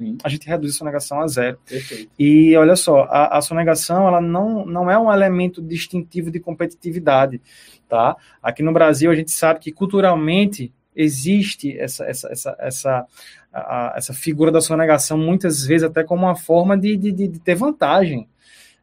Sim. 0.00 0.16
A 0.24 0.30
gente 0.30 0.48
reduz 0.48 0.74
a 0.74 0.78
sonegação 0.78 1.20
a 1.20 1.26
zero. 1.28 1.58
Perfeito. 1.68 2.10
E 2.18 2.56
olha 2.56 2.74
só, 2.74 3.02
a, 3.02 3.36
a 3.36 3.42
sonegação 3.42 4.08
ela 4.08 4.20
não, 4.20 4.64
não 4.64 4.90
é 4.90 4.98
um 4.98 5.12
elemento 5.12 5.60
distintivo 5.60 6.30
de 6.30 6.40
competitividade, 6.40 7.38
tá? 7.86 8.16
Aqui 8.42 8.62
no 8.62 8.72
Brasil 8.72 9.10
a 9.10 9.14
gente 9.14 9.30
sabe 9.30 9.60
que 9.60 9.70
culturalmente 9.70 10.72
existe 10.96 11.78
essa, 11.78 12.04
essa, 12.06 12.28
essa, 12.28 12.56
essa, 12.58 13.06
a, 13.52 13.92
essa 13.94 14.14
figura 14.14 14.50
da 14.50 14.62
sonegação, 14.62 15.18
muitas 15.18 15.66
vezes 15.66 15.86
até 15.86 16.02
como 16.02 16.24
uma 16.24 16.34
forma 16.34 16.78
de, 16.78 16.96
de, 16.96 17.12
de 17.12 17.38
ter 17.38 17.54
vantagem. 17.54 18.26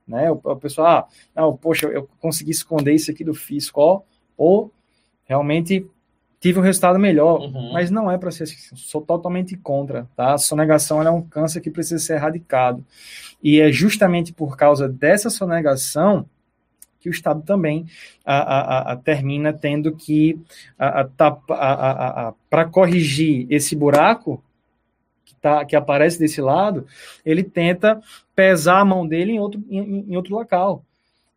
Né? 0.07 0.31
O, 0.31 0.39
o 0.43 0.55
pessoal, 0.55 0.87
ah, 0.87 1.07
não, 1.35 1.57
poxa, 1.57 1.87
eu 1.87 2.07
consegui 2.19 2.51
esconder 2.51 2.93
isso 2.93 3.11
aqui 3.11 3.23
do 3.23 3.33
fisco, 3.33 3.81
ó, 3.81 4.01
ou 4.37 4.71
realmente 5.25 5.85
tive 6.39 6.59
um 6.59 6.63
resultado 6.63 6.99
melhor, 6.99 7.41
uhum. 7.41 7.73
mas 7.73 7.89
não 7.89 8.09
é 8.09 8.17
para 8.17 8.31
ser 8.31 8.43
assim, 8.43 8.75
sou 8.75 9.01
totalmente 9.01 9.57
contra, 9.57 10.07
tá? 10.15 10.33
A 10.33 10.37
sonegação 10.37 11.01
é 11.01 11.09
um 11.09 11.21
câncer 11.21 11.61
que 11.61 11.71
precisa 11.71 12.03
ser 12.03 12.13
erradicado. 12.13 12.85
E 13.41 13.59
é 13.59 13.71
justamente 13.71 14.31
por 14.31 14.55
causa 14.55 14.87
dessa 14.87 15.29
sonegação 15.29 16.25
que 16.99 17.09
o 17.09 17.11
Estado 17.11 17.41
também 17.41 17.85
a, 18.25 18.37
a, 18.37 18.91
a, 18.93 18.95
termina 18.95 19.53
tendo 19.53 19.95
que, 19.95 20.39
para 22.49 22.65
corrigir 22.65 23.47
esse 23.49 23.75
buraco 23.75 24.43
tá, 25.47 25.65
que 25.65 25.75
aparece 25.75 26.19
desse 26.19 26.41
lado, 26.41 26.85
ele 27.25 27.43
tenta 27.43 28.01
pesar 28.35 28.79
a 28.79 28.85
mão 28.85 29.07
dele 29.07 29.31
em 29.31 29.39
outro, 29.39 29.63
em, 29.69 30.11
em 30.11 30.15
outro 30.17 30.35
local. 30.35 30.83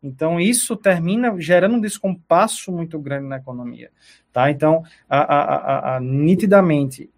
Então, 0.03 0.41
isso 0.41 0.75
termina 0.77 1.39
gerando 1.39 1.77
um 1.77 1.81
descompasso 1.81 2.73
muito 2.73 2.99
grande 2.99 3.29
na 3.29 3.37
economia. 3.37 3.91
Tá? 4.33 4.51
Então, 4.51 4.83
a, 5.09 5.19
a, 5.19 5.97
a, 5.97 6.01
nitidamente, 6.01 7.11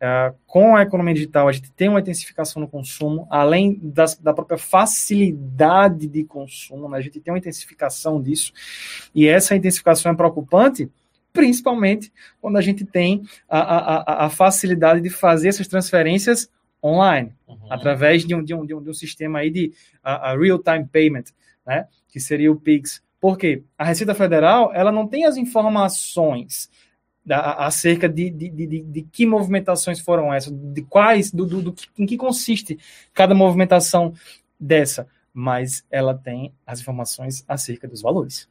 com 0.47 0.75
a 0.75 0.83
economia 0.83 1.15
digital, 1.15 1.47
a 1.47 1.53
gente 1.53 1.71
tem 1.73 1.89
uma 1.89 2.01
intensificação 2.01 2.61
no 2.61 2.67
consumo, 2.67 3.27
além 3.31 3.79
das, 3.81 4.17
da 4.17 4.35
própria 4.35 4.59
facilidade 4.59 6.09
de 6.09 6.25
consumo, 6.25 6.89
né? 6.89 6.99
a 6.99 7.01
gente 7.01 7.21
tem 7.21 7.33
uma 7.33 7.39
intensificação 7.39 8.21
disso, 8.21 8.53
e 9.15 9.29
essa 9.29 9.55
intensificação 9.55 10.11
é 10.11 10.15
preocupante, 10.17 10.91
principalmente 11.33 12.13
quando 12.41 12.57
a 12.57 12.61
gente 12.61 12.85
tem 12.85 13.23
a, 13.49 14.27
a, 14.27 14.31
facilidade 14.31 15.01
de 15.01 15.11
fazer 15.11 15.49
essas 15.49 15.67
transferências 15.67 16.51
online, 16.83 17.33
uhum. 17.47 17.57
através 17.71 18.25
de 18.25 18.35
um, 18.35 18.43
de, 18.43 18.55
um, 18.55 18.67
de, 18.67 18.75
um, 18.75 18.83
de 18.83 18.91
um 18.91 18.95
sistema 18.95 19.39
aí 19.41 19.51
de 19.51 19.73
real-time 20.39 20.87
payment, 20.91 21.25
né? 21.67 21.87
que 22.09 22.19
seria 22.19 22.51
o 22.51 22.57
PIX. 22.57 23.03
Por 23.21 23.39
quê? 23.39 23.63
A 23.79 23.85
Receita 23.85 24.15
Federal 24.15 24.73
ela 24.75 24.91
não 24.91 25.07
tem 25.07 25.25
as 25.25 25.37
informações 25.37 26.69
da, 27.25 27.53
acerca 27.67 28.09
de, 28.09 28.31
de, 28.31 28.49
de, 28.49 28.83
de, 28.83 29.03
que 29.03 29.25
movimentações 29.25 30.01
foram 30.01 30.35
essas, 30.35 30.53
de 30.53 30.83
quais, 30.83 31.31
do, 31.31 31.47
do, 31.47 31.63
do, 31.63 31.75
em 31.97 32.05
que 32.05 32.17
consiste 32.17 32.79
cada 33.15 33.35
movimentação 33.35 34.13
dessa, 34.59 35.07
mas 35.33 35.85
ela 35.91 36.15
tem 36.15 36.53
as 36.67 36.81
informações 36.81 37.45
acerca 37.47 37.87
dos 37.87 38.03
valores. 38.03 38.49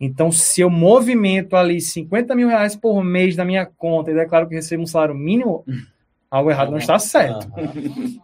Então, 0.00 0.30
se 0.30 0.60
eu 0.60 0.70
movimento 0.70 1.56
ali 1.56 1.80
50 1.80 2.34
mil 2.34 2.48
reais 2.48 2.76
por 2.76 3.02
mês 3.02 3.36
na 3.36 3.44
minha 3.44 3.66
conta 3.66 4.10
e 4.10 4.14
declaro 4.14 4.48
que 4.48 4.54
recebo 4.54 4.82
um 4.82 4.86
salário 4.86 5.14
mínimo, 5.14 5.64
algo 6.32 6.50
errado 6.50 6.70
não 6.70 6.78
está 6.78 6.98
certo. 6.98 7.46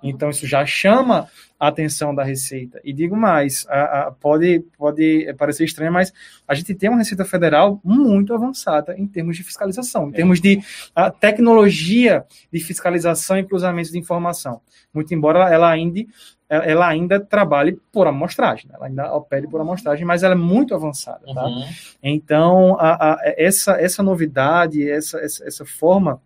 Então, 0.03 0.31
isso 0.31 0.47
já 0.47 0.65
chama 0.65 1.29
a 1.61 1.69
atenção 1.69 2.15
da 2.15 2.25
Receita. 2.25 2.81
E 2.83 2.91
digo 2.91 3.15
mais, 3.15 3.67
a, 3.69 3.83
a, 3.83 4.13
pode, 4.13 4.65
pode 4.79 5.31
parecer 5.37 5.65
estranho, 5.65 5.93
mas 5.93 6.11
a 6.47 6.55
gente 6.55 6.75
tem 6.75 6.89
uma 6.89 6.99
Receita 6.99 7.25
Federal 7.27 7.79
muito 7.85 8.33
avançada 8.33 8.95
em 8.97 9.07
termos 9.07 9.37
de 9.37 9.43
fiscalização, 9.43 10.09
em 10.09 10.13
termos 10.13 10.41
de 10.41 10.59
a, 10.95 11.11
tecnologia 11.11 12.25
de 12.51 12.61
fiscalização 12.61 13.39
e 13.39 13.45
cruzamento 13.45 13.93
de 13.93 13.99
informação. 13.99 14.63
Muito 14.95 15.13
embora 15.13 15.53
ela 15.53 15.69
ainda, 15.69 16.01
ela 16.49 16.89
ainda 16.89 17.21
trabalhe 17.21 17.79
por 17.93 18.07
amostragem, 18.07 18.69
né? 18.69 18.77
ela 18.77 18.87
ainda 18.87 19.15
opere 19.15 19.47
por 19.47 19.61
amostragem, 19.61 20.07
mas 20.07 20.23
ela 20.23 20.33
é 20.33 20.39
muito 20.39 20.75
avançada. 20.75 21.27
Tá? 21.35 21.45
Uhum. 21.45 21.65
Então, 22.03 22.77
a, 22.81 23.19
essa, 23.37 23.73
essa 23.73 24.03
novidade, 24.03 24.89
essa, 24.89 25.19
essa, 25.19 25.47
essa 25.47 25.67
forma 25.67 26.23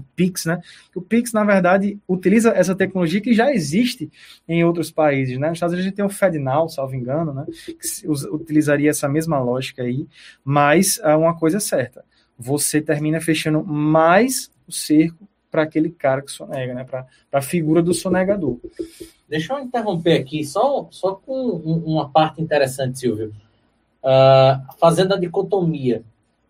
o 0.00 0.04
Pix, 0.16 0.44
né? 0.46 0.60
O 0.94 1.00
Pix, 1.00 1.32
na 1.32 1.44
verdade, 1.44 1.98
utiliza 2.08 2.50
essa 2.50 2.74
tecnologia 2.74 3.20
que 3.20 3.32
já 3.32 3.52
existe 3.52 4.10
em 4.48 4.64
outros 4.64 4.90
países, 4.90 5.38
né? 5.38 5.48
Nos 5.48 5.56
Estados 5.56 5.74
Unidos 5.74 5.86
a 5.86 5.88
gente 5.88 5.96
tem 5.96 6.04
o 6.04 6.08
FedNow, 6.08 6.68
salvo 6.68 6.94
engano, 6.94 7.32
né? 7.32 7.46
Que 7.64 8.08
utilizaria 8.08 8.90
essa 8.90 9.08
mesma 9.08 9.38
lógica 9.38 9.82
aí, 9.82 10.06
mas 10.44 10.98
é 11.02 11.14
uma 11.14 11.36
coisa 11.36 11.60
certa. 11.60 12.04
Você 12.38 12.80
termina 12.80 13.20
fechando 13.20 13.62
mais 13.64 14.50
o 14.66 14.72
cerco 14.72 15.28
para 15.50 15.62
aquele 15.62 15.90
cara 15.90 16.22
que 16.22 16.30
sonega, 16.30 16.74
né? 16.74 16.84
Para 16.84 17.06
a 17.32 17.42
figura 17.42 17.82
do 17.82 17.92
sonegador. 17.92 18.58
Deixa 19.28 19.52
eu 19.52 19.60
interromper 19.60 20.20
aqui, 20.20 20.44
só, 20.44 20.88
só 20.90 21.14
com 21.14 21.32
uma 21.34 22.08
parte 22.08 22.40
interessante, 22.40 22.98
Silvio. 22.98 23.32
Uh, 24.02 24.78
fazendo 24.78 25.12
a 25.12 25.18
dicotomia 25.18 26.02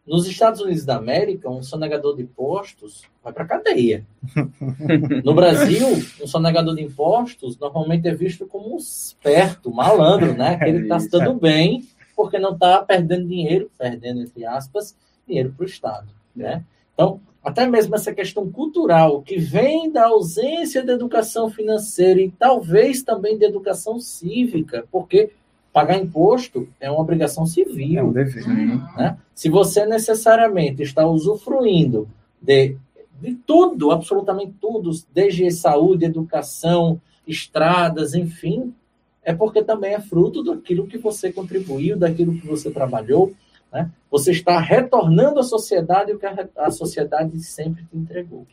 nos 0.07 0.27
Estados 0.27 0.61
Unidos 0.61 0.85
da 0.85 0.97
América, 0.97 1.49
um 1.49 1.63
sonegador 1.63 2.17
de 2.17 2.23
impostos 2.23 3.03
vai 3.23 3.33
para 3.33 3.45
cadeia. 3.45 4.05
No 5.25 5.35
Brasil, 5.35 5.87
um 6.23 6.27
sonegador 6.27 6.75
de 6.75 6.83
impostos 6.83 7.59
normalmente 7.59 8.09
é 8.09 8.15
visto 8.15 8.47
como 8.47 8.75
um 8.75 8.77
esperto, 8.77 9.73
malandro, 9.73 10.35
né? 10.35 10.55
Aquele 10.55 10.79
que 10.79 10.85
está 10.85 10.99
se 10.99 11.11
dando 11.11 11.35
bem 11.35 11.87
porque 12.17 12.39
não 12.39 12.53
está 12.53 12.83
perdendo 12.83 13.27
dinheiro, 13.27 13.71
perdendo, 13.79 14.21
entre 14.21 14.45
aspas, 14.45 14.95
dinheiro 15.27 15.55
para 15.57 15.65
o 15.65 15.67
Estado, 15.67 16.09
né? 16.35 16.65
Então, 16.93 17.21
até 17.43 17.67
mesmo 17.67 17.95
essa 17.95 18.15
questão 18.15 18.51
cultural 18.51 19.23
que 19.23 19.39
vem 19.39 19.91
da 19.91 20.07
ausência 20.07 20.83
de 20.83 20.93
educação 20.93 21.49
financeira 21.49 22.21
e 22.21 22.31
talvez 22.31 23.03
também 23.03 23.39
de 23.39 23.45
educação 23.47 23.99
cívica, 23.99 24.87
porque 24.93 25.31
Pagar 25.73 25.99
imposto 25.99 26.69
é 26.81 26.91
uma 26.91 27.01
obrigação 27.01 27.47
civil. 27.47 27.99
É 27.99 28.03
um 28.03 28.13
dever. 28.13 28.47
Né? 28.47 29.17
Se 29.35 29.49
você 29.49 29.87
necessariamente 29.87 30.83
está 30.83 31.07
usufruindo 31.07 32.09
de, 32.43 32.77
de 33.21 33.35
tudo, 33.47 33.93
absolutamente 33.93 34.55
tudo, 34.61 34.91
desde 35.15 35.51
saúde, 35.51 36.05
educação, 36.05 37.01
estradas, 37.27 38.15
enfim, 38.15 38.75
é 39.23 39.33
porque 39.33 39.63
também 39.63 39.95
é 39.95 40.01
fruto 40.01 40.43
daquilo 40.43 40.87
que 40.87 40.99
você 40.99 41.33
contribuiu, 41.33 41.97
daquilo 41.97 42.35
que 42.35 42.47
você 42.47 42.71
trabalhou. 42.71 43.33
Né? 43.73 43.89
Você 44.11 44.33
está 44.33 44.59
retornando 44.59 45.39
à 45.39 45.43
sociedade 45.43 46.13
o 46.13 46.19
que 46.19 46.27
a, 46.27 46.49
a 46.57 46.71
sociedade 46.71 47.39
sempre 47.41 47.85
te 47.85 47.97
entregou. 47.97 48.47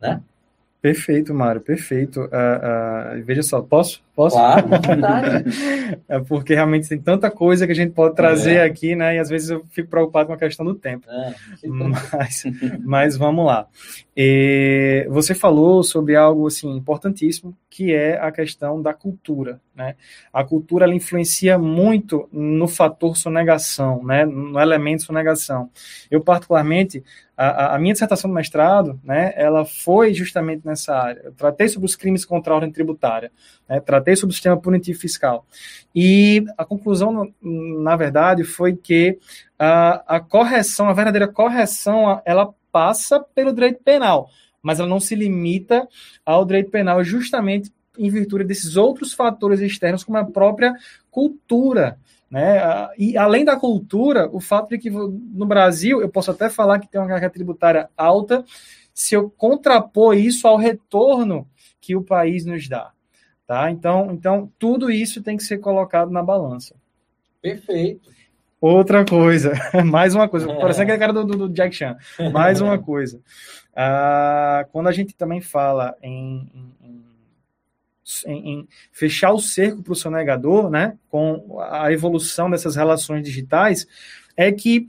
Né? 0.00 0.20
Perfeito, 0.82 1.32
Mário, 1.32 1.62
perfeito. 1.62 2.20
Uh, 2.20 2.24
uh, 2.26 3.24
veja 3.24 3.42
só, 3.42 3.62
posso? 3.62 4.02
Posso? 4.14 4.36
Claro, 4.36 4.68
é 6.08 6.20
porque 6.20 6.54
realmente 6.54 6.88
tem 6.88 7.00
tanta 7.00 7.30
coisa 7.30 7.66
que 7.66 7.72
a 7.72 7.74
gente 7.74 7.92
pode 7.92 8.14
trazer 8.14 8.56
é. 8.56 8.62
aqui, 8.62 8.94
né? 8.94 9.16
E 9.16 9.18
às 9.18 9.28
vezes 9.28 9.50
eu 9.50 9.64
fico 9.70 9.90
preocupado 9.90 10.28
com 10.28 10.32
a 10.32 10.38
questão 10.38 10.64
do 10.64 10.74
tempo. 10.74 11.10
É, 11.10 11.34
mas, 11.66 12.44
mas 12.84 13.16
vamos 13.16 13.44
lá. 13.44 13.66
E 14.16 15.04
você 15.10 15.34
falou 15.34 15.82
sobre 15.82 16.14
algo 16.14 16.46
assim 16.46 16.76
importantíssimo, 16.76 17.56
que 17.68 17.92
é 17.92 18.16
a 18.16 18.30
questão 18.30 18.80
da 18.80 18.94
cultura, 18.94 19.60
né? 19.74 19.96
A 20.32 20.44
cultura 20.44 20.84
ela 20.84 20.94
influencia 20.94 21.58
muito 21.58 22.28
no 22.30 22.68
fator 22.68 23.16
sonegação, 23.16 24.04
né? 24.04 24.24
No 24.24 24.60
elemento 24.60 25.02
sonegação. 25.02 25.68
Eu 26.08 26.20
particularmente 26.20 27.02
a, 27.36 27.74
a, 27.74 27.78
minha 27.78 27.92
dissertação 27.92 28.30
do 28.30 28.34
mestrado, 28.34 29.00
né, 29.02 29.32
ela 29.34 29.64
foi 29.64 30.14
justamente 30.14 30.64
nessa 30.64 30.94
área. 30.96 31.20
Eu 31.24 31.32
tratei 31.32 31.68
sobre 31.68 31.86
os 31.86 31.96
crimes 31.96 32.24
contra 32.24 32.52
a 32.52 32.56
ordem 32.56 32.70
tributária, 32.70 33.32
né, 33.68 33.80
tratei 34.04 34.16
sobre 34.16 34.32
o 34.32 34.34
sistema 34.34 34.60
punitivo 34.60 35.00
fiscal. 35.00 35.46
E 35.94 36.44
a 36.58 36.64
conclusão, 36.64 37.32
na 37.42 37.96
verdade, 37.96 38.44
foi 38.44 38.76
que 38.76 39.18
a, 39.58 40.16
a 40.16 40.20
correção, 40.20 40.88
a 40.88 40.92
verdadeira 40.92 41.26
correção, 41.26 42.20
ela 42.24 42.54
passa 42.70 43.18
pelo 43.34 43.52
direito 43.52 43.82
penal, 43.82 44.28
mas 44.62 44.78
ela 44.78 44.88
não 44.88 45.00
se 45.00 45.14
limita 45.14 45.88
ao 46.24 46.44
direito 46.44 46.70
penal 46.70 47.02
justamente 47.02 47.72
em 47.96 48.10
virtude 48.10 48.44
desses 48.44 48.76
outros 48.76 49.14
fatores 49.14 49.60
externos, 49.60 50.04
como 50.04 50.18
a 50.18 50.24
própria 50.24 50.74
cultura 51.10 51.96
Né? 52.28 52.60
E 52.98 53.16
além 53.16 53.44
da 53.44 53.56
cultura, 53.56 54.28
o 54.32 54.40
fato 54.40 54.70
de 54.70 54.78
que 54.78 54.90
no 54.90 55.46
Brasil 55.46 56.00
eu 56.00 56.08
posso 56.08 56.32
até 56.32 56.50
falar 56.50 56.80
que 56.80 56.88
tem 56.88 57.00
uma 57.00 57.06
carga 57.06 57.30
tributária 57.30 57.88
alta, 57.96 58.44
se 58.92 59.14
eu 59.14 59.30
contrapor 59.30 60.16
isso 60.16 60.48
ao 60.48 60.56
retorno 60.56 61.46
que 61.80 61.94
o 61.94 62.02
país 62.02 62.44
nos 62.44 62.68
dá. 62.68 62.93
Tá? 63.46 63.70
Então, 63.70 64.10
então, 64.12 64.50
tudo 64.58 64.90
isso 64.90 65.22
tem 65.22 65.36
que 65.36 65.42
ser 65.42 65.58
colocado 65.58 66.10
na 66.10 66.22
balança. 66.22 66.74
Perfeito. 67.42 68.10
Outra 68.60 69.04
coisa, 69.04 69.52
mais 69.84 70.14
uma 70.14 70.26
coisa, 70.26 70.46
parece 70.54 70.80
aquele 70.80 70.96
cara 70.96 71.12
do, 71.12 71.24
do, 71.24 71.48
Jack 71.50 71.76
Chan. 71.76 71.98
Mais 72.32 72.62
uma 72.62 72.78
coisa. 72.82 73.20
Ah, 73.76 74.66
quando 74.72 74.88
a 74.88 74.92
gente 74.92 75.14
também 75.14 75.42
fala 75.42 75.94
em, 76.02 76.50
em, 76.80 77.04
em, 78.26 78.48
em 78.50 78.68
fechar 78.90 79.32
o 79.32 79.38
cerco 79.38 79.82
para 79.82 79.92
o 79.92 79.96
sonegador, 79.96 80.70
né, 80.70 80.96
com 81.10 81.60
a 81.60 81.92
evolução 81.92 82.48
dessas 82.48 82.76
relações 82.76 83.22
digitais, 83.22 83.86
é 84.34 84.50
que 84.50 84.88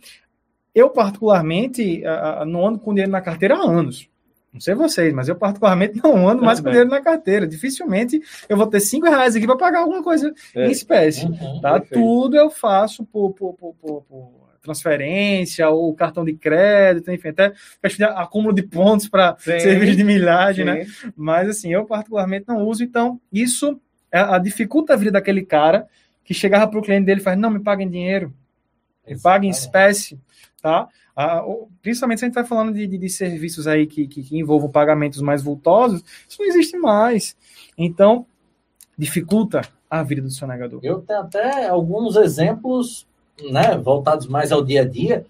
eu, 0.74 0.90
particularmente, 0.90 2.02
não 2.48 2.68
ando 2.68 2.80
com 2.80 2.94
dinheiro 2.94 3.12
na 3.12 3.22
carteira 3.22 3.56
há 3.56 3.62
anos. 3.62 4.10
Não 4.56 4.62
sei 4.62 4.74
vocês, 4.74 5.14
mas 5.14 5.28
eu 5.28 5.36
particularmente 5.36 6.00
não 6.02 6.28
ando 6.30 6.42
mais 6.42 6.62
com 6.62 6.70
dinheiro 6.70 6.90
na 6.90 7.02
carteira. 7.02 7.46
Dificilmente 7.46 8.22
eu 8.48 8.56
vou 8.56 8.68
ter 8.68 8.80
cinco 8.80 9.06
reais 9.06 9.36
aqui 9.36 9.46
para 9.46 9.58
pagar 9.58 9.80
alguma 9.80 10.02
coisa 10.02 10.34
é. 10.56 10.68
em 10.68 10.72
espécie. 10.72 11.26
Uhum, 11.26 11.60
tá? 11.60 11.78
Tudo 11.82 12.38
eu 12.38 12.50
faço 12.50 13.04
por, 13.04 13.34
por, 13.34 13.54
por, 13.54 13.74
por, 13.76 14.46
transferência 14.62 15.70
ou 15.70 15.94
cartão 15.94 16.26
de 16.26 16.34
crédito, 16.34 17.12
enfim, 17.12 17.28
até 17.28 17.54
acúmulo 18.16 18.56
de 18.56 18.64
pontos 18.64 19.08
para 19.08 19.36
serviço 19.38 19.98
de 19.98 20.04
milhagem, 20.04 20.66
né? 20.66 20.88
Mas 21.16 21.50
assim, 21.50 21.72
eu 21.72 21.86
particularmente 21.86 22.46
não 22.48 22.66
uso, 22.66 22.84
então 22.84 23.22
isso 23.32 23.80
é, 24.12 24.18
a 24.18 24.40
dificulta 24.40 24.94
a 24.94 24.96
vida 24.96 25.12
daquele 25.12 25.46
cara 25.46 25.86
que 26.24 26.34
chegava 26.34 26.68
para 26.68 26.80
o 26.80 26.82
cliente 26.82 27.06
dele 27.06 27.22
e 27.22 27.24
faz, 27.24 27.38
não, 27.38 27.52
me 27.52 27.60
paga 27.60 27.84
em 27.84 27.90
dinheiro, 27.90 28.34
me 29.08 29.20
paga 29.20 29.46
em 29.46 29.50
espécie, 29.50 30.20
tá? 30.62 30.88
Ah, 31.16 31.44
principalmente 31.82 32.20
se 32.20 32.26
a 32.26 32.28
gente 32.28 32.36
vai 32.36 32.46
falando 32.46 32.74
de, 32.74 32.86
de, 32.86 32.98
de 32.98 33.10
serviços 33.10 33.68
aí 33.68 33.88
que, 33.88 34.06
que, 34.06 34.22
que, 34.22 34.38
envolvam 34.38 34.70
pagamentos 34.70 35.22
mais 35.22 35.42
vultosos, 35.42 36.04
isso 36.28 36.42
não 36.42 36.48
existe 36.48 36.78
mais. 36.78 37.38
Então, 37.78 38.26
dificulta 38.98 39.62
a 39.90 40.04
vida 40.04 40.22
do 40.22 40.30
sonegador. 40.30 40.82
Eu 40.84 41.00
tenho 41.02 41.20
até 41.20 41.68
alguns 41.68 42.18
exemplos 42.18 43.08
né, 43.50 43.78
voltados 43.78 44.28
mais 44.28 44.52
ao 44.52 44.64
dia 44.64 44.82
a 44.82 44.86
dia. 44.86 45.26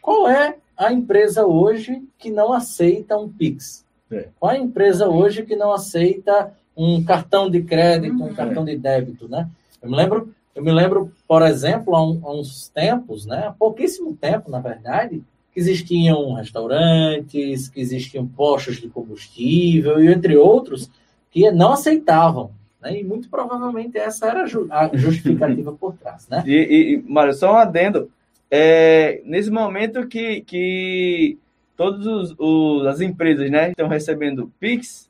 Qual 0.00 0.28
é 0.28 0.56
a 0.76 0.90
empresa 0.90 1.44
hoje 1.44 2.02
que 2.18 2.30
não 2.30 2.52
aceita 2.52 3.16
um 3.18 3.28
Pix? 3.28 3.84
É. 4.10 4.28
Qual 4.38 4.52
é 4.52 4.56
a 4.56 4.60
empresa 4.60 5.06
hoje 5.06 5.42
que 5.42 5.54
não 5.54 5.72
aceita 5.72 6.52
um 6.76 7.04
cartão 7.04 7.50
de 7.50 7.62
crédito, 7.62 8.22
um 8.22 8.34
cartão 8.34 8.64
de 8.64 8.76
débito, 8.76 9.28
né? 9.28 9.48
Eu 9.82 9.90
me 9.90 9.96
lembro 9.96 10.34
eu 10.54 10.62
me 10.62 10.72
lembro, 10.72 11.12
por 11.26 11.42
exemplo, 11.42 11.94
há, 11.94 12.02
um, 12.02 12.20
há 12.24 12.32
uns 12.32 12.68
tempos, 12.68 13.26
né, 13.26 13.46
há 13.48 13.52
pouquíssimo 13.52 14.16
tempo, 14.16 14.50
na 14.50 14.60
verdade, 14.60 15.22
que 15.52 15.60
existiam 15.60 16.34
restaurantes, 16.34 17.68
que 17.68 17.80
existiam 17.80 18.26
postos 18.26 18.80
de 18.80 18.88
combustível 18.88 20.02
e 20.02 20.08
entre 20.08 20.36
outros 20.36 20.90
que 21.30 21.50
não 21.50 21.72
aceitavam. 21.72 22.50
Né? 22.80 23.00
E 23.00 23.04
muito 23.04 23.28
provavelmente 23.28 23.98
essa 23.98 24.26
era 24.26 24.44
a 24.70 24.96
justificativa 24.96 25.72
por 25.78 25.94
trás. 25.94 26.28
Né? 26.28 26.42
E, 26.46 26.94
e 26.94 27.04
Mário, 27.10 27.32
só 27.34 27.54
um 27.54 27.56
adendo. 27.56 28.10
É, 28.50 29.20
nesse 29.24 29.50
momento 29.50 30.06
que, 30.06 30.42
que 30.42 31.38
todas 31.76 32.34
as 32.86 33.00
empresas 33.00 33.50
né, 33.50 33.70
estão 33.70 33.88
recebendo 33.88 34.52
PIX, 34.60 35.08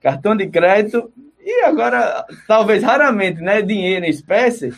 cartão 0.00 0.36
de 0.36 0.46
crédito, 0.46 1.12
e 1.40 1.62
agora, 1.64 2.24
talvez 2.46 2.82
raramente, 2.82 3.40
né, 3.40 3.62
dinheiro 3.62 4.04
em 4.04 4.10
espécie, 4.10 4.74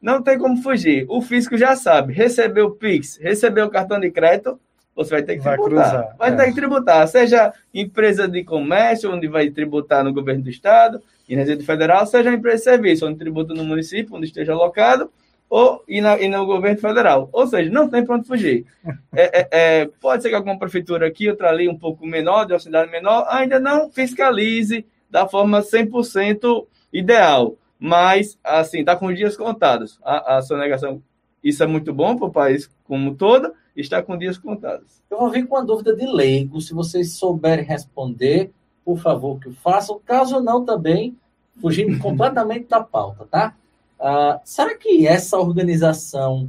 não 0.00 0.22
tem 0.22 0.38
como 0.38 0.62
fugir. 0.62 1.06
O 1.08 1.20
fisco 1.20 1.56
já 1.56 1.74
sabe. 1.76 2.12
Recebeu 2.12 2.66
o 2.66 2.70
Pix, 2.70 3.18
recebeu 3.18 3.66
o 3.66 3.70
cartão 3.70 3.98
de 3.98 4.10
crédito, 4.10 4.58
você 4.94 5.10
vai 5.10 5.22
ter 5.22 5.36
que 5.36 5.44
vai 5.44 5.56
tributar. 5.56 5.90
Cruzar, 5.90 6.16
vai 6.18 6.32
é. 6.32 6.36
ter 6.36 6.46
que 6.46 6.54
tributar, 6.54 7.08
seja 7.08 7.52
empresa 7.72 8.26
de 8.26 8.42
comércio, 8.42 9.12
onde 9.12 9.28
vai 9.28 9.48
tributar 9.48 10.02
no 10.02 10.12
governo 10.12 10.42
do 10.42 10.50
estado 10.50 11.00
e 11.28 11.36
na 11.36 11.44
rede 11.44 11.64
federal, 11.64 12.04
seja 12.06 12.32
empresa 12.32 12.56
de 12.56 12.62
serviço, 12.64 13.06
onde 13.06 13.18
tributa 13.18 13.54
no 13.54 13.64
município, 13.64 14.16
onde 14.16 14.26
esteja 14.26 14.52
alocado, 14.52 15.10
ou 15.48 15.82
e, 15.86 16.00
na, 16.00 16.18
e 16.20 16.28
no 16.28 16.44
governo 16.44 16.80
federal. 16.80 17.28
Ou 17.32 17.46
seja, 17.46 17.70
não 17.70 17.88
tem 17.88 18.04
para 18.04 18.16
onde 18.16 18.26
fugir. 18.26 18.66
É, 19.14 19.40
é, 19.40 19.48
é, 19.50 19.90
pode 20.00 20.22
ser 20.22 20.30
que 20.30 20.34
alguma 20.34 20.58
prefeitura 20.58 21.06
aqui, 21.06 21.28
outra 21.28 21.48
ali 21.48 21.68
um 21.68 21.78
pouco 21.78 22.06
menor, 22.06 22.44
de 22.44 22.52
uma 22.52 22.58
cidade 22.58 22.90
menor, 22.90 23.26
ainda 23.28 23.58
não 23.60 23.90
fiscalize 23.90 24.84
da 25.10 25.26
forma 25.28 25.60
100% 25.60 26.66
ideal 26.92 27.56
mas, 27.78 28.38
assim, 28.42 28.80
está 28.80 28.96
com 28.96 29.06
os 29.06 29.16
dias 29.16 29.36
contados. 29.36 29.98
A, 30.02 30.38
a 30.38 30.42
sonegação, 30.42 31.02
isso 31.42 31.62
é 31.62 31.66
muito 31.66 31.92
bom 31.92 32.16
para 32.16 32.26
o 32.26 32.32
país 32.32 32.70
como 32.84 33.14
todo, 33.14 33.52
está 33.76 34.02
com 34.02 34.18
dias 34.18 34.36
contados. 34.36 35.02
Eu 35.10 35.18
vou 35.18 35.30
vir 35.30 35.46
com 35.46 35.54
uma 35.54 35.64
dúvida 35.64 35.94
de 35.94 36.06
leigo, 36.06 36.60
se 36.60 36.74
vocês 36.74 37.12
souberem 37.12 37.64
responder, 37.64 38.50
por 38.84 38.98
favor, 38.98 39.38
que 39.38 39.50
façam. 39.52 40.00
Caso 40.04 40.40
não, 40.40 40.64
também, 40.64 41.16
fugindo 41.60 41.98
completamente 42.02 42.68
da 42.68 42.82
pauta, 42.82 43.26
tá? 43.30 43.54
Uh, 44.00 44.40
será 44.44 44.76
que 44.76 45.06
essa 45.06 45.38
organização 45.38 46.48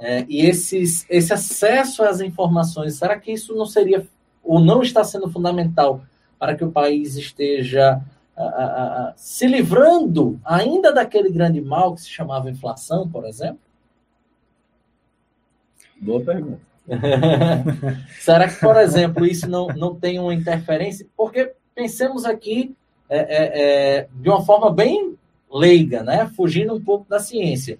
é, 0.00 0.24
e 0.28 0.46
esses, 0.46 1.04
esse 1.10 1.32
acesso 1.32 2.02
às 2.02 2.22
informações, 2.22 2.94
será 2.94 3.18
que 3.18 3.30
isso 3.32 3.54
não 3.54 3.66
seria 3.66 4.06
ou 4.42 4.58
não 4.58 4.82
está 4.82 5.04
sendo 5.04 5.30
fundamental 5.30 6.00
para 6.38 6.54
que 6.54 6.64
o 6.64 6.72
país 6.72 7.16
esteja 7.16 8.00
se 9.16 9.46
livrando 9.46 10.40
ainda 10.44 10.92
daquele 10.92 11.30
grande 11.30 11.60
mal 11.60 11.94
que 11.94 12.02
se 12.02 12.10
chamava 12.10 12.50
inflação, 12.50 13.08
por 13.08 13.26
exemplo? 13.26 13.60
Boa 16.00 16.20
pergunta. 16.22 16.60
Será 18.20 18.48
que, 18.48 18.58
por 18.58 18.76
exemplo, 18.76 19.26
isso 19.26 19.48
não, 19.48 19.68
não 19.68 19.94
tem 19.94 20.18
uma 20.18 20.34
interferência? 20.34 21.06
Porque 21.16 21.52
pensemos 21.74 22.24
aqui 22.24 22.74
é, 23.08 23.18
é, 23.18 23.98
é, 23.98 24.08
de 24.12 24.28
uma 24.28 24.44
forma 24.44 24.72
bem 24.72 25.16
leiga, 25.52 26.02
né? 26.02 26.30
fugindo 26.36 26.74
um 26.74 26.82
pouco 26.82 27.08
da 27.08 27.18
ciência. 27.18 27.78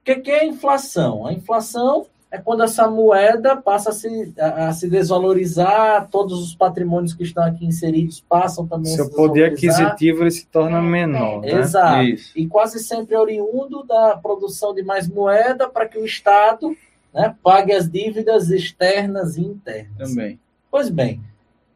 O 0.00 0.04
que, 0.04 0.16
que 0.16 0.30
é 0.30 0.46
inflação? 0.46 1.26
A 1.26 1.32
inflação 1.32 2.06
é 2.30 2.38
quando 2.38 2.62
essa 2.62 2.88
moeda 2.88 3.56
passa 3.56 3.90
a 3.90 3.92
se, 3.92 4.32
a, 4.38 4.68
a, 4.68 4.72
se 4.72 4.88
desvalorizar, 4.88 6.08
todos 6.10 6.40
os 6.40 6.54
patrimônios 6.54 7.12
que 7.12 7.24
estão 7.24 7.42
aqui 7.42 7.66
inseridos 7.66 8.20
passam 8.20 8.66
também 8.68 8.94
Seu 8.94 9.06
a 9.06 9.08
se 9.08 9.14
poder 9.16 9.44
aquisitivo 9.46 10.22
ele 10.22 10.30
se 10.30 10.46
torna 10.46 10.78
é, 10.78 10.80
menor. 10.80 11.44
É, 11.44 11.54
né? 11.54 11.60
Exato. 11.60 12.02
Isso. 12.04 12.38
E 12.38 12.46
quase 12.46 12.78
sempre 12.78 13.16
oriundo 13.16 13.82
da 13.82 14.16
produção 14.16 14.72
de 14.72 14.82
mais 14.82 15.08
moeda 15.08 15.68
para 15.68 15.88
que 15.88 15.98
o 15.98 16.04
Estado 16.04 16.76
né, 17.12 17.34
pague 17.42 17.72
as 17.72 17.90
dívidas 17.90 18.48
externas 18.50 19.36
e 19.36 19.40
internas. 19.40 20.10
Também. 20.10 20.38
Pois 20.70 20.88
bem, 20.88 21.20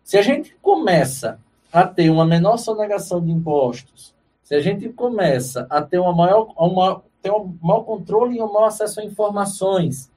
se 0.05 0.17
a 0.17 0.23
gente 0.23 0.57
começa 0.63 1.41
a 1.73 1.85
ter 1.85 2.11
uma 2.11 2.25
menor 2.25 2.59
sonegação 2.59 3.21
de 3.21 3.33
impostos, 3.33 4.15
se 4.45 4.55
a 4.55 4.61
gente 4.61 4.89
começa 4.91 5.67
a 5.69 5.83
ter 5.83 5.99
uma 5.99 6.15
maior, 6.15 6.53
uma, 6.57 7.03
ter 7.21 7.33
um 7.33 7.57
maior 7.61 7.81
controle 7.81 8.37
e 8.37 8.43
um 8.43 8.53
maior 8.53 8.67
acesso 8.67 9.01
a 9.01 9.05
informações, 9.05 10.14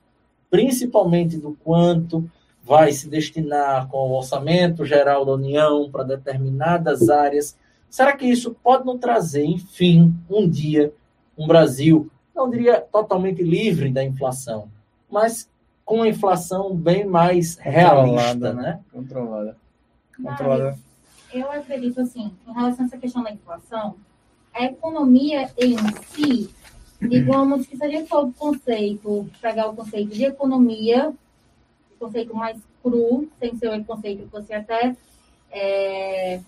principalmente 0.49 1.37
do 1.37 1.57
quanto 1.63 2.29
vai 2.63 2.91
se 2.91 3.07
destinar 3.07 3.87
com 3.87 3.97
o 3.97 4.17
orçamento 4.17 4.85
geral 4.85 5.25
da 5.25 5.33
União 5.33 5.89
para 5.89 6.03
determinadas 6.03 7.09
áreas. 7.09 7.57
Será 7.89 8.15
que 8.15 8.25
isso 8.25 8.53
pode 8.61 8.85
não 8.85 8.97
trazer, 8.97 9.45
enfim, 9.45 10.13
um 10.29 10.47
dia, 10.47 10.93
um 11.37 11.47
Brasil, 11.47 12.11
não 12.35 12.49
diria 12.49 12.81
totalmente 12.81 13.41
livre 13.41 13.89
da 13.89 14.03
inflação, 14.03 14.69
mas 15.09 15.49
com 15.85 15.95
uma 15.95 16.07
inflação 16.07 16.75
bem 16.75 17.05
mais 17.05 17.55
realista, 17.55 18.53
né? 18.53 18.81
Controlada. 18.91 19.57
Controlada. 20.21 20.77
eu 21.33 21.49
acredito 21.49 22.01
assim, 22.01 22.33
em 22.45 22.53
relação 22.53 22.83
a 22.83 22.87
essa 22.87 22.97
questão 22.97 23.23
da 23.23 23.31
inflação, 23.31 23.95
a 24.53 24.65
economia 24.65 25.49
em 25.57 25.77
si 26.09 26.49
digamos 27.01 27.67
que 27.67 27.77
se 27.77 27.83
a 27.83 27.89
gente 27.89 28.09
for 28.09 28.25
o 28.25 28.33
conceito, 28.33 29.29
pegar 29.41 29.69
o 29.69 29.75
conceito 29.75 30.09
de 30.09 30.25
economia, 30.25 31.13
o 31.95 32.05
conceito 32.05 32.35
mais 32.35 32.57
cru, 32.81 33.27
sem 33.39 33.55
ser 33.55 33.79
o 33.79 33.83
conceito 33.83 34.23
que 34.23 34.31
você 34.31 34.53
até 34.53 34.95
é, 35.51 36.39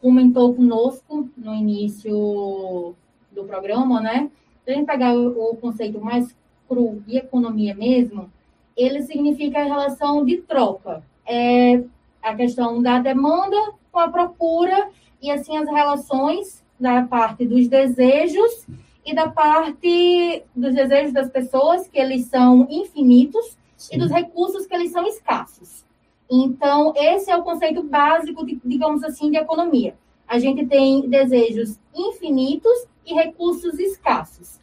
comentou 0.00 0.54
conosco 0.54 1.28
no 1.36 1.54
início 1.54 2.94
do 3.32 3.44
programa, 3.44 4.00
né? 4.00 4.30
Se 4.64 4.70
a 4.70 4.74
gente 4.74 4.86
pegar 4.86 5.14
o, 5.14 5.52
o 5.52 5.56
conceito 5.56 6.00
mais 6.00 6.34
cru 6.68 7.02
de 7.06 7.18
economia 7.18 7.74
mesmo, 7.74 8.30
ele 8.76 9.02
significa 9.02 9.60
a 9.60 9.64
relação 9.64 10.24
de 10.24 10.38
troca. 10.38 11.02
É 11.24 11.82
a 12.22 12.34
questão 12.34 12.82
da 12.82 12.98
demanda 12.98 13.56
com 13.92 14.00
a 14.00 14.08
procura 14.08 14.90
e 15.22 15.30
assim 15.30 15.56
as 15.56 15.68
relações 15.68 16.64
da 16.78 17.02
parte 17.02 17.46
dos 17.46 17.68
desejos 17.68 18.66
e 19.06 19.14
da 19.14 19.30
parte 19.30 20.42
dos 20.54 20.74
desejos 20.74 21.12
das 21.12 21.30
pessoas, 21.30 21.86
que 21.86 21.98
eles 21.98 22.26
são 22.26 22.66
infinitos, 22.68 23.56
Sim. 23.76 23.94
e 23.94 23.98
dos 24.00 24.10
recursos, 24.10 24.66
que 24.66 24.74
eles 24.74 24.90
são 24.90 25.06
escassos. 25.06 25.84
Então, 26.28 26.92
esse 26.96 27.30
é 27.30 27.36
o 27.36 27.44
conceito 27.44 27.84
básico, 27.84 28.44
de, 28.44 28.60
digamos 28.64 29.04
assim, 29.04 29.30
de 29.30 29.36
economia. 29.36 29.94
A 30.26 30.40
gente 30.40 30.66
tem 30.66 31.08
desejos 31.08 31.78
infinitos 31.94 32.88
e 33.06 33.14
recursos 33.14 33.78
escassos. 33.78 34.58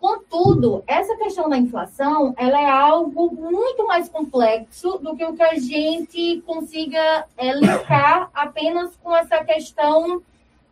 Contudo, 0.00 0.82
essa 0.86 1.16
questão 1.16 1.48
da 1.48 1.56
inflação, 1.56 2.34
ela 2.36 2.60
é 2.60 2.68
algo 2.68 3.32
muito 3.32 3.86
mais 3.86 4.08
complexo 4.08 4.98
do 4.98 5.16
que 5.16 5.24
o 5.24 5.32
que 5.32 5.42
a 5.42 5.54
gente 5.54 6.42
consiga 6.44 7.24
é, 7.36 7.52
linkar 7.52 8.30
apenas 8.34 8.96
com 8.96 9.14
essa 9.14 9.44
questão 9.44 10.20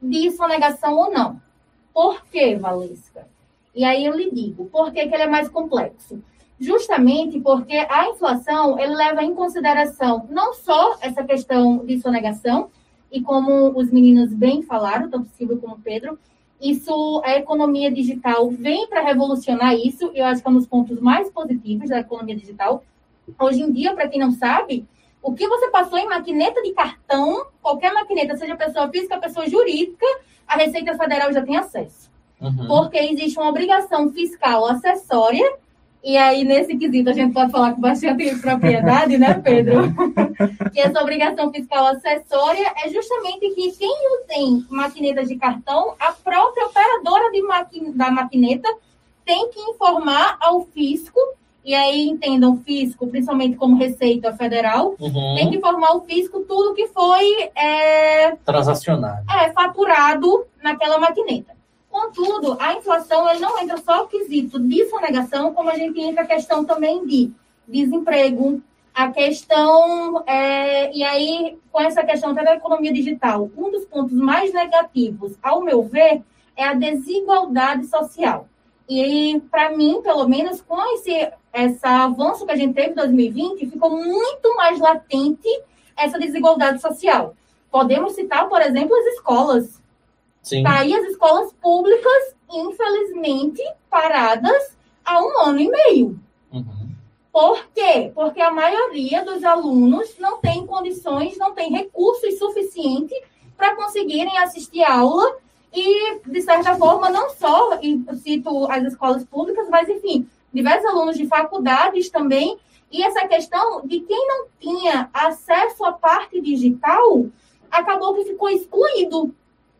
de 0.02 0.32
sonegação 0.32 0.96
ou 0.96 1.12
não. 1.12 1.40
Por 1.94 2.26
que, 2.26 2.56
Valesca? 2.56 3.28
E 3.72 3.84
aí 3.84 4.04
eu 4.04 4.16
lhe 4.16 4.30
digo, 4.32 4.64
por 4.66 4.92
que, 4.92 5.06
que 5.06 5.14
ele 5.14 5.22
é 5.22 5.28
mais 5.28 5.48
complexo? 5.48 6.20
Justamente 6.58 7.40
porque 7.40 7.76
a 7.76 8.08
inflação, 8.08 8.78
ele 8.78 8.94
leva 8.94 9.22
em 9.22 9.34
consideração 9.34 10.26
não 10.28 10.52
só 10.54 10.96
essa 11.00 11.22
questão 11.22 11.84
de 11.84 12.00
sonegação, 12.00 12.68
e 13.12 13.20
como 13.20 13.78
os 13.78 13.92
meninos 13.92 14.34
bem 14.34 14.60
falaram, 14.62 15.08
tanto 15.08 15.28
Silvio 15.36 15.58
como 15.58 15.78
Pedro, 15.78 16.18
isso, 16.60 17.22
a 17.24 17.36
economia 17.36 17.92
digital 17.92 18.50
vem 18.50 18.88
para 18.88 19.02
revolucionar 19.02 19.74
isso, 19.74 20.10
e 20.14 20.18
eu 20.18 20.24
acho 20.24 20.42
que 20.42 20.48
é 20.48 20.50
um 20.50 20.54
dos 20.54 20.66
pontos 20.66 21.00
mais 21.00 21.30
positivos 21.30 21.90
da 21.90 22.00
economia 22.00 22.34
digital. 22.34 22.82
Hoje 23.38 23.62
em 23.62 23.70
dia, 23.70 23.94
para 23.94 24.08
quem 24.08 24.18
não 24.18 24.32
sabe, 24.32 24.84
o 25.24 25.34
que 25.34 25.48
você 25.48 25.68
passou 25.70 25.98
em 25.98 26.06
maquineta 26.06 26.62
de 26.62 26.72
cartão, 26.72 27.46
qualquer 27.60 27.92
maquineta, 27.92 28.36
seja 28.36 28.54
pessoa 28.54 28.88
física, 28.90 29.18
pessoa 29.18 29.48
jurídica, 29.48 30.06
a 30.46 30.56
Receita 30.56 30.96
Federal 30.96 31.32
já 31.32 31.42
tem 31.42 31.56
acesso. 31.56 32.10
Uhum. 32.40 32.66
Porque 32.66 32.98
existe 32.98 33.38
uma 33.38 33.48
obrigação 33.48 34.12
fiscal 34.12 34.66
acessória 34.66 35.50
e 36.04 36.18
aí, 36.18 36.44
nesse 36.44 36.76
quesito, 36.76 37.08
a 37.08 37.14
gente 37.14 37.32
pode 37.32 37.50
falar 37.50 37.72
com 37.72 37.80
bastante 37.80 38.36
propriedade, 38.36 39.16
né, 39.16 39.32
Pedro? 39.42 39.84
que 40.70 40.78
essa 40.78 41.00
obrigação 41.00 41.50
fiscal 41.50 41.86
acessória 41.86 42.74
é 42.84 42.90
justamente 42.90 43.48
que 43.54 43.72
quem 43.72 44.26
tem 44.28 44.66
maquineta 44.68 45.24
de 45.24 45.36
cartão, 45.36 45.94
a 45.98 46.12
própria 46.12 46.66
operadora 46.66 47.32
de 47.32 47.42
maqui 47.42 47.90
da 47.92 48.10
maquineta 48.10 48.68
tem 49.24 49.48
que 49.48 49.58
informar 49.58 50.36
ao 50.42 50.66
fisco, 50.66 51.18
e 51.64 51.74
aí 51.74 52.08
entendam 52.08 52.58
fisco, 52.58 53.06
principalmente 53.06 53.56
como 53.56 53.76
Receita 53.76 54.34
Federal, 54.36 54.94
uhum. 55.00 55.34
tem 55.34 55.50
que 55.50 55.56
informar 55.56 55.96
o 55.96 56.02
fisco 56.02 56.40
tudo 56.40 56.74
que 56.74 56.88
foi 56.88 57.50
é, 57.56 58.36
transacionado. 58.44 59.24
É, 59.30 59.50
faturado 59.52 60.46
naquela 60.62 60.98
maquineta. 60.98 61.54
Contudo, 61.88 62.56
a 62.60 62.74
inflação 62.74 63.30
ele 63.30 63.40
não 63.40 63.58
entra 63.60 63.78
só 63.78 64.02
o 64.02 64.08
quesito 64.08 64.58
de 64.58 64.84
sonegação, 64.90 65.54
como 65.54 65.70
a 65.70 65.76
gente 65.76 65.98
entra 66.00 66.24
a 66.24 66.26
questão 66.26 66.64
também 66.64 67.06
de 67.06 67.32
desemprego, 67.66 68.60
a 68.92 69.10
questão, 69.10 70.22
é, 70.26 70.94
e 70.94 71.02
aí, 71.02 71.58
com 71.72 71.80
essa 71.80 72.04
questão 72.04 72.34
da 72.34 72.54
economia 72.54 72.92
digital, 72.92 73.50
um 73.56 73.70
dos 73.70 73.84
pontos 73.86 74.12
mais 74.12 74.52
negativos, 74.52 75.36
ao 75.42 75.62
meu 75.62 75.82
ver, 75.82 76.22
é 76.56 76.64
a 76.64 76.74
desigualdade 76.74 77.86
social. 77.86 78.48
E, 78.88 79.40
para 79.50 79.70
mim, 79.76 80.00
pelo 80.02 80.28
menos, 80.28 80.60
com 80.60 80.80
esse 80.94 81.32
esse 81.54 81.86
avanço 81.86 82.44
que 82.44 82.52
a 82.52 82.56
gente 82.56 82.74
teve 82.74 82.90
em 82.90 82.94
2020, 82.94 83.70
ficou 83.70 83.90
muito 83.90 84.56
mais 84.56 84.78
latente 84.78 85.48
essa 85.96 86.18
desigualdade 86.18 86.80
social. 86.80 87.34
Podemos 87.70 88.14
citar, 88.14 88.48
por 88.48 88.60
exemplo, 88.60 88.94
as 88.96 89.06
escolas. 89.14 89.82
Sim. 90.42 90.62
Tá 90.62 90.80
aí 90.80 90.94
as 90.94 91.04
escolas 91.06 91.52
públicas, 91.54 92.34
infelizmente, 92.52 93.62
paradas 93.88 94.76
há 95.04 95.22
um 95.22 95.40
ano 95.40 95.60
e 95.60 95.68
meio. 95.68 96.20
Uhum. 96.52 96.84
Por 97.32 97.66
quê? 97.74 98.12
Porque 98.14 98.40
a 98.40 98.50
maioria 98.50 99.24
dos 99.24 99.42
alunos 99.42 100.16
não 100.18 100.38
tem 100.40 100.66
condições, 100.66 101.36
não 101.38 101.52
tem 101.52 101.70
recursos 101.70 102.38
suficientes 102.38 103.18
para 103.56 103.74
conseguirem 103.74 104.38
assistir 104.38 104.84
aula 104.84 105.36
e, 105.72 106.20
de 106.20 106.42
certa 106.42 106.76
forma, 106.76 107.10
não 107.10 107.30
só, 107.30 107.80
e 107.82 108.04
cito 108.22 108.70
as 108.70 108.84
escolas 108.84 109.24
públicas, 109.24 109.68
mas, 109.68 109.88
enfim, 109.88 110.28
diversos 110.54 110.86
alunos 110.86 111.16
de 111.16 111.26
faculdades 111.26 112.08
também. 112.08 112.56
E 112.90 113.02
essa 113.02 113.26
questão 113.26 113.84
de 113.84 114.00
quem 114.00 114.28
não 114.28 114.46
tinha 114.58 115.10
acesso 115.12 115.84
à 115.84 115.92
parte 115.92 116.40
digital 116.40 117.26
acabou 117.70 118.14
que 118.14 118.24
ficou 118.24 118.48
excluído 118.48 119.34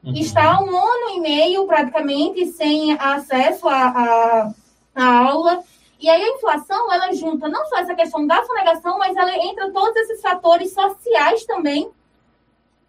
Uhum. 0.04 0.12
Está 0.16 0.60
um 0.60 0.68
ano 0.68 1.16
e 1.16 1.20
meio 1.20 1.66
praticamente 1.66 2.46
sem 2.48 2.92
acesso 2.92 3.66
à, 3.66 4.52
aula. 4.94 5.64
E 5.98 6.08
aí 6.08 6.22
a 6.22 6.34
inflação, 6.34 6.92
ela 6.92 7.12
junta 7.14 7.48
não 7.48 7.64
só 7.66 7.78
essa 7.78 7.94
questão 7.94 8.26
da 8.26 8.44
sonegação, 8.44 8.98
mas 8.98 9.16
ela 9.16 9.34
entra 9.38 9.72
todos 9.72 9.96
esses 9.96 10.20
fatores 10.20 10.74
sociais 10.74 11.46
também 11.46 11.90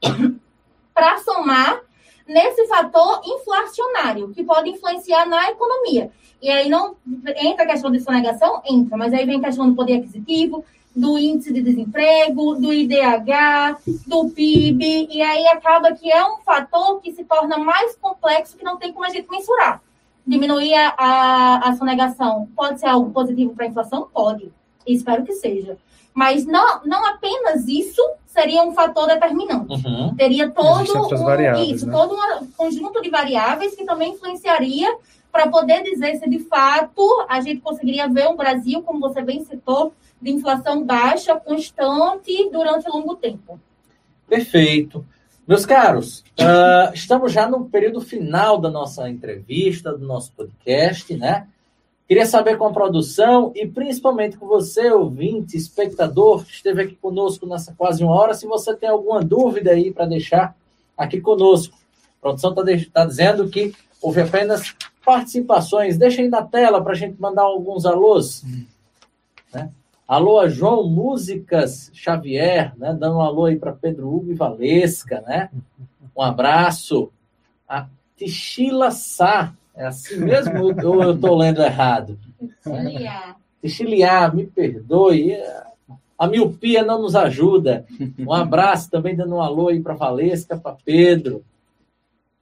para 0.93 1.17
somar 1.19 1.81
nesse 2.27 2.67
fator 2.67 3.21
inflacionário, 3.23 4.29
que 4.29 4.43
pode 4.43 4.69
influenciar 4.69 5.25
na 5.25 5.49
economia. 5.49 6.11
E 6.41 6.49
aí 6.49 6.69
não 6.69 6.95
entra 7.37 7.63
a 7.63 7.67
questão 7.67 7.91
de 7.91 7.99
sonegação? 7.99 8.61
Entra, 8.65 8.97
mas 8.97 9.13
aí 9.13 9.25
vem 9.25 9.37
a 9.37 9.43
questão 9.43 9.69
do 9.69 9.75
poder 9.75 9.97
aquisitivo, 9.97 10.63
do 10.95 11.17
índice 11.17 11.51
de 11.51 11.61
desemprego, 11.61 12.55
do 12.55 12.73
IDH, 12.73 13.77
do 14.07 14.29
PIB, 14.29 15.09
e 15.11 15.21
aí 15.21 15.45
acaba 15.47 15.93
que 15.93 16.09
é 16.09 16.25
um 16.25 16.37
fator 16.37 17.01
que 17.01 17.11
se 17.11 17.23
torna 17.25 17.57
mais 17.57 17.95
complexo 17.97 18.57
que 18.57 18.63
não 18.63 18.77
tem 18.77 18.93
como 18.93 19.05
a 19.05 19.09
gente 19.09 19.29
mensurar. 19.29 19.81
Diminuir 20.25 20.73
a, 20.73 20.95
a, 20.97 21.69
a 21.69 21.75
sonegação 21.75 22.47
pode 22.55 22.79
ser 22.79 22.87
algo 22.87 23.11
positivo 23.11 23.53
para 23.53 23.65
a 23.65 23.69
inflação? 23.69 24.09
Pode. 24.11 24.51
Espero 24.87 25.23
que 25.23 25.33
seja. 25.33 25.77
Mas 26.13 26.45
não, 26.45 26.81
não 26.85 27.05
apenas 27.05 27.67
isso 27.67 28.01
seria 28.35 28.61
um 28.63 28.73
fator 28.73 29.07
determinante. 29.07 29.73
Uhum. 29.73 30.13
Teria 30.15 30.49
todo 30.51 30.79
um, 30.79 31.63
isso, 31.63 31.87
né? 31.87 31.91
todo 31.93 32.13
um 32.13 32.47
conjunto 32.57 33.01
de 33.01 33.09
variáveis 33.09 33.73
que 33.73 33.85
também 33.85 34.11
influenciaria 34.11 34.93
para 35.31 35.47
poder 35.47 35.83
dizer 35.83 36.17
se 36.17 36.29
de 36.29 36.39
fato 36.39 37.25
a 37.29 37.39
gente 37.39 37.61
conseguiria 37.61 38.09
ver 38.09 38.27
um 38.27 38.35
Brasil, 38.35 38.81
como 38.83 38.99
você 38.99 39.21
bem 39.21 39.43
citou, 39.45 39.93
de 40.21 40.31
inflação 40.31 40.83
baixa, 40.83 41.35
constante, 41.35 42.49
durante 42.51 42.89
longo 42.89 43.15
tempo. 43.15 43.59
Perfeito. 44.27 45.05
Meus 45.47 45.65
caros, 45.65 46.19
uh, 46.39 46.93
estamos 46.93 47.31
já 47.31 47.47
no 47.47 47.65
período 47.69 48.01
final 48.01 48.57
da 48.57 48.69
nossa 48.69 49.09
entrevista, 49.09 49.93
do 49.93 50.05
nosso 50.05 50.31
podcast, 50.33 51.15
né? 51.15 51.47
Queria 52.07 52.25
saber 52.25 52.57
com 52.57 52.67
a 52.67 52.73
produção 52.73 53.51
e 53.55 53.65
principalmente 53.65 54.37
com 54.37 54.45
você, 54.45 54.91
ouvinte, 54.91 55.57
espectador, 55.57 56.45
que 56.45 56.51
esteve 56.51 56.83
aqui 56.83 56.95
conosco 56.95 57.47
nessa 57.47 57.73
quase 57.73 58.03
uma 58.03 58.13
hora, 58.13 58.35
se 58.35 58.45
você 58.45 58.75
tem 58.75 58.87
alguma 58.87 59.23
dúvida 59.23 59.71
aí 59.71 59.91
para 59.91 60.05
deixar 60.05 60.55
aqui 60.95 61.19
conosco. 61.19 61.75
A 62.19 62.21
produção 62.21 62.51
está 62.51 62.63
tá 62.93 63.05
dizendo 63.05 63.49
que 63.49 63.73
houve 63.99 64.21
apenas 64.21 64.75
participações. 65.03 65.97
Deixa 65.97 66.21
aí 66.21 66.29
na 66.29 66.43
tela 66.43 66.81
para 66.81 66.91
a 66.93 66.95
gente 66.95 67.19
mandar 67.19 67.41
alguns 67.41 67.85
alôs. 67.85 68.43
Né? 69.51 69.71
Alô, 70.07 70.47
João 70.47 70.87
Músicas 70.87 71.89
Xavier, 71.91 72.73
né? 72.77 72.93
Dando 72.93 73.17
um 73.17 73.21
alô 73.21 73.45
aí 73.45 73.55
para 73.55 73.73
Pedro 73.73 74.13
Hugo 74.13 74.31
e 74.31 74.35
Valesca, 74.35 75.21
né? 75.21 75.49
Um 76.15 76.21
abraço. 76.21 77.11
A 77.67 77.87
Tichila 78.15 78.91
Sá, 78.91 79.53
é 79.75 79.85
assim 79.85 80.17
mesmo 80.17 80.63
ou 80.63 81.03
eu 81.03 81.13
estou 81.15 81.35
lendo 81.35 81.61
errado? 81.61 82.17
Tichiliá, 83.61 84.31
me 84.31 84.45
perdoe. 84.45 85.35
A 86.17 86.27
miopia 86.27 86.83
não 86.83 87.01
nos 87.01 87.15
ajuda. 87.15 87.85
Um 88.19 88.31
abraço 88.31 88.89
também 88.89 89.15
dando 89.15 89.35
um 89.35 89.41
alô 89.41 89.67
aí 89.67 89.81
para 89.81 89.93
Valesca, 89.93 90.57
para 90.57 90.77
Pedro. 90.85 91.43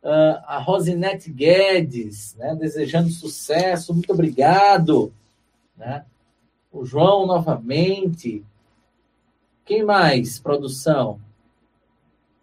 Uh, 0.03 0.37
a 0.45 0.59
Rosinete 0.59 1.31
Guedes, 1.31 2.35
né? 2.35 2.55
Desejando 2.55 3.09
sucesso, 3.09 3.93
muito 3.93 4.11
obrigado. 4.11 5.13
Né? 5.77 6.05
O 6.71 6.85
João 6.85 7.25
novamente. 7.25 8.43
Quem 9.65 9.83
mais, 9.83 10.37
produção? 10.37 11.19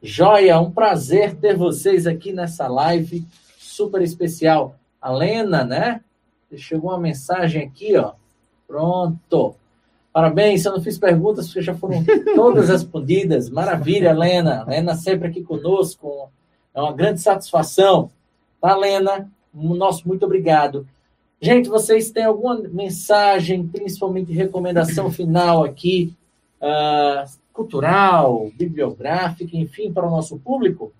Joia, 0.03 0.59
um 0.59 0.71
prazer 0.71 1.37
ter 1.37 1.55
vocês 1.55 2.07
aqui 2.07 2.33
nessa 2.33 2.67
live 2.67 3.27
super 3.59 4.01
especial. 4.01 4.80
A 5.01 5.11
Lena, 5.11 5.65
né? 5.65 6.01
Chegou 6.57 6.91
uma 6.91 6.99
mensagem 6.99 7.63
aqui, 7.63 7.97
ó. 7.97 8.13
Pronto. 8.67 9.55
Parabéns, 10.13 10.65
eu 10.65 10.73
não 10.73 10.83
fiz 10.83 10.99
perguntas 10.99 11.47
porque 11.47 11.63
já 11.63 11.75
foram 11.75 12.05
todas 12.35 12.69
respondidas. 12.69 13.49
Maravilha, 13.49 14.13
Lena. 14.13 14.65
Lena 14.65 14.95
sempre 14.95 15.29
aqui 15.29 15.43
conosco. 15.43 16.31
É 16.75 16.81
uma 16.81 16.93
grande 16.93 17.21
satisfação. 17.21 18.11
Tá, 18.61 18.77
Lena? 18.77 19.31
Nosso 19.55 20.07
muito 20.07 20.25
obrigado. 20.25 20.87
Gente, 21.41 21.69
vocês 21.69 22.11
têm 22.11 22.25
alguma 22.25 22.57
mensagem, 22.57 23.67
principalmente 23.67 24.33
recomendação 24.33 25.11
final 25.13 25.65
aqui, 25.65 26.15
uh, 26.61 27.31
cultural, 27.53 28.51
bibliográfica, 28.57 29.57
enfim, 29.57 29.91
para 29.93 30.07
o 30.07 30.11
nosso 30.11 30.39
público? 30.39 30.93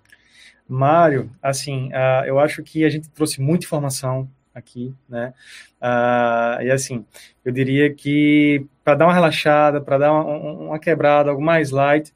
Mário, 0.73 1.31
assim, 1.43 1.89
uh, 1.89 2.25
eu 2.27 2.39
acho 2.39 2.63
que 2.63 2.85
a 2.85 2.89
gente 2.89 3.09
trouxe 3.11 3.41
muita 3.41 3.65
informação 3.65 4.29
aqui, 4.55 4.95
né? 5.09 5.33
Uh, 5.81 6.63
e 6.63 6.71
assim, 6.71 7.05
eu 7.45 7.53
diria 7.53 7.93
que 7.93 8.67
para 8.85 8.95
dar 8.95 9.07
uma 9.07 9.15
relaxada, 9.15 9.81
para 9.81 9.99
dar 9.99 10.13
uma, 10.13 10.25
uma, 10.25 10.79
quebrada, 10.79 11.31
algo 11.31 11.43
mais 11.43 11.71
light, 11.71 12.13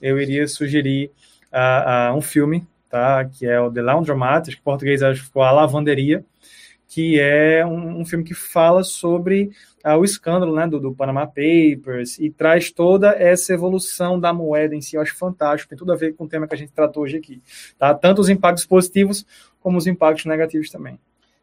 eu 0.00 0.20
iria 0.20 0.46
sugerir 0.46 1.10
uh, 1.52 2.14
um 2.16 2.20
filme, 2.20 2.66
tá? 2.88 3.24
Que 3.24 3.46
é 3.46 3.60
o 3.60 3.70
The 3.70 3.82
Laundromat, 3.82 4.46
que 4.48 4.56
em 4.56 4.62
português 4.62 5.02
acho 5.02 5.20
que 5.20 5.26
ficou 5.26 5.42
A 5.42 5.50
Lavanderia, 5.50 6.24
que 6.88 7.20
é 7.20 7.64
um, 7.66 8.00
um 8.00 8.04
filme 8.04 8.24
que 8.24 8.32
fala 8.32 8.82
sobre 8.82 9.50
ah, 9.84 9.96
o 9.96 10.04
escândalo 10.04 10.56
né, 10.56 10.66
do, 10.66 10.80
do, 10.80 10.94
Panama 10.94 11.26
Papers 11.26 12.18
e 12.18 12.30
traz 12.30 12.72
toda 12.72 13.10
essa 13.10 13.52
evolução 13.52 14.18
da 14.18 14.32
moeda 14.32 14.74
em 14.74 14.80
si. 14.80 14.96
Eu 14.96 15.02
acho 15.02 15.14
fantástico, 15.14 15.68
tem 15.68 15.78
tudo 15.78 15.92
a 15.92 15.96
ver 15.96 16.14
com 16.14 16.24
o 16.24 16.28
tema 16.28 16.48
que 16.48 16.54
a 16.54 16.58
gente 16.58 16.72
tratou 16.72 17.02
hoje 17.02 17.18
aqui. 17.18 17.42
Tá? 17.78 17.94
Tanto 17.94 18.20
os 18.22 18.30
impactos 18.30 18.64
positivos 18.64 19.26
como 19.60 19.76
os 19.76 19.86
impactos 19.86 20.24
negativos 20.24 20.70
também 20.70 20.98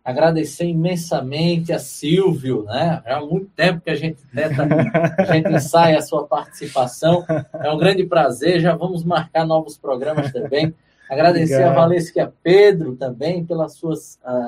agradecer 0.06 0.66
imensamente 0.66 1.74
a 1.74 1.80
Silvio, 1.80 2.64
né? 2.66 3.02
É 3.06 3.14
há 3.16 3.22
muito 3.22 3.48
tempo 3.56 3.82
que 3.82 3.90
a 3.90 3.96
gente 3.96 4.22
tenta, 4.32 4.68
a 5.18 5.34
gente 5.34 5.50
ensaia 5.52 5.98
a 5.98 6.02
sua 6.04 6.28
participação. 6.28 7.26
É 7.54 7.72
um 7.72 7.78
grande 7.80 8.06
prazer, 8.06 8.62
já 8.62 8.76
vamos 8.76 9.04
marcar 9.04 9.48
novos 9.48 9.80
programas 9.80 10.32
também. 10.32 10.76
Agradecer 11.10 11.56
Obrigado. 11.56 11.72
a 11.72 11.82
Valesca 11.82 12.34
Pedro 12.42 12.96
também 12.96 13.46
pela 13.46 13.70
sua 13.70 13.96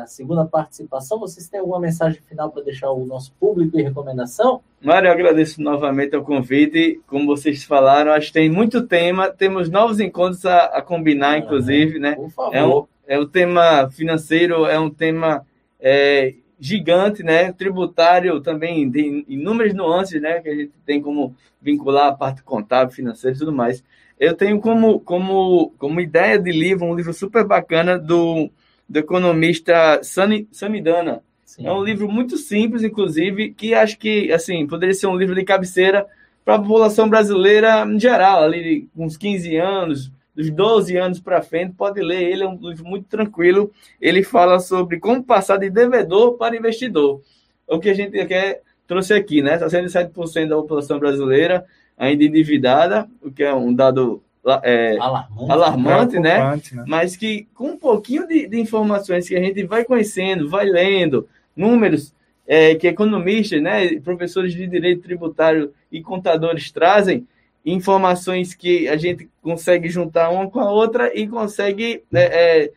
segunda 0.08 0.46
participação. 0.46 1.20
Vocês 1.20 1.48
têm 1.48 1.60
alguma 1.60 1.80
mensagem 1.80 2.20
final 2.22 2.50
para 2.52 2.64
deixar 2.64 2.92
o 2.92 3.06
nosso 3.06 3.32
público 3.40 3.80
e 3.80 3.84
recomendação? 3.84 4.62
Mário, 4.82 5.08
eu 5.08 5.12
agradeço 5.12 5.62
novamente 5.62 6.16
o 6.16 6.24
convite. 6.24 7.00
Como 7.06 7.28
vocês 7.28 7.64
falaram, 7.64 8.12
acho 8.12 8.28
que 8.28 8.34
tem 8.34 8.50
muito 8.50 8.88
tema, 8.88 9.30
temos 9.30 9.70
novos 9.70 10.00
encontros 10.00 10.46
a, 10.46 10.66
a 10.66 10.82
combinar, 10.82 11.32
ah, 11.32 11.38
inclusive, 11.38 12.00
né? 12.00 12.16
Por 12.16 12.32
favor. 12.32 12.56
É 12.56 12.66
um, 12.66 12.86
é 13.08 13.20
um 13.20 13.28
tema 13.28 13.90
financeiro, 13.92 14.66
é 14.66 14.80
um 14.80 14.90
tema 14.90 15.46
é, 15.80 16.34
gigante, 16.60 17.22
né? 17.22 17.52
Tributário 17.52 18.42
também 18.42 18.90
tem 18.92 19.24
inúmeras 19.28 19.74
nuances, 19.74 20.20
né? 20.20 20.40
Que 20.40 20.50
a 20.50 20.56
gente 20.56 20.74
tem 20.86 21.02
como 21.02 21.36
vincular 21.62 22.08
a 22.08 22.16
parte 22.16 22.42
contábil, 22.44 22.96
financeira 22.96 23.36
e 23.36 23.40
tudo 23.40 23.54
mais. 23.54 23.84
Eu 24.20 24.34
tenho 24.34 24.60
como, 24.60 25.00
como, 25.00 25.74
como 25.78 26.00
ideia 26.00 26.40
de 26.40 26.52
livro 26.52 26.86
um 26.86 26.96
livro 26.96 27.14
super 27.14 27.44
bacana 27.46 28.00
do, 28.00 28.50
do 28.88 29.00
economista 29.00 30.02
Sani, 30.04 30.48
Samidana. 30.52 31.22
Sim. 31.46 31.68
É 31.68 31.72
um 31.72 31.84
livro 31.84 32.10
muito 32.10 32.38
simples, 32.38 32.84
inclusive, 32.84 33.54
que 33.54 33.74
acho 33.74 33.98
que 33.98 34.32
assim 34.32 34.66
poderia 34.68 34.94
ser 34.94 35.08
um 35.08 35.16
livro 35.16 35.36
de 35.36 35.44
cabeceira 35.44 36.06
para 36.44 36.56
a 36.56 36.60
população 36.60 37.10
brasileira 37.10 37.86
em 37.86 38.00
geral, 38.00 38.44
ali 38.44 38.90
uns 38.96 39.18
15 39.18 39.56
anos, 39.58 40.12
dos 40.38 40.50
12 40.52 40.96
anos 40.96 41.20
para 41.20 41.42
frente, 41.42 41.74
pode 41.76 42.00
ler. 42.00 42.32
Ele 42.32 42.44
é 42.44 42.48
um 42.48 42.58
livro 42.70 42.86
muito 42.86 43.08
tranquilo. 43.08 43.72
Ele 44.00 44.24
fala 44.24 44.60
sobre 44.60 45.00
como 45.00 45.24
passar 45.24 45.58
de 45.58 45.70
devedor 45.70 46.38
para 46.38 46.56
investidor. 46.56 47.22
O 47.68 47.80
que 47.80 47.90
a 47.90 47.94
gente 47.94 48.24
quer, 48.28 48.62
trouxe 48.88 49.14
aqui, 49.14 49.42
né? 49.42 49.58
67% 49.58 50.48
da 50.48 50.56
população 50.56 51.00
brasileira 51.00 51.66
ainda 51.98 52.24
endividada, 52.24 53.10
o 53.22 53.32
que 53.32 53.44
é 53.44 53.54
um 53.54 53.74
dado 53.74 54.22
é, 54.64 54.98
alarmante, 55.00 55.52
alarmante 55.52 56.20
né? 56.20 56.56
né? 56.74 56.86
Mas 56.88 57.16
que 57.16 57.48
com 57.54 57.72
um 57.72 57.78
pouquinho 57.78 58.28
de, 58.28 58.48
de, 58.48 58.60
informações 58.60 59.28
que 59.28 59.36
a 59.36 59.42
gente 59.42 59.64
vai 59.64 59.84
conhecendo, 59.84 60.50
vai 60.50 60.66
lendo, 60.66 61.28
números 61.56 62.14
é, 62.48 62.76
que 62.76 62.88
economistas, 62.88 63.62
né, 63.62 64.00
professores 64.00 64.54
de 64.54 64.66
direito 64.68 65.02
tributário 65.02 65.74
e 65.92 66.02
contadores 66.02 66.72
trazem, 66.72 67.28
informações 67.66 68.54
que 68.54 68.88
a 68.88 68.96
gente 68.96 69.30
consegue 69.42 69.90
juntar 69.90 70.30
uma 70.30 70.50
com 70.50 70.62
a 70.62 70.72
outra 70.72 71.12
e 71.14 71.28
consegue 71.28 72.04
é, 72.14 72.64
é, 72.64 72.72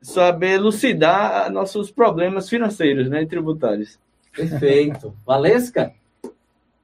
saber 0.00 0.54
elucidar 0.54 1.52
nossos 1.52 1.92
problemas 1.92 2.48
financeiros, 2.48 3.08
né, 3.08 3.24
tributários. 3.24 4.00
Perfeito. 4.34 5.14
Valesca? 5.24 5.94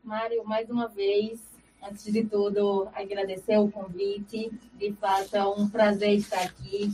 Mário, 0.04 0.44
mais 0.44 0.70
uma 0.70 0.86
vez, 0.86 1.40
antes 1.82 2.12
de 2.12 2.24
tudo, 2.24 2.88
agradecer 2.94 3.58
o 3.58 3.70
convite. 3.70 4.50
De 4.78 4.92
fato, 4.92 5.34
é 5.34 5.46
um 5.46 5.68
prazer 5.68 6.14
estar 6.14 6.42
aqui, 6.42 6.92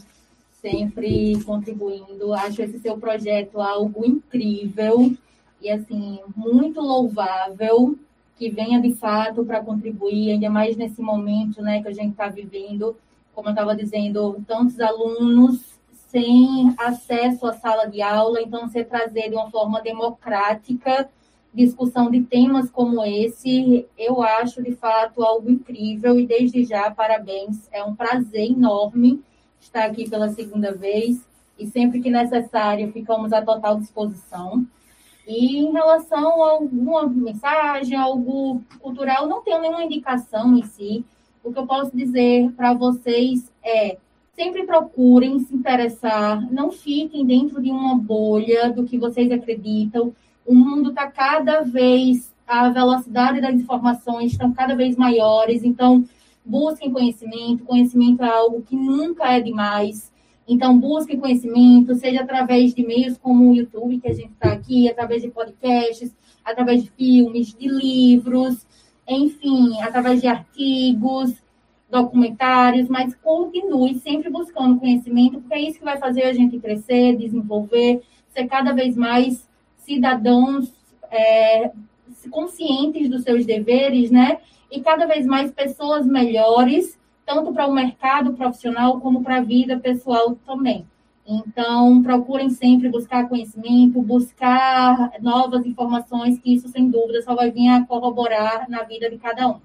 sempre 0.52 1.42
contribuindo. 1.44 2.32
Acho 2.32 2.62
esse 2.62 2.78
seu 2.78 2.98
projeto 2.98 3.60
algo 3.60 4.04
incrível 4.04 5.12
e, 5.60 5.70
assim, 5.70 6.20
muito 6.36 6.80
louvável 6.80 7.98
que 8.36 8.50
venha 8.50 8.80
de 8.80 8.92
fato 8.94 9.44
para 9.44 9.62
contribuir, 9.62 10.32
ainda 10.32 10.50
mais 10.50 10.76
nesse 10.76 11.00
momento 11.00 11.62
né, 11.62 11.80
que 11.80 11.88
a 11.88 11.92
gente 11.92 12.10
está 12.10 12.28
vivendo, 12.28 12.96
como 13.34 13.48
eu 13.48 13.52
estava 13.52 13.76
dizendo, 13.76 14.42
tantos 14.46 14.80
alunos 14.80 15.74
sem 16.08 16.74
acesso 16.78 17.46
à 17.46 17.52
sala 17.54 17.86
de 17.86 18.02
aula, 18.02 18.40
então 18.40 18.68
você 18.68 18.84
trazer 18.84 19.30
de 19.30 19.36
uma 19.36 19.50
forma 19.50 19.80
democrática 19.80 21.08
discussão 21.54 22.10
de 22.10 22.20
temas 22.22 22.70
como 22.70 23.04
esse, 23.04 23.86
eu 23.96 24.22
acho 24.22 24.62
de 24.62 24.72
fato 24.72 25.22
algo 25.22 25.50
incrível 25.50 26.18
e 26.18 26.26
desde 26.26 26.64
já 26.64 26.90
parabéns, 26.90 27.68
é 27.72 27.82
um 27.84 27.94
prazer 27.94 28.50
enorme 28.50 29.22
estar 29.60 29.84
aqui 29.84 30.08
pela 30.08 30.28
segunda 30.28 30.72
vez 30.72 31.26
e 31.58 31.66
sempre 31.66 32.00
que 32.00 32.10
necessário 32.10 32.92
ficamos 32.92 33.32
à 33.32 33.40
total 33.40 33.78
disposição. 33.78 34.66
E 35.26 35.58
em 35.58 35.72
relação 35.72 36.42
a 36.42 36.50
alguma 36.50 37.06
mensagem, 37.06 37.96
algo 37.96 38.60
cultural, 38.80 39.26
não 39.26 39.42
tenho 39.42 39.60
nenhuma 39.60 39.84
indicação 39.84 40.56
em 40.56 40.62
si. 40.64 41.04
O 41.42 41.52
que 41.52 41.58
eu 41.58 41.66
posso 41.66 41.96
dizer 41.96 42.52
para 42.52 42.74
vocês 42.74 43.50
é 43.62 43.96
sempre 44.34 44.64
procurem 44.64 45.38
se 45.38 45.54
interessar, 45.54 46.40
não 46.52 46.70
fiquem 46.70 47.24
dentro 47.24 47.62
de 47.62 47.70
uma 47.70 47.96
bolha 47.96 48.70
do 48.70 48.84
que 48.84 48.98
vocês 48.98 49.30
acreditam. 49.30 50.12
O 50.46 50.54
mundo 50.54 50.90
está 50.90 51.10
cada 51.10 51.60
vez, 51.62 52.34
a 52.46 52.68
velocidade 52.68 53.40
das 53.40 53.54
informações 53.54 54.32
estão 54.32 54.52
cada 54.52 54.74
vez 54.74 54.96
maiores, 54.96 55.64
então 55.64 56.04
busquem 56.44 56.92
conhecimento. 56.92 57.64
Conhecimento 57.64 58.22
é 58.22 58.28
algo 58.28 58.62
que 58.62 58.76
nunca 58.76 59.32
é 59.32 59.40
demais. 59.40 60.12
Então, 60.46 60.78
busque 60.78 61.16
conhecimento, 61.16 61.94
seja 61.94 62.20
através 62.20 62.74
de 62.74 62.86
meios 62.86 63.16
como 63.16 63.50
o 63.50 63.54
YouTube, 63.54 63.98
que 63.98 64.08
a 64.08 64.12
gente 64.12 64.32
está 64.32 64.52
aqui, 64.52 64.88
através 64.90 65.22
de 65.22 65.30
podcasts, 65.30 66.14
através 66.44 66.82
de 66.82 66.90
filmes, 66.90 67.54
de 67.54 67.66
livros, 67.66 68.66
enfim, 69.08 69.80
através 69.80 70.20
de 70.20 70.26
artigos, 70.26 71.34
documentários, 71.90 72.88
mas 72.88 73.14
continue 73.14 73.94
sempre 74.00 74.28
buscando 74.28 74.78
conhecimento, 74.78 75.40
porque 75.40 75.54
é 75.54 75.62
isso 75.62 75.78
que 75.78 75.84
vai 75.84 75.96
fazer 75.96 76.24
a 76.24 76.32
gente 76.32 76.58
crescer, 76.58 77.16
desenvolver, 77.16 78.02
ser 78.28 78.46
cada 78.46 78.72
vez 78.72 78.96
mais 78.96 79.48
cidadãos 79.84 80.72
é, 81.10 81.70
conscientes 82.30 83.08
dos 83.08 83.22
seus 83.22 83.46
deveres, 83.46 84.10
né? 84.10 84.38
E 84.70 84.80
cada 84.80 85.06
vez 85.06 85.24
mais 85.24 85.52
pessoas 85.52 86.06
melhores 86.06 86.98
tanto 87.26 87.52
para 87.52 87.66
o 87.66 87.72
mercado 87.72 88.34
profissional 88.34 89.00
como 89.00 89.22
para 89.22 89.38
a 89.38 89.42
vida 89.42 89.78
pessoal 89.78 90.36
também. 90.46 90.86
Então, 91.26 92.02
procurem 92.02 92.50
sempre 92.50 92.90
buscar 92.90 93.28
conhecimento, 93.28 94.00
buscar 94.02 95.12
novas 95.22 95.64
informações, 95.64 96.38
que 96.38 96.52
isso, 96.52 96.68
sem 96.68 96.90
dúvida, 96.90 97.22
só 97.22 97.34
vai 97.34 97.50
vir 97.50 97.68
a 97.68 97.84
corroborar 97.84 98.68
na 98.68 98.82
vida 98.82 99.08
de 99.08 99.16
cada 99.16 99.48
um. 99.48 99.56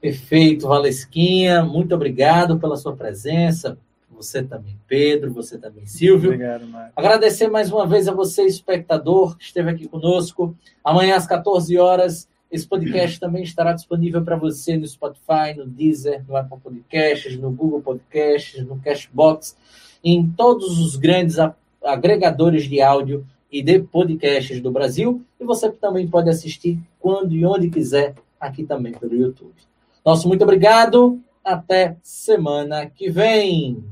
Perfeito, 0.00 0.66
Valesquinha. 0.66 1.62
Muito 1.62 1.94
obrigado 1.94 2.58
pela 2.58 2.76
sua 2.76 2.96
presença. 2.96 3.78
Você 4.22 4.42
também, 4.42 4.78
Pedro. 4.86 5.32
Você 5.32 5.58
também, 5.58 5.86
Silvio. 5.86 6.30
Obrigado, 6.30 6.66
Marcos. 6.66 6.92
Agradecer 6.96 7.48
mais 7.48 7.72
uma 7.72 7.86
vez 7.86 8.06
a 8.06 8.14
você, 8.14 8.44
espectador, 8.44 9.36
que 9.36 9.44
esteve 9.44 9.70
aqui 9.70 9.88
conosco. 9.88 10.56
Amanhã, 10.84 11.16
às 11.16 11.26
14 11.26 11.76
horas, 11.76 12.28
esse 12.50 12.66
podcast 12.66 13.18
também 13.18 13.42
estará 13.42 13.72
disponível 13.72 14.22
para 14.22 14.36
você 14.36 14.76
no 14.76 14.86
Spotify, 14.86 15.54
no 15.56 15.66
Deezer, 15.66 16.22
no 16.28 16.36
Apple 16.36 16.58
Podcasts, 16.62 17.36
no 17.38 17.50
Google 17.50 17.80
Podcasts, 17.80 18.64
no 18.64 18.78
Cashbox, 18.78 19.56
em 20.04 20.28
todos 20.28 20.78
os 20.78 20.96
grandes 20.96 21.36
agregadores 21.82 22.64
de 22.64 22.80
áudio 22.80 23.26
e 23.50 23.62
de 23.62 23.80
podcasts 23.80 24.60
do 24.60 24.70
Brasil. 24.70 25.22
E 25.40 25.44
você 25.44 25.70
também 25.70 26.06
pode 26.06 26.30
assistir 26.30 26.78
quando 27.00 27.34
e 27.34 27.44
onde 27.44 27.68
quiser 27.70 28.14
aqui 28.38 28.64
também 28.64 28.92
pelo 28.92 29.14
YouTube. 29.14 29.54
Nosso 30.04 30.28
muito 30.28 30.42
obrigado. 30.42 31.20
Até 31.44 31.96
semana 32.02 32.86
que 32.86 33.10
vem. 33.10 33.82